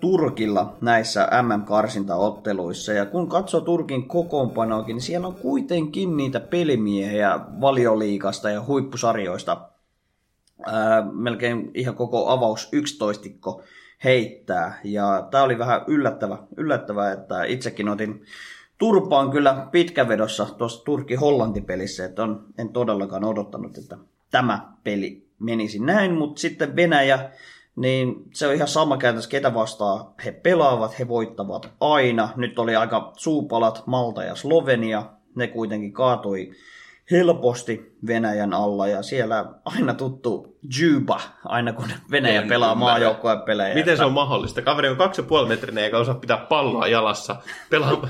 Turkilla 0.00 0.76
näissä 0.80 1.28
MM-karsintaotteluissa. 1.42 2.92
Ja 2.92 3.06
kun 3.06 3.28
katsoo 3.28 3.60
Turkin 3.60 4.08
kokoonpanoakin, 4.08 4.94
niin 4.94 5.02
siellä 5.02 5.26
on 5.26 5.34
kuitenkin 5.34 6.16
niitä 6.16 6.40
pelimiehiä 6.40 7.40
valioliikasta 7.60 8.50
ja 8.50 8.64
huippusarjoista. 8.66 9.68
Ää, 10.66 11.06
melkein 11.12 11.70
ihan 11.74 11.94
koko 11.94 12.28
avaus 12.28 12.68
11 12.72 13.28
heittää. 14.04 14.80
Ja 14.84 15.28
tämä 15.30 15.44
oli 15.44 15.58
vähän 15.58 15.84
yllättävä, 15.86 16.38
yllättävä, 16.56 17.12
että 17.12 17.44
itsekin 17.44 17.88
otin 17.88 18.24
turpaan 18.78 19.30
kyllä 19.30 19.66
pitkävedossa 19.70 20.46
tuossa 20.58 20.84
Turkki-Hollanti-pelissä, 20.84 22.04
että 22.04 22.22
on, 22.22 22.44
en 22.58 22.68
todellakaan 22.68 23.24
odottanut, 23.24 23.78
että 23.78 23.96
tämä 24.30 24.72
peli 24.84 25.26
menisi 25.38 25.78
näin, 25.78 26.14
mutta 26.14 26.40
sitten 26.40 26.76
Venäjä 26.76 27.30
niin 27.80 28.14
se 28.34 28.46
on 28.46 28.54
ihan 28.54 28.68
sama 28.68 28.96
käytännössä, 28.96 29.30
ketä 29.30 29.54
vastaa 29.54 30.14
he 30.24 30.32
pelaavat, 30.32 30.98
he 30.98 31.08
voittavat 31.08 31.70
aina. 31.80 32.28
Nyt 32.36 32.58
oli 32.58 32.76
aika 32.76 33.12
suupalat 33.16 33.82
Malta 33.86 34.22
ja 34.22 34.34
Slovenia, 34.34 35.04
ne 35.34 35.46
kuitenkin 35.46 35.92
kaatui 35.92 36.50
helposti 37.10 37.96
Venäjän 38.06 38.54
alla 38.54 38.88
ja 38.88 39.02
siellä 39.02 39.44
aina 39.64 39.94
tuttu 39.94 40.58
Juba, 40.80 41.20
aina 41.44 41.72
kun 41.72 41.88
Venäjä 42.10 42.42
en 42.42 42.48
pelaa 42.48 42.74
maajoukkoja 42.74 43.36
pelejä. 43.36 43.74
Miten 43.74 43.96
se 43.96 44.04
on 44.04 44.12
mahdollista? 44.12 44.62
Kaveri 44.62 44.88
on 44.88 44.96
2,5 45.42 45.48
metrinen 45.48 45.84
eikä 45.84 45.98
osaa 45.98 46.14
pitää 46.14 46.36
palloa 46.36 46.86
jalassa. 46.86 47.36
Pelaa, 47.70 48.08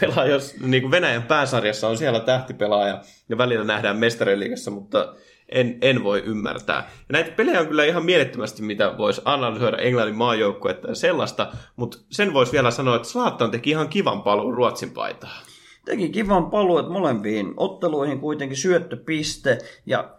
pelaa 0.00 0.26
jos 0.26 0.54
niin 0.60 0.82
kuin 0.82 0.90
Venäjän 0.90 1.22
pääsarjassa 1.22 1.88
on 1.88 1.98
siellä 1.98 2.20
tähtipelaaja 2.20 3.00
ja 3.28 3.38
välillä 3.38 3.64
nähdään 3.64 3.96
mestariliigassa, 3.96 4.70
mutta 4.70 5.14
en, 5.48 5.78
en 5.80 6.04
voi 6.04 6.22
ymmärtää. 6.26 6.76
Ja 6.76 7.12
näitä 7.12 7.30
pelejä 7.30 7.60
on 7.60 7.66
kyllä 7.66 7.84
ihan 7.84 8.04
mielettömästi, 8.04 8.62
mitä 8.62 8.94
voisi 8.98 9.22
analysoida 9.24 9.76
Englannin 9.76 10.16
maajoukkuetta 10.16 10.88
ja 10.88 10.94
sellaista, 10.94 11.52
mutta 11.76 11.98
sen 12.10 12.32
voisi 12.32 12.52
vielä 12.52 12.70
sanoa, 12.70 12.96
että 12.96 13.08
Slaattan 13.08 13.50
teki 13.50 13.70
ihan 13.70 13.88
kivan 13.88 14.22
paluun 14.22 14.54
Ruotsin 14.54 14.90
paitaan. 14.90 15.42
Teki 15.84 16.08
kivan 16.08 16.50
paluun, 16.50 16.92
molempiin 16.92 17.54
otteluihin 17.56 18.20
kuitenkin 18.20 18.56
syöttöpiste 18.56 19.58
ja 19.86 20.14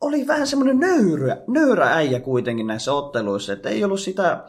oli 0.00 0.26
vähän 0.26 0.46
semmoinen 0.46 0.80
nöyrä, 0.80 1.36
nöyrä 1.46 1.86
äijä 1.86 2.20
kuitenkin 2.20 2.66
näissä 2.66 2.92
otteluissa, 2.92 3.52
että 3.52 3.68
ei 3.68 3.84
ollut 3.84 4.00
sitä 4.00 4.44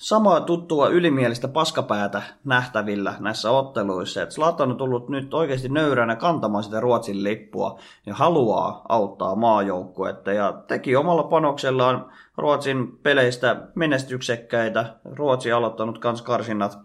samaa 0.00 0.40
tuttua 0.40 0.88
ylimielistä 0.88 1.48
paskapäätä 1.48 2.22
nähtävillä 2.44 3.14
näissä 3.18 3.50
otteluissa. 3.50 4.22
Et 4.22 4.30
Zlatan 4.30 4.70
on 4.70 4.76
tullut 4.76 5.08
nyt 5.08 5.34
oikeasti 5.34 5.68
nöyränä 5.68 6.16
kantamaan 6.16 6.64
sitä 6.64 6.80
Ruotsin 6.80 7.24
lippua 7.24 7.78
ja 8.06 8.14
haluaa 8.14 8.84
auttaa 8.88 9.34
maajoukkuetta 9.34 10.32
ja 10.32 10.52
teki 10.52 10.96
omalla 10.96 11.22
panoksellaan 11.22 12.12
Ruotsin 12.36 12.98
peleistä 13.02 13.68
menestyksekkäitä. 13.74 14.94
Ruotsi 15.04 15.52
aloittanut 15.52 15.98
kans 15.98 16.22
karsinnat 16.22 16.78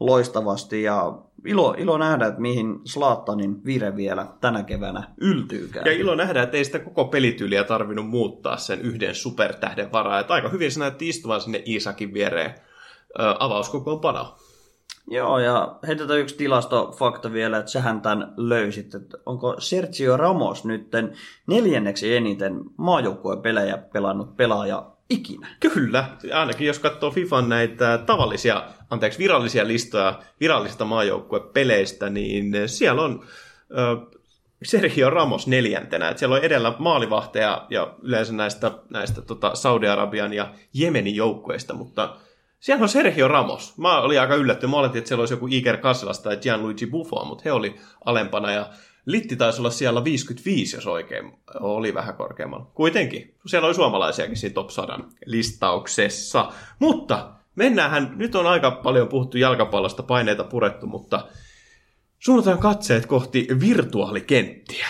loistavasti 0.00 0.82
ja 0.82 1.12
ilo, 1.44 1.74
ilo 1.78 1.98
nähdä, 1.98 2.26
että 2.26 2.40
mihin 2.40 2.80
Slaattanin 2.84 3.64
vire 3.64 3.96
vielä 3.96 4.26
tänä 4.40 4.62
keväänä 4.62 5.08
yltyykään. 5.20 5.86
Ja 5.86 5.92
ilo 5.92 6.14
nähdä, 6.14 6.42
että 6.42 6.56
ei 6.56 6.64
sitä 6.64 6.78
koko 6.78 7.04
pelityyliä 7.04 7.64
tarvinnut 7.64 8.08
muuttaa 8.08 8.56
sen 8.56 8.80
yhden 8.80 9.14
supertähden 9.14 9.92
varaa. 9.92 10.20
Että 10.20 10.34
aika 10.34 10.48
hyvin 10.48 10.72
se 10.72 10.80
näytti 10.80 11.08
istuvan 11.08 11.40
sinne 11.40 11.62
Iisakin 11.66 12.14
viereen 12.14 12.54
avauskokoonpano. 13.38 14.34
Joo, 15.10 15.38
ja 15.38 15.78
heitetään 15.86 16.20
yksi 16.20 16.36
tilastofakta 16.36 17.32
vielä, 17.32 17.58
että 17.58 17.70
sähän 17.70 18.00
tämän 18.00 18.32
löysit. 18.36 18.94
Että 18.94 19.18
onko 19.26 19.54
Sergio 19.58 20.16
Ramos 20.16 20.64
nyt 20.64 20.88
neljänneksi 21.46 22.16
eniten 22.16 22.60
maajoukkueen 22.76 23.42
pelejä 23.42 23.78
pelannut 23.78 24.36
pelaaja 24.36 24.86
ikinä. 25.10 25.48
Kyllä, 25.60 26.04
ainakin 26.34 26.66
jos 26.66 26.78
katsoo 26.78 27.10
FIFAn 27.10 27.48
näitä 27.48 27.98
tavallisia, 28.06 28.62
anteeksi, 28.90 29.18
virallisia 29.18 29.68
listoja 29.68 30.22
virallisista 30.40 30.84
maajoukkuepeleistä, 30.84 32.10
niin 32.10 32.52
siellä 32.66 33.02
on 33.02 33.24
ö, 33.70 34.16
Sergio 34.62 35.10
Ramos 35.10 35.46
neljäntenä. 35.46 36.08
Et 36.08 36.18
siellä 36.18 36.36
on 36.36 36.44
edellä 36.44 36.74
maalivahteja 36.78 37.66
ja 37.70 37.94
yleensä 38.02 38.32
näistä, 38.32 38.70
näistä 38.90 39.22
tota 39.22 39.54
Saudi-Arabian 39.54 40.32
ja 40.32 40.54
Jemenin 40.74 41.16
joukkueista, 41.16 41.74
mutta 41.74 42.16
siellä 42.60 42.82
on 42.82 42.88
Sergio 42.88 43.28
Ramos. 43.28 43.78
Mä 43.78 44.00
olin 44.00 44.20
aika 44.20 44.34
yllättynyt. 44.34 44.70
Mä 44.70 44.76
oletin, 44.76 44.98
että 44.98 45.08
siellä 45.08 45.22
olisi 45.22 45.34
joku 45.34 45.48
Iker 45.50 45.76
Casillas 45.76 46.20
tai 46.20 46.36
Gianluigi 46.36 46.86
Buffon, 46.86 47.26
mutta 47.26 47.42
he 47.44 47.52
oli 47.52 47.74
alempana 48.04 48.52
ja 48.52 48.70
Litti 49.08 49.36
taisi 49.36 49.60
olla 49.60 49.70
siellä 49.70 50.04
55, 50.04 50.76
jos 50.76 50.86
oikein 50.86 51.32
oli 51.60 51.94
vähän 51.94 52.14
korkeammalla. 52.14 52.70
Kuitenkin, 52.74 53.34
siellä 53.46 53.66
oli 53.66 53.74
suomalaisiakin 53.74 54.36
siinä 54.36 54.54
top 54.54 54.70
100 54.70 54.98
listauksessa. 55.26 56.52
Mutta 56.78 57.30
mennäänhän, 57.58 58.12
nyt 58.16 58.34
on 58.34 58.46
aika 58.46 58.70
paljon 58.70 59.08
puhuttu 59.08 59.38
jalkapallosta, 59.38 60.02
paineita 60.02 60.44
purettu, 60.44 60.86
mutta 60.86 61.28
suunnataan 62.18 62.58
katseet 62.58 63.06
kohti 63.06 63.48
virtuaalikenttiä. 63.60 64.86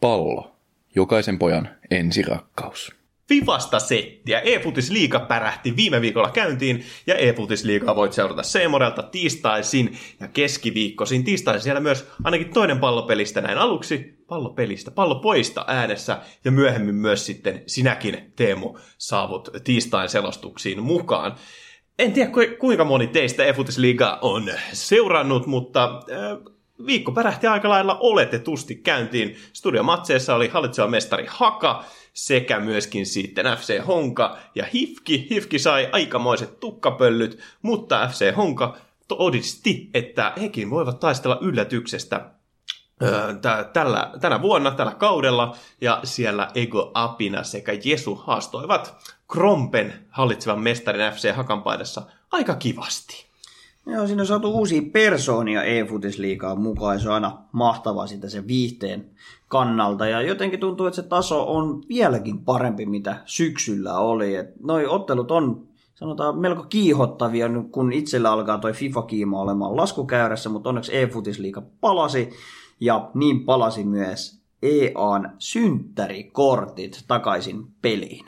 Pallo. 0.00 0.54
Jokaisen 0.94 1.38
pojan 1.38 1.68
ensirakkaus. 1.90 2.97
Vivasta 3.30 3.78
settiä. 3.78 4.40
E-Futis 4.40 4.90
Liiga 4.90 5.20
pärähti 5.20 5.76
viime 5.76 6.00
viikolla 6.00 6.30
käyntiin, 6.30 6.84
ja 7.06 7.14
E-Futis 7.14 7.64
Liigaa 7.64 7.96
voit 7.96 8.12
seurata 8.12 8.42
Seemorelta 8.42 9.02
tiistaisin 9.02 9.98
ja 10.20 10.28
keskiviikkoisin. 10.28 11.24
Tiistaisin 11.24 11.62
siellä 11.62 11.80
myös 11.80 12.08
ainakin 12.24 12.52
toinen 12.52 12.78
pallopelistä 12.78 13.40
näin 13.40 13.58
aluksi, 13.58 14.18
pallopelistä, 14.28 14.90
pallopoista 14.90 15.64
äänessä, 15.68 16.18
ja 16.44 16.50
myöhemmin 16.50 16.94
myös 16.94 17.26
sitten 17.26 17.62
sinäkin, 17.66 18.32
Teemu, 18.36 18.78
saavut 18.98 19.48
tiistain 19.64 20.08
selostuksiin 20.08 20.82
mukaan. 20.82 21.34
En 21.98 22.12
tiedä 22.12 22.30
kuinka 22.58 22.84
moni 22.84 23.06
teistä 23.06 23.42
Liigaa 23.76 24.18
on 24.22 24.50
seurannut, 24.72 25.46
mutta 25.46 26.02
äh, 26.12 26.54
viikko 26.86 27.12
pärähti 27.12 27.46
aika 27.46 27.68
lailla 27.68 27.98
oletetusti 28.00 28.74
käyntiin. 28.74 29.36
Studiomatseessa 29.52 30.34
oli 30.34 30.48
hallitseva 30.48 30.88
mestari 30.88 31.26
Haka 31.28 31.84
sekä 32.12 32.60
myöskin 32.60 33.06
sitten 33.06 33.46
FC 33.46 33.86
Honka 33.86 34.38
ja 34.54 34.64
Hifki. 34.74 35.26
Hifki 35.30 35.58
sai 35.58 35.88
aikamoiset 35.92 36.60
tukkapöllyt, 36.60 37.38
mutta 37.62 38.08
FC 38.08 38.34
Honka 38.36 38.76
todisti, 39.08 39.90
että 39.94 40.32
hekin 40.40 40.70
voivat 40.70 41.00
taistella 41.00 41.38
yllätyksestä 41.40 42.30
tällä, 43.72 44.10
tänä 44.20 44.42
vuonna, 44.42 44.70
tällä 44.70 44.94
kaudella, 44.94 45.56
ja 45.80 46.00
siellä 46.04 46.50
Ego 46.54 46.90
Apina 46.94 47.42
sekä 47.42 47.72
Jesu 47.84 48.14
haastoivat 48.14 49.14
Krompen 49.32 50.06
hallitsevan 50.10 50.60
mestarin 50.60 51.12
FC 51.12 51.32
Hakan 51.34 51.62
paidassa 51.62 52.02
aika 52.32 52.54
kivasti. 52.54 53.27
Joo, 53.88 54.06
siinä 54.06 54.22
on 54.22 54.26
saatu 54.26 54.50
uusia 54.50 54.82
persoonia 54.92 55.62
e-futisliigaan 55.62 56.60
mukaan, 56.60 57.00
se 57.00 57.08
on 57.08 57.14
aina 57.14 57.38
mahtavaa 57.52 58.06
sitä 58.06 58.28
sen 58.28 58.46
viihteen 58.46 59.10
kannalta. 59.48 60.06
Ja 60.06 60.22
jotenkin 60.22 60.60
tuntuu, 60.60 60.86
että 60.86 61.02
se 61.02 61.08
taso 61.08 61.54
on 61.54 61.82
vieläkin 61.88 62.44
parempi, 62.44 62.86
mitä 62.86 63.22
syksyllä 63.24 63.98
oli. 63.98 64.34
Et 64.34 64.60
noi 64.62 64.86
ottelut 64.86 65.30
on 65.30 65.68
sanotaan 65.94 66.38
melko 66.38 66.62
kiihottavia, 66.62 67.48
kun 67.70 67.92
itsellä 67.92 68.32
alkaa 68.32 68.58
toi 68.58 68.72
FIFA-kiima 68.72 69.40
olemaan 69.40 69.76
laskukäyrässä, 69.76 70.48
mutta 70.48 70.68
onneksi 70.68 70.96
e-futisliiga 70.96 71.62
palasi, 71.80 72.30
ja 72.80 73.10
niin 73.14 73.44
palasi 73.44 73.84
myös 73.84 74.42
EAN 74.62 75.32
synttärikortit 75.38 77.04
takaisin 77.08 77.66
peliin. 77.82 78.24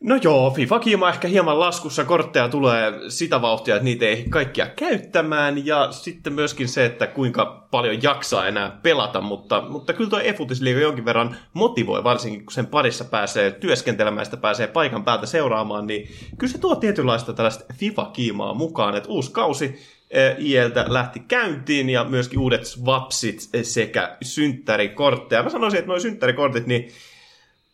No 0.00 0.18
joo, 0.22 0.50
FIFA-kiima 0.50 1.08
ehkä 1.08 1.28
hieman 1.28 1.60
laskussa, 1.60 2.04
kortteja 2.04 2.48
tulee 2.48 2.92
sitä 3.08 3.42
vauhtia, 3.42 3.74
että 3.76 3.84
niitä 3.84 4.06
ei 4.06 4.24
kaikkia 4.30 4.66
käyttämään, 4.66 5.66
ja 5.66 5.92
sitten 5.92 6.32
myöskin 6.32 6.68
se, 6.68 6.84
että 6.84 7.06
kuinka 7.06 7.68
paljon 7.70 8.02
jaksaa 8.02 8.46
enää 8.46 8.78
pelata, 8.82 9.20
mutta, 9.20 9.60
mutta 9.68 9.92
kyllä 9.92 10.10
tuo 10.10 10.20
efutisliiga 10.20 10.80
jonkin 10.80 11.04
verran 11.04 11.36
motivoi, 11.54 12.04
varsinkin 12.04 12.44
kun 12.44 12.52
sen 12.52 12.66
parissa 12.66 13.04
pääsee 13.04 13.50
työskentelemään, 13.50 14.24
sitä 14.24 14.36
pääsee 14.36 14.66
paikan 14.66 15.04
päältä 15.04 15.26
seuraamaan, 15.26 15.86
niin 15.86 16.08
kyllä 16.38 16.52
se 16.52 16.58
tuo 16.58 16.76
tietynlaista 16.76 17.32
tällaista 17.32 17.64
FIFA-kiimaa 17.74 18.54
mukaan, 18.54 18.96
että 18.96 19.08
uusi 19.08 19.32
kausi 19.32 19.80
eh, 20.10 20.36
IELtä 20.38 20.84
lähti 20.88 21.20
käyntiin 21.20 21.90
ja 21.90 22.04
myöskin 22.04 22.38
uudet 22.38 22.66
swapsit 22.66 23.48
sekä 23.62 24.16
synttärikortteja. 24.22 25.42
Mä 25.42 25.50
sanoisin, 25.50 25.78
että 25.78 25.88
nuo 25.88 26.00
synttärikortit, 26.00 26.66
niin 26.66 26.88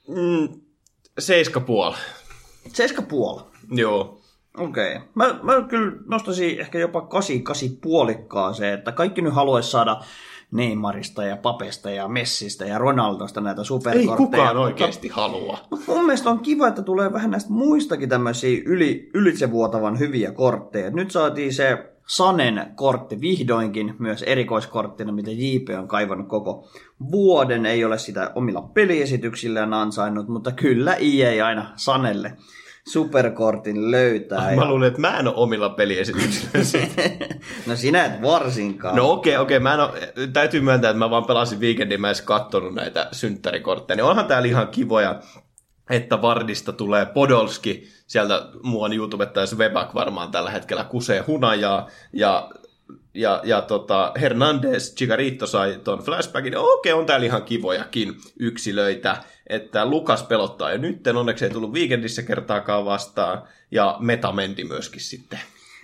mm, 0.09 0.66
Seiska 1.19 1.61
puoli. 1.61 1.97
Seiska 2.73 3.03
puoli? 3.03 3.43
Joo. 3.71 4.21
Okei. 4.59 4.97
Okay. 4.97 5.09
Mä, 5.15 5.39
mä 5.43 5.63
kyllä 5.69 5.93
nostaisin 6.07 6.61
ehkä 6.61 6.79
jopa 6.79 7.01
kasi, 7.01 7.41
kasi 7.41 7.79
puolikkaa 7.83 8.53
se, 8.53 8.73
että 8.73 8.93
kaikki 8.93 9.23
nyt 9.23 9.35
haluaisi 9.35 9.71
saada 9.71 10.01
Neymarista 10.51 11.25
ja 11.25 11.37
Papesta 11.37 11.91
ja 11.91 12.09
Messistä 12.09 12.65
ja 12.65 12.79
Ronaldosta 12.79 13.41
näitä 13.41 13.65
superkortteja. 13.65 14.13
Ei 14.13 14.17
kukaan 14.17 14.57
oikeasti 14.57 15.09
halua. 15.09 15.59
Mutta 15.71 15.93
mun 15.93 16.07
mielestä 16.07 16.31
on 16.31 16.39
kiva, 16.39 16.69
että 16.69 16.83
tulee 16.83 17.13
vähän 17.13 17.31
näistä 17.31 17.53
muistakin 17.53 18.09
tämmöisiä 18.09 18.63
yli, 18.67 19.11
ylitsevuotavan 19.15 19.99
hyviä 19.99 20.33
kortteja. 20.33 20.91
Nyt 20.91 21.11
saatiin 21.11 21.55
se 21.55 21.96
Sanen 22.07 22.67
kortti 22.75 23.21
vihdoinkin 23.21 23.95
myös 23.99 24.23
erikoiskorttina, 24.23 25.13
mitä 25.13 25.31
JP 25.31 25.69
on 25.79 25.89
kaivannut 25.89 26.29
koko 26.29 26.69
vuoden. 27.11 27.67
Ei 27.67 27.85
ole 27.85 27.99
sitä 27.99 28.33
omilla 28.35 28.63
peliesityksillään 28.63 29.75
ansainnut, 29.75 30.29
mutta 30.29 30.53
kyllä 30.53 30.95
EA 30.95 31.47
aina 31.47 31.73
Sanelle 31.77 32.33
superkortin 32.89 33.91
löytää. 33.91 34.41
Mä 34.57 34.63
ja... 34.63 34.69
luulen, 34.69 34.89
että 34.89 35.01
mä 35.01 35.19
en 35.19 35.29
ole 35.29 35.37
omilla 35.37 35.69
peliesityksillä. 35.69 36.51
no 37.67 37.77
sinä 37.77 38.05
et 38.05 38.23
varsinkaan. 38.23 38.97
No 38.97 39.11
okei, 39.11 39.37
okay, 39.37 39.43
okei. 39.43 39.57
Okay. 39.57 39.63
Mä 39.63 39.75
en 39.75 39.81
ole, 39.81 40.29
täytyy 40.33 40.61
myöntää, 40.61 40.91
että 40.91 40.99
mä 40.99 41.11
vaan 41.11 41.25
pelasin 41.25 41.61
weekendin, 41.61 42.01
mä 42.01 42.07
en 42.07 42.11
edes 42.11 42.23
kattonut 42.23 42.75
näitä 42.75 43.09
synttärikortteja. 43.13 43.97
Niin 43.97 44.05
onhan 44.05 44.27
täällä 44.27 44.49
ihan 44.49 44.69
kivoja 44.69 45.21
että 45.91 46.23
Vardista 46.23 46.73
tulee 46.73 47.07
Podolski, 47.07 47.89
sieltä 48.07 48.49
muuan 48.63 48.93
YouTubettaisi 48.93 49.57
Webak 49.57 49.95
varmaan 49.95 50.31
tällä 50.31 50.51
hetkellä 50.51 50.85
kusee 50.85 51.21
hunajaa, 51.21 51.89
ja 52.13 52.51
ja, 53.15 53.41
ja 53.45 53.61
tota, 53.61 54.13
Hernandez, 54.21 54.95
Chigarito 54.95 55.47
sai 55.47 55.81
tuon 55.85 55.99
flashbackin, 55.99 56.57
okei, 56.57 56.93
okay, 56.93 57.01
on 57.01 57.07
täällä 57.07 57.27
ihan 57.27 57.43
kivojakin 57.43 58.17
yksilöitä, 58.39 59.17
että 59.47 59.87
Lukas 59.87 60.23
pelottaa 60.23 60.73
jo 60.73 60.79
nyt, 60.79 61.07
onneksi 61.07 61.45
ei 61.45 61.51
tullut 61.51 61.73
weekendissä 61.73 62.23
kertaakaan 62.23 62.85
vastaan, 62.85 63.43
ja 63.71 63.97
Metamendi 64.01 64.65
myöskin 64.65 65.01
sitten 65.01 65.39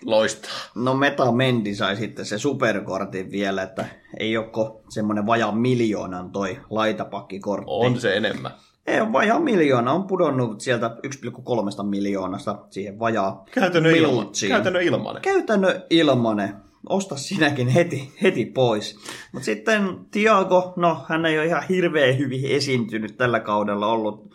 loistaa. 0.04 0.50
No 0.74 0.94
Metamendi 0.94 1.74
sai 1.74 1.96
sitten 1.96 2.26
se 2.26 2.38
superkortin 2.38 3.30
vielä, 3.30 3.62
että 3.62 3.86
ei 4.18 4.36
ole 4.36 4.82
semmoinen 4.88 5.26
vajaa 5.26 5.52
miljoonan 5.52 6.30
toi 6.30 6.60
laitapakkikortti. 6.70 7.66
On 7.68 8.00
se 8.00 8.16
enemmän. 8.16 8.52
Ei 8.86 9.00
vajaa 9.12 9.40
miljoona, 9.40 9.92
on 9.92 10.06
pudonnut 10.06 10.60
sieltä 10.60 10.96
1,3 11.06 11.82
miljoonasta 11.82 12.58
siihen 12.70 12.98
vajaa 12.98 13.44
Käytännön, 13.50 13.96
ilma, 13.96 14.30
käytännön 14.48 14.82
ilmanen. 14.82 15.22
Käytännön 15.22 15.82
ilmanen. 15.90 16.54
Osta 16.88 17.16
sinäkin 17.16 17.68
heti, 17.68 18.12
heti 18.22 18.44
pois. 18.44 18.98
Mutta 19.32 19.46
sitten 19.46 19.98
Tiago, 20.10 20.72
no 20.76 21.04
hän 21.08 21.26
ei 21.26 21.38
ole 21.38 21.46
ihan 21.46 21.62
hirveän 21.68 22.18
hyvin 22.18 22.44
esiintynyt 22.44 23.16
tällä 23.16 23.40
kaudella 23.40 23.86
ollut 23.86 24.34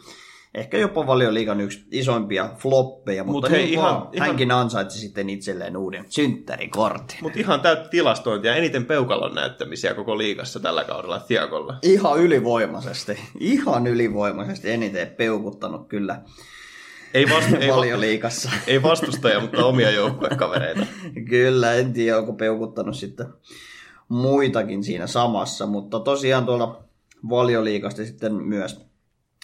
ehkä 0.58 0.78
jopa 0.78 1.08
valioliigan 1.08 1.62
yksi 1.62 1.84
isoimpia 1.92 2.50
floppeja, 2.58 3.24
mutta 3.24 3.50
Mut 3.50 3.58
hei, 3.58 3.74
ihan, 3.74 3.96
vaan, 3.96 4.10
ihan, 4.14 4.28
hänkin 4.28 4.52
ansaitsi 4.52 5.00
sitten 5.00 5.30
itselleen 5.30 5.78
uuden 5.78 6.06
synttärikortin. 6.10 7.18
Mutta 7.22 7.40
ihan 7.40 7.62
täyttä 7.62 7.90
tilastointia, 7.90 8.56
eniten 8.56 8.86
peukalon 8.86 9.36
näyttämisiä 9.36 9.94
koko 9.94 10.18
liigassa 10.18 10.60
tällä 10.60 10.84
kaudella 10.84 11.20
Tiagolla. 11.20 11.76
Ihan 11.82 12.20
ylivoimaisesti, 12.20 13.20
ihan 13.40 13.88
ylivoimaisesti 13.88 14.72
eniten 14.72 15.08
peukuttanut 15.08 15.88
kyllä. 15.88 16.22
Ei, 17.14 17.30
vastu, 17.30 17.56
ei, 17.60 17.72
valioliikassa. 17.72 18.50
ei 18.68 18.84
vastustaja, 18.84 19.40
mutta 19.40 19.66
omia 19.66 19.92
joukkuekavereita. 19.92 20.86
Kyllä, 21.30 21.74
en 21.74 21.94
tiedä, 21.94 22.18
onko 22.18 22.34
peukuttanut 22.34 22.96
sitten 22.96 23.28
muitakin 24.10 24.84
siinä 24.84 25.08
samassa, 25.08 25.66
mutta 25.66 26.00
tosiaan 26.00 26.46
tuolla 26.46 26.84
valioliikasta 27.30 28.06
sitten 28.06 28.34
myös 28.34 28.87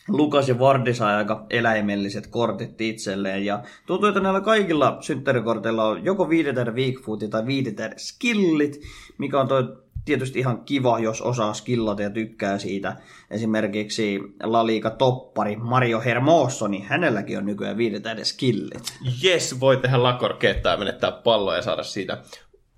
Lukas 0.07 0.49
ja 0.49 0.59
Vardi 0.59 0.93
sai 0.93 1.15
aika 1.15 1.45
eläimelliset 1.49 2.27
kortit 2.27 2.81
itselleen. 2.81 3.45
Ja 3.45 3.63
tuntuu, 3.85 4.07
että 4.07 4.19
näillä 4.19 4.41
kaikilla 4.41 4.97
synttärikorteilla 5.01 5.85
on 5.85 6.05
joko 6.05 6.29
viidetäärä 6.29 6.73
weakfootit 6.73 7.29
tai 7.29 7.45
viidetäärä 7.45 7.93
skillit, 7.97 8.81
mikä 9.17 9.41
on 9.41 9.47
toi 9.47 9.63
tietysti 10.05 10.39
ihan 10.39 10.61
kiva, 10.61 10.99
jos 10.99 11.21
osaa 11.21 11.53
skillata 11.53 12.01
ja 12.01 12.09
tykkää 12.09 12.57
siitä. 12.57 12.95
Esimerkiksi 13.31 14.19
La 14.43 14.65
Liga 14.65 14.89
toppari 14.89 15.55
Mario 15.55 16.01
Hermoso, 16.01 16.67
niin 16.67 16.83
hänelläkin 16.83 17.37
on 17.37 17.45
nykyään 17.45 17.77
viidetäärä 17.77 18.23
skillit. 18.23 18.99
Yes, 19.23 19.59
voi 19.59 19.77
tehdä 19.77 20.03
lakorkeettaa 20.03 20.71
ja 20.71 20.77
menettää 20.77 21.11
palloa 21.11 21.55
ja 21.55 21.61
saada 21.61 21.83
siitä 21.83 22.23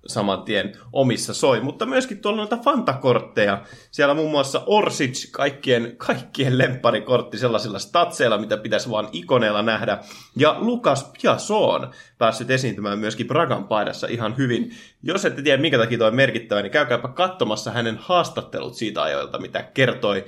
saman 0.08 0.42
tien 0.42 0.72
omissa 0.92 1.34
soi, 1.34 1.60
mutta 1.60 1.86
myöskin 1.86 2.18
tuolla 2.18 2.36
noita 2.36 2.56
fantakortteja. 2.56 3.62
Siellä 3.90 4.14
muun 4.14 4.30
muassa 4.30 4.62
Orsic, 4.66 5.30
kaikkien, 5.30 5.94
kaikkien 5.96 6.58
lempparikortti 6.58 7.38
sellaisilla 7.38 7.78
statseilla, 7.78 8.38
mitä 8.38 8.56
pitäisi 8.56 8.90
vaan 8.90 9.08
ikoneilla 9.12 9.62
nähdä. 9.62 9.98
Ja 10.36 10.56
Lukas 10.58 11.12
Piason 11.22 11.90
päässyt 12.18 12.50
esiintymään 12.50 12.98
myöskin 12.98 13.28
Bragan 13.28 13.64
paidassa 13.64 14.06
ihan 14.06 14.36
hyvin. 14.36 14.70
Jos 15.02 15.24
ette 15.24 15.42
tiedä, 15.42 15.62
minkä 15.62 15.78
takia 15.78 15.98
toi 15.98 16.08
on 16.08 16.16
merkittävä, 16.16 16.62
niin 16.62 16.72
käykääpä 16.72 17.08
katsomassa 17.08 17.70
hänen 17.70 17.96
haastattelut 18.00 18.74
siitä 18.74 19.02
ajoilta, 19.02 19.38
mitä 19.38 19.62
kertoi 19.62 20.24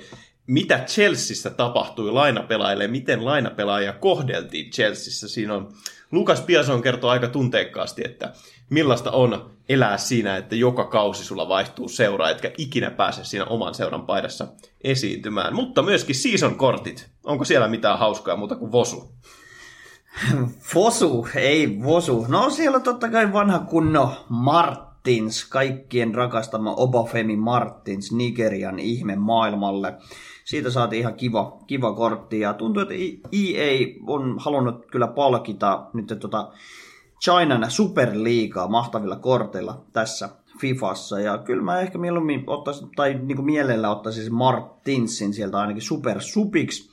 mitä 0.49 0.77
Chelseassa 0.87 1.49
tapahtui 1.49 2.11
lainapelaajille, 2.11 2.87
miten 2.87 3.25
lainapelaajia 3.25 3.93
kohdeltiin 3.93 4.71
Chelseassa. 4.71 5.27
Siinä 5.27 5.53
on 5.53 5.69
Lukas 6.11 6.41
Piason 6.41 6.81
kertoo 6.81 7.09
aika 7.09 7.27
tunteikkaasti, 7.27 8.01
että 8.05 8.33
millaista 8.69 9.11
on 9.11 9.51
elää 9.69 9.97
siinä, 9.97 10.37
että 10.37 10.55
joka 10.55 10.85
kausi 10.85 11.25
sulla 11.25 11.49
vaihtuu 11.49 11.89
seura, 11.89 12.29
etkä 12.29 12.51
ikinä 12.57 12.91
pääse 12.91 13.23
siinä 13.23 13.45
oman 13.45 13.75
seuran 13.75 14.05
paidassa 14.05 14.47
esiintymään. 14.83 15.55
Mutta 15.55 15.81
myöskin 15.81 16.15
season-kortit. 16.15 17.09
Onko 17.23 17.45
siellä 17.45 17.67
mitään 17.67 17.99
hauskaa 17.99 18.35
muuta 18.35 18.55
kuin 18.55 18.71
Vosu? 18.71 19.11
Vosu, 20.75 21.27
ei 21.35 21.83
Vosu. 21.83 22.25
No 22.29 22.49
siellä 22.49 22.79
totta 22.79 23.09
kai 23.09 23.33
vanha 23.33 23.59
kunno 23.59 24.25
Martins, 24.29 25.45
kaikkien 25.45 26.15
rakastama 26.15 26.73
Obafemi 26.73 27.35
Martins 27.35 28.11
Nigerian 28.11 28.79
ihme 28.79 29.15
maailmalle. 29.15 29.93
Siitä 30.45 30.69
saatiin 30.69 30.99
ihan 30.99 31.13
kiva, 31.13 31.57
kiva 31.67 31.93
kortti 31.93 32.39
ja 32.39 32.53
tuntuu, 32.53 32.81
että 32.81 32.93
EA 33.31 33.87
on 34.07 34.35
halunnut 34.39 34.85
kyllä 34.91 35.07
palkita 35.07 35.85
nyt 35.93 36.13
tota 36.19 36.51
Chinan 37.23 37.71
superliigaa 37.71 38.67
mahtavilla 38.67 39.15
korteilla 39.15 39.85
tässä 39.93 40.29
Fifassa. 40.61 41.19
Ja 41.19 41.37
kyllä 41.37 41.63
mä 41.63 41.79
ehkä 41.79 41.97
mieluummin 41.97 42.43
ottaisin, 42.47 42.89
tai 42.95 43.13
niin 43.13 43.35
kuin 43.35 43.45
mielellä 43.45 43.91
ottaisin 43.91 44.33
Martinsin 44.33 45.33
sieltä 45.33 45.57
ainakin 45.57 45.81
super 45.81 46.21
supiksi 46.21 46.89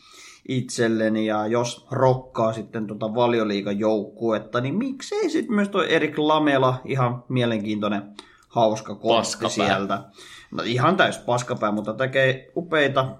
itselleni. 0.49 1.27
Ja 1.27 1.47
jos 1.47 1.87
rokkaa 1.91 2.53
sitten 2.53 2.87
tota 2.87 3.15
valioliigan 3.15 3.79
joukkuetta, 3.79 4.61
niin 4.61 4.75
miksei 4.75 5.31
sitten 5.31 5.55
myös 5.55 5.69
toi 5.69 5.95
Erik 5.95 6.19
Lamela, 6.19 6.81
ihan 6.85 7.25
mielenkiintoinen 7.29 8.03
hauska 8.49 8.95
kortti 8.95 9.17
Paskapää. 9.17 9.51
sieltä. 9.51 10.05
No 10.51 10.63
ihan 10.67 10.97
täys 10.97 11.19
paskapää, 11.19 11.73
mutta 11.73 11.95
tekee 11.95 12.53
upeita 12.57 13.17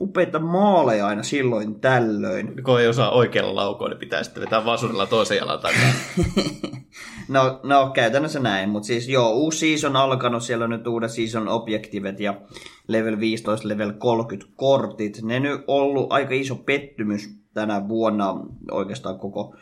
upeita 0.00 0.38
maaleja 0.38 1.06
aina 1.06 1.22
silloin 1.22 1.80
tällöin. 1.80 2.64
Kun 2.64 2.80
ei 2.80 2.88
osaa 2.88 3.10
oikealla 3.10 3.54
laukoa, 3.54 3.88
niin 3.88 3.98
pitää 3.98 4.22
sitten 4.22 4.40
vetää 4.40 4.64
vasurilla 4.64 5.06
toisen 5.06 5.36
jalan 5.36 5.60
takaa. 5.60 5.92
no, 7.28 7.60
no, 7.62 7.90
käytännössä 7.94 8.40
näin, 8.40 8.68
mutta 8.68 8.86
siis 8.86 9.08
joo, 9.08 9.32
uusi 9.32 9.58
season 9.58 9.96
alkanut, 9.96 10.42
siellä 10.42 10.64
on 10.64 10.70
nyt 10.70 10.86
uudet 10.86 11.10
season 11.10 11.48
objektivet 11.48 12.20
ja 12.20 12.34
level 12.88 13.20
15, 13.20 13.68
level 13.68 13.92
30 13.92 14.52
kortit. 14.56 15.22
Ne 15.22 15.40
nyt 15.40 15.60
ollut 15.66 16.12
aika 16.12 16.34
iso 16.34 16.54
pettymys 16.54 17.28
tänä 17.54 17.88
vuonna 17.88 18.36
oikeastaan 18.70 19.18
koko 19.18 19.54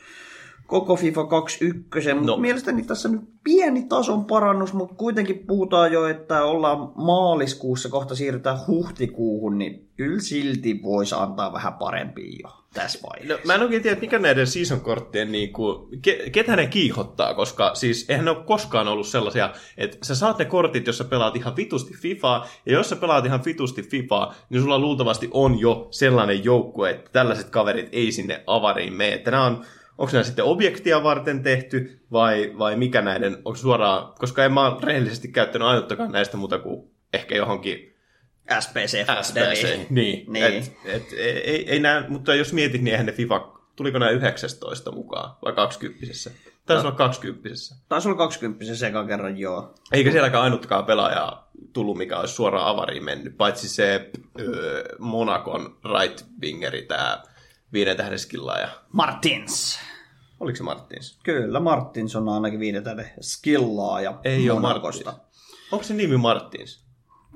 koko 0.67 0.97
FIFA 0.97 1.27
21. 1.27 2.13
No. 2.13 2.21
No. 2.23 2.37
Mielestäni 2.37 2.83
tässä 2.83 3.09
nyt 3.09 3.21
pieni 3.45 3.83
tason 3.83 4.25
parannus, 4.25 4.73
mutta 4.73 4.95
kuitenkin 4.95 5.39
puhutaan 5.47 5.93
jo, 5.93 6.07
että 6.09 6.45
ollaan 6.45 6.93
maaliskuussa, 6.95 7.89
kohta 7.89 8.15
siirrytään 8.15 8.59
huhtikuuhun, 8.67 9.59
niin 9.59 9.89
kyllä 9.97 10.21
silti 10.21 10.81
voisi 10.83 11.15
antaa 11.19 11.53
vähän 11.53 11.75
parempia 11.75 12.39
jo 12.43 12.67
tässä 12.75 12.99
vaiheessa. 13.03 13.35
No, 13.35 13.41
mä 13.45 13.55
en 13.55 13.63
oikein 13.63 13.83
tiedä, 13.83 14.01
mikä 14.01 14.19
näiden 14.19 14.47
season-korttien, 14.47 15.33
niin 15.33 15.53
kuin, 15.53 16.01
ke, 16.03 16.31
ketä 16.33 16.57
ne 16.57 16.67
kiihottaa, 16.67 17.35
koska 17.35 17.75
siis 17.75 18.07
eihän 18.09 18.25
ne 18.25 18.31
ole 18.31 18.45
koskaan 18.45 18.89
ollut 18.89 19.07
sellaisia, 19.07 19.53
että 19.77 19.99
sä 20.03 20.15
saat 20.15 20.39
ne 20.39 20.45
kortit, 20.45 20.87
jos 20.87 20.99
sä 20.99 21.05
pelaat 21.05 21.37
ihan 21.37 21.57
vitusti 21.57 21.95
FIFAa, 21.95 22.47
ja 22.67 22.73
jos 22.73 22.89
sä 22.89 22.97
pelaat 22.97 23.27
ihan 23.27 23.45
vitusti 23.45 23.83
FIFAa, 23.83 24.35
niin 24.51 24.63
sulla 24.63 24.79
luultavasti 24.79 25.29
on 25.33 25.61
jo 25.61 25.89
sellainen 25.91 26.45
joukkue, 26.45 26.91
että 26.91 27.11
tällaiset 27.13 27.51
kaverit 27.51 27.89
ei 27.93 28.13
sinne 28.13 28.45
avariin 28.47 28.93
mene. 28.93 29.13
Että 29.13 29.31
nämä 29.31 29.45
on, 29.45 29.65
onko 29.99 30.13
nämä 30.13 30.25
sitten 30.25 30.45
objektia 30.45 31.03
varten 31.03 31.43
tehty, 31.43 32.01
vai, 32.13 32.53
vai 32.59 32.77
mikä 32.77 33.03
näiden, 33.03 33.37
onko 33.37 33.57
suoraan, 33.57 34.15
koska 34.19 34.45
en 34.45 34.53
mä 34.53 34.67
ole 34.67 34.81
rehellisesti 34.83 35.29
käyttänyt 35.29 35.69
ainuttakaan 35.69 36.13
näistä 36.13 36.37
muuta 36.37 36.59
kuin 36.59 36.91
ehkä 37.13 37.37
johonkin 37.37 37.97
SPC. 38.61 39.07
SPC. 39.23 39.91
Niin. 39.91 40.33
Niin. 40.33 40.45
Et, 40.45 40.73
et, 40.85 41.13
ei, 41.19 41.71
ei 41.71 41.81
nää, 41.81 42.05
mutta 42.09 42.35
jos 42.35 42.53
mietit, 42.53 42.83
niin 42.83 42.93
eihän 42.93 43.07
ne 43.07 43.13
FIFA, 43.13 43.53
tuliko 43.77 43.99
nämä 43.99 44.11
19 44.11 44.93
mukaan 44.93 45.37
vai 45.45 45.53
20 45.53 46.07
Taisi 46.67 46.87
olla 46.87 46.97
20 46.97 47.49
Taisi 47.89 48.09
olla 48.09 48.19
20 48.19 48.75
sekan 48.75 49.07
kerran, 49.07 49.39
joo. 49.39 49.75
Eikä 49.93 50.11
sielläkään 50.11 50.43
ainuttakaan 50.43 50.85
pelaajaa 50.85 51.51
tullut, 51.73 51.99
mikä 51.99 52.19
olisi 52.19 52.35
suoraan 52.35 52.67
avariin 52.67 53.05
mennyt, 53.05 53.37
paitsi 53.37 53.69
se 53.69 54.11
öö, 54.41 54.85
Monakon 54.99 55.79
right 55.99 56.27
wingeri, 56.43 56.83
tämä 56.83 57.23
viiden 57.73 57.97
tähden 57.97 58.19
skillaaja. 58.19 58.69
Martins. 58.93 59.79
Oliko 60.41 60.57
se 60.57 60.63
Martins? 60.63 61.19
Kyllä, 61.23 61.61
Martins 61.61 62.17
on 62.17 62.29
ainakin 62.29 62.61
viidetäinen 62.61 63.11
skillaa 63.21 64.01
ja 64.01 64.21
Ei 64.25 64.51
ole. 64.51 64.61
Martins. 64.61 65.05
Onko 65.73 65.83
se 65.83 65.95
nimi 65.95 66.17
Martins? 66.17 66.85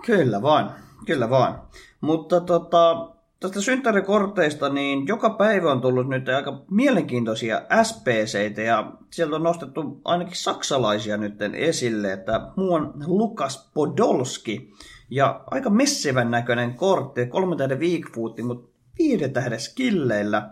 Kyllä 0.06 0.42
vaan, 0.42 0.74
kyllä 1.06 1.30
vaan. 1.30 1.62
Mutta 2.00 2.40
tota, 2.40 3.10
tästä 3.40 3.60
synttärikorteista, 3.60 4.68
niin 4.68 5.06
joka 5.06 5.30
päivä 5.30 5.72
on 5.72 5.80
tullut 5.80 6.08
nyt 6.08 6.28
aika 6.28 6.62
mielenkiintoisia 6.70 7.62
SPCitä 7.82 8.62
ja 8.62 8.92
sieltä 9.10 9.36
on 9.36 9.42
nostettu 9.42 10.00
ainakin 10.04 10.36
saksalaisia 10.36 11.16
nyt 11.16 11.42
esille, 11.54 12.12
että 12.12 12.40
muun 12.56 12.94
Lukas 13.06 13.70
Podolski 13.74 14.72
ja 15.10 15.44
aika 15.46 15.70
messivän 15.70 16.30
näköinen 16.30 16.74
kortti, 16.74 17.26
kolme 17.26 17.56
tähden 17.56 17.80
Weakfootin, 17.80 18.46
mutta 18.46 18.69
viiden 19.00 19.32
tähden 19.32 19.60
skilleillä. 19.60 20.48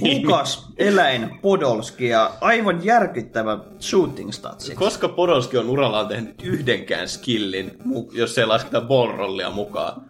Lukas, 0.00 0.66
eläin, 0.76 1.38
Podolski 1.42 2.08
ja 2.08 2.30
aivan 2.40 2.84
järkyttävä 2.84 3.58
shooting 3.80 4.32
statsi. 4.32 4.74
Koska 4.74 5.08
Podolski 5.08 5.58
on 5.58 5.70
urallaan 5.70 6.08
tehnyt 6.08 6.42
yhdenkään 6.42 7.08
skillin, 7.08 7.76
jos 8.12 8.38
ei 8.38 8.46
lasketa 8.46 8.80
ballrollia 8.80 9.50
mukaan. 9.50 10.02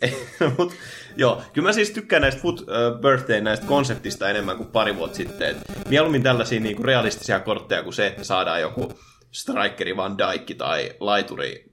Mut, 0.58 0.72
joo, 1.16 1.42
kyllä 1.52 1.68
mä 1.68 1.72
siis 1.72 1.90
tykkään 1.90 2.22
näistä 2.22 2.40
Foot 2.40 2.60
uh, 2.60 2.66
Birthday 3.00 3.40
näistä 3.40 3.66
konseptista 3.66 4.30
enemmän 4.30 4.56
kuin 4.56 4.68
pari 4.68 4.96
vuotta 4.96 5.16
sitten. 5.16 5.50
Et 5.50 5.88
mieluummin 5.88 6.22
tällaisia 6.22 6.60
niinku 6.60 6.82
realistisia 6.82 7.40
kortteja 7.40 7.82
kuin 7.82 7.94
se, 7.94 8.06
että 8.06 8.24
saadaan 8.24 8.60
joku 8.60 8.92
strikeri 9.32 9.96
Van 9.96 10.18
Dijk 10.18 10.58
tai 10.58 10.92
laituri 11.00 11.72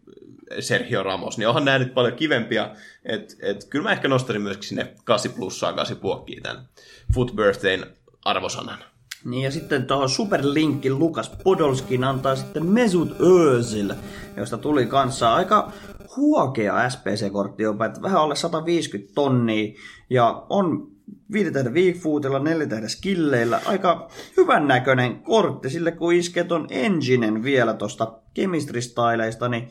Sergio 0.60 1.04
Ramos, 1.04 1.38
niin 1.38 1.48
onhan 1.48 1.66
nämä 1.66 1.80
nyt 1.80 1.94
paljon 1.94 2.14
kivempia. 2.14 2.76
Et, 3.06 3.38
et, 3.42 3.66
kyllä 3.70 3.84
mä 3.84 3.92
ehkä 3.92 4.08
nostaisin 4.08 4.42
myöskin 4.42 4.68
sinne 4.68 4.94
8 5.04 5.32
plussaan 5.32 5.76
8 5.76 5.98
puokkiin 5.98 6.44
tämän 6.44 6.66
Foot 7.14 7.36
Birthdayn 7.36 7.86
arvosanan. 8.26 8.80
Niin 9.26 9.44
ja 9.44 9.52
sitten 9.52 9.86
tuohon 9.86 10.10
superlinkin 10.10 11.00
Lukas 11.00 11.32
Podolskin 11.44 12.04
antaa 12.04 12.36
sitten 12.36 12.66
Mesut 12.66 13.16
Özil, 13.22 13.94
josta 14.38 14.58
tuli 14.58 14.86
kanssa 14.86 15.36
aika 15.36 15.72
huokea 16.18 16.90
SPC-kortti 16.90 17.64
jopa, 17.64 17.86
että 17.86 18.02
vähän 18.02 18.22
alle 18.22 18.36
150 18.36 19.14
tonnia 19.16 19.74
ja 20.10 20.46
on 20.50 20.88
viiden 21.32 21.54
tähden 21.54 21.74
Weakfootilla, 21.74 22.40
neljä 22.40 22.68
tähden 22.68 22.90
skilleillä. 22.90 23.62
Aika 23.66 24.10
hyvän 24.38 24.68
näköinen 24.68 25.20
kortti, 25.20 25.70
sille 25.70 25.92
kun 25.92 26.14
iskee 26.14 26.44
ton 26.44 26.68
enginen 26.70 27.44
vielä 27.44 27.74
tosta 27.74 28.14
chemistry-styleista, 28.36 29.50
niin 29.50 29.70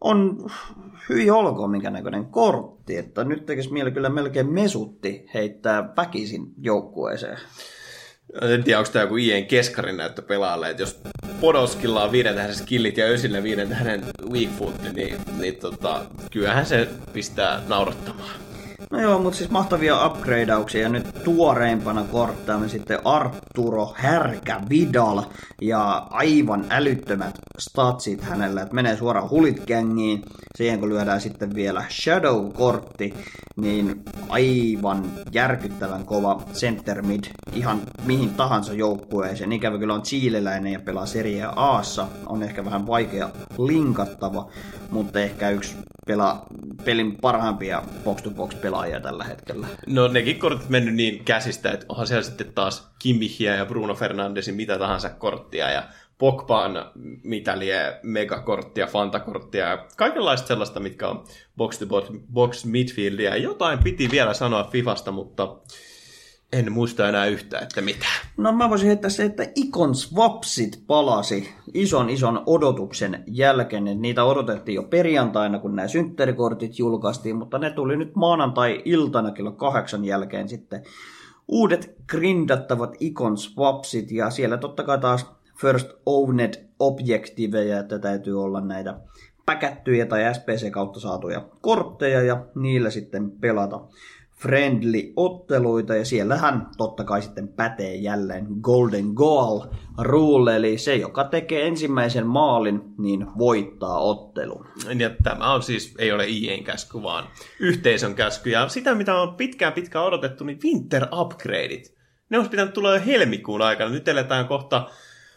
on 0.00 0.50
hyvin 1.08 1.32
olkoon 1.32 1.70
minkä 1.70 1.90
näköinen 1.90 2.26
kortti, 2.26 2.96
että 2.96 3.24
nyt 3.24 3.46
tekisi 3.46 3.72
mieli 3.72 3.90
kyllä 3.90 4.08
melkein 4.08 4.52
mesutti 4.52 5.26
heittää 5.34 5.92
väkisin 5.96 6.46
joukkueeseen. 6.58 7.38
En 8.42 8.64
tiedä, 8.64 8.78
onko 8.78 8.90
tämä 8.92 9.02
joku 9.02 9.16
IEn 9.16 9.46
keskarin 9.46 9.96
näyttö 9.96 10.22
pelaajalle, 10.22 10.70
että 10.70 10.82
jos 10.82 11.00
Podolskilla 11.40 12.04
on 12.04 12.12
viiden 12.12 12.34
tähden 12.34 12.54
skillit 12.54 12.96
ja 12.96 13.06
Ösille 13.06 13.42
viiden 13.42 13.68
tähden 13.68 14.04
weak 14.30 14.50
foot, 14.58 14.74
niin, 14.94 15.16
niin 15.38 15.56
tota, 15.56 16.04
kyllähän 16.32 16.66
se 16.66 16.88
pistää 17.12 17.62
naurattamaan. 17.68 18.47
No 18.90 19.00
joo, 19.00 19.18
mutta 19.18 19.36
siis 19.36 19.50
mahtavia 19.50 20.06
upgradeauksia 20.06 20.82
ja 20.82 20.88
nyt 20.88 21.06
tuoreimpana 21.24 22.04
korttaamme 22.04 22.68
sitten 22.68 22.98
Arturo 23.04 23.92
Härkä 23.94 24.60
Vidal 24.68 25.22
ja 25.62 26.06
aivan 26.10 26.64
älyttömät 26.70 27.38
statsit 27.58 28.22
hänellä, 28.22 28.62
että 28.62 28.74
menee 28.74 28.96
suoraan 28.96 29.30
hulitgängiin. 29.30 30.22
Siihen 30.56 30.80
kun 30.80 30.88
lyödään 30.88 31.20
sitten 31.20 31.54
vielä 31.54 31.84
Shadow-kortti, 31.90 33.14
niin 33.56 34.02
aivan 34.28 35.12
järkyttävän 35.32 36.04
kova 36.04 36.42
center 36.52 37.02
mid 37.02 37.24
ihan 37.54 37.80
mihin 38.06 38.30
tahansa 38.30 38.72
joukkueeseen. 38.72 39.52
Ikävä 39.52 39.78
kyllä 39.78 39.94
on 39.94 40.02
chileläinen 40.02 40.72
ja 40.72 40.80
pelaa 40.80 41.06
Serie 41.06 41.44
Aassa, 41.56 42.06
on 42.26 42.42
ehkä 42.42 42.64
vähän 42.64 42.86
vaikea 42.86 43.30
linkattava, 43.58 44.48
mutta 44.90 45.20
ehkä 45.20 45.50
yksi 45.50 45.76
pelaa 46.06 46.46
pelin 46.84 47.16
parhaimpia 47.20 47.82
box-to-box 48.04 48.54
pelaajia 48.78 49.00
tällä 49.00 49.24
hetkellä. 49.24 49.66
No 49.86 50.08
nekin 50.08 50.38
kortit 50.38 50.68
mennyt 50.68 50.94
niin 50.94 51.24
käsistä, 51.24 51.70
että 51.70 51.86
onhan 51.88 52.06
siellä 52.06 52.22
sitten 52.22 52.52
taas 52.54 52.90
Kimmihiä 52.98 53.54
ja 53.54 53.66
Bruno 53.66 53.94
Fernandesin 53.94 54.54
mitä 54.54 54.78
tahansa 54.78 55.10
korttia 55.10 55.70
ja 55.70 55.82
Pokpaan 56.18 56.90
mitä 57.22 57.58
lie 57.58 58.00
megakorttia, 58.02 58.86
fantakorttia 58.86 59.68
ja 59.68 59.86
kaikenlaista 59.96 60.48
sellaista, 60.48 60.80
mitkä 60.80 61.08
on 61.08 61.24
box 61.56 61.78
to 61.78 61.86
box 62.32 62.64
midfieldia. 62.64 63.36
Jotain 63.36 63.78
piti 63.78 64.10
vielä 64.10 64.34
sanoa 64.34 64.64
Fifasta, 64.64 65.12
mutta 65.12 65.56
en 66.52 66.72
muista 66.72 67.08
enää 67.08 67.26
yhtä, 67.26 67.58
että 67.58 67.80
mitä. 67.80 68.06
No 68.36 68.52
mä 68.52 68.70
voisin 68.70 68.86
heittää 68.86 69.10
se, 69.10 69.24
että 69.24 69.46
Icon 69.54 69.94
Swapsit 69.94 70.82
palasi 70.86 71.54
ison 71.74 72.10
ison 72.10 72.42
odotuksen 72.46 73.24
jälkeen. 73.26 74.02
Niitä 74.02 74.24
odotettiin 74.24 74.74
jo 74.74 74.82
perjantaina, 74.82 75.58
kun 75.58 75.76
nämä 75.76 75.88
synttärikortit 75.88 76.78
julkaistiin, 76.78 77.36
mutta 77.36 77.58
ne 77.58 77.70
tuli 77.70 77.96
nyt 77.96 78.14
maanantai-iltana 78.14 79.30
kello 79.30 79.52
kahdeksan 79.52 80.04
jälkeen 80.04 80.48
sitten 80.48 80.82
uudet 81.48 81.94
grindattavat 82.06 82.96
Icon 83.00 83.38
Swapsit 83.38 84.10
ja 84.10 84.30
siellä 84.30 84.56
totta 84.56 84.82
kai 84.82 84.98
taas 84.98 85.26
First 85.60 85.90
Owned 86.06 86.54
Objectiveja, 86.78 87.78
että 87.78 87.98
täytyy 87.98 88.42
olla 88.42 88.60
näitä 88.60 89.00
päkättyjä 89.46 90.06
tai 90.06 90.34
SPC 90.34 90.70
kautta 90.70 91.00
saatuja 91.00 91.48
kortteja 91.60 92.22
ja 92.22 92.46
niillä 92.54 92.90
sitten 92.90 93.30
pelata 93.30 93.80
friendly-otteluita 94.38 95.94
ja 95.94 96.04
siellähän 96.04 96.66
totta 96.76 97.04
kai 97.04 97.22
sitten 97.22 97.48
pätee 97.48 97.94
jälleen 97.94 98.46
Golden 98.60 99.06
Goal 99.14 99.60
rule, 99.98 100.56
eli 100.56 100.78
se, 100.78 100.96
joka 100.96 101.24
tekee 101.24 101.66
ensimmäisen 101.66 102.26
maalin, 102.26 102.82
niin 102.98 103.26
voittaa 103.38 103.98
ottelun. 103.98 104.66
Ja 104.98 105.10
tämä 105.22 105.52
on 105.54 105.62
siis, 105.62 105.94
ei 105.98 106.12
ole 106.12 106.26
IEn 106.26 106.64
käsky, 106.64 107.02
vaan 107.02 107.28
yhteisön 107.60 108.14
käsky. 108.14 108.50
Ja 108.50 108.68
sitä, 108.68 108.94
mitä 108.94 109.14
on 109.14 109.34
pitkään 109.34 109.72
pitkään 109.72 110.04
odotettu, 110.04 110.44
niin 110.44 110.58
Winter 110.64 111.06
Upgradeit. 111.12 111.98
Ne 112.30 112.38
olisi 112.38 112.50
pitänyt 112.50 112.74
tulla 112.74 112.94
jo 112.94 113.00
helmikuun 113.06 113.62
aikana. 113.62 113.90
Nyt 113.90 114.08
eletään 114.08 114.46
kohta 114.46 114.88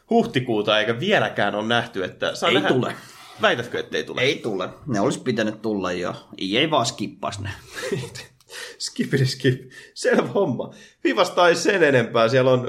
huhtikuuta, 0.10 0.80
eikä 0.80 1.00
vieläkään 1.00 1.56
ole 1.56 1.68
nähty, 1.68 2.04
että... 2.04 2.36
Saa 2.36 2.50
ei 2.50 2.56
nähdä... 2.56 2.70
tule. 2.70 2.96
Väitätkö, 3.42 3.80
että 3.80 3.98
ei 3.98 4.04
tule? 4.04 4.22
Ei 4.22 4.40
tule. 4.44 4.70
Ne 4.88 5.00
olisi 5.00 5.20
pitänyt 5.20 5.62
tulla 5.62 5.92
jo. 5.92 6.16
EA 6.38 6.70
vaan 6.72 6.86
skippas 6.86 7.40
ne. 7.40 7.50
Skipidi 8.80 9.26
skip. 9.26 9.72
Selvä 9.94 10.28
homma. 10.28 10.74
Vivasta 11.04 11.48
ei 11.48 11.56
sen 11.56 11.84
enempää. 11.84 12.28
Siellä 12.28 12.52
on, 12.52 12.68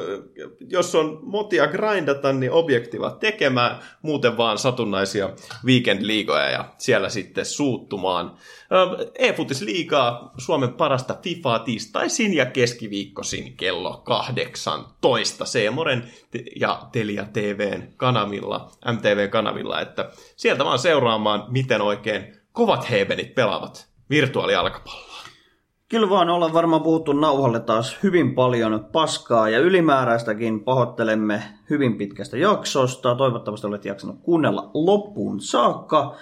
jos 0.68 0.94
on 0.94 1.18
motia 1.22 1.66
grindata, 1.66 2.32
niin 2.32 2.52
objektiva 2.52 3.10
tekemään. 3.10 3.78
Muuten 4.02 4.36
vaan 4.36 4.58
satunnaisia 4.58 5.30
weekend-liigoja 5.66 6.50
ja 6.50 6.74
siellä 6.78 7.08
sitten 7.08 7.44
suuttumaan. 7.46 8.36
E-futis 9.18 9.62
liigaa 9.62 10.34
Suomen 10.38 10.72
parasta 10.72 11.16
FIFAa 11.22 11.58
tiistaisin 11.58 12.34
ja 12.34 12.46
keskiviikkosin 12.46 13.56
kello 13.56 14.02
18 14.04 15.44
Seemoren 15.44 16.12
ja 16.56 16.88
Telia 16.92 17.26
TVn 17.32 17.82
kanavilla, 17.96 18.70
MTV-kanavilla, 18.92 19.80
että 19.80 20.10
sieltä 20.36 20.64
vaan 20.64 20.78
seuraamaan, 20.78 21.44
miten 21.48 21.80
oikein 21.80 22.36
kovat 22.52 22.90
hebenit 22.90 23.34
pelaavat 23.34 23.88
virtuaalialkapalloa. 24.10 25.11
Kyllä 25.92 26.10
vaan 26.10 26.30
ollaan 26.30 26.52
varmaan 26.52 26.82
puhuttu 26.82 27.12
nauhalle 27.12 27.60
taas 27.60 27.98
hyvin 28.02 28.34
paljon 28.34 28.88
paskaa 28.92 29.48
ja 29.48 29.58
ylimääräistäkin 29.58 30.64
pahoittelemme 30.64 31.42
hyvin 31.70 31.98
pitkästä 31.98 32.36
jaksosta. 32.36 33.14
Toivottavasti 33.14 33.66
olet 33.66 33.84
jaksanut 33.84 34.20
kuunnella 34.22 34.70
loppuun 34.74 35.40
saakka. 35.40 36.16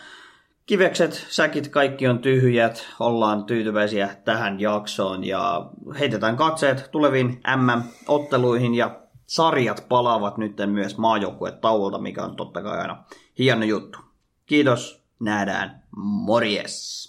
Kivekset, 0.67 1.27
säkit, 1.29 1.69
kaikki 1.69 2.09
on 2.09 2.19
tyhjät. 2.19 2.87
Ollaan 3.01 3.45
tyytyväisiä 3.45 4.09
tähän 4.25 4.61
jaksoon 4.61 5.25
ja 5.25 5.71
heitetään 5.99 6.37
katseet 6.37 6.89
tuleviin 6.93 7.41
MM-otteluihin 7.57 8.75
ja 8.75 9.01
sarjat 9.27 9.87
palaavat 9.89 10.39
nyt 10.39 10.57
myös 10.67 10.99
maajoukkuet 10.99 11.61
tauolta, 11.61 11.99
mikä 11.99 12.25
on 12.25 12.37
totta 12.37 12.63
kai 12.63 12.79
aina 12.79 13.05
hieno 13.39 13.65
juttu. 13.65 13.99
Kiitos, 14.47 15.05
nähdään, 15.21 15.83
morjes! 15.97 17.07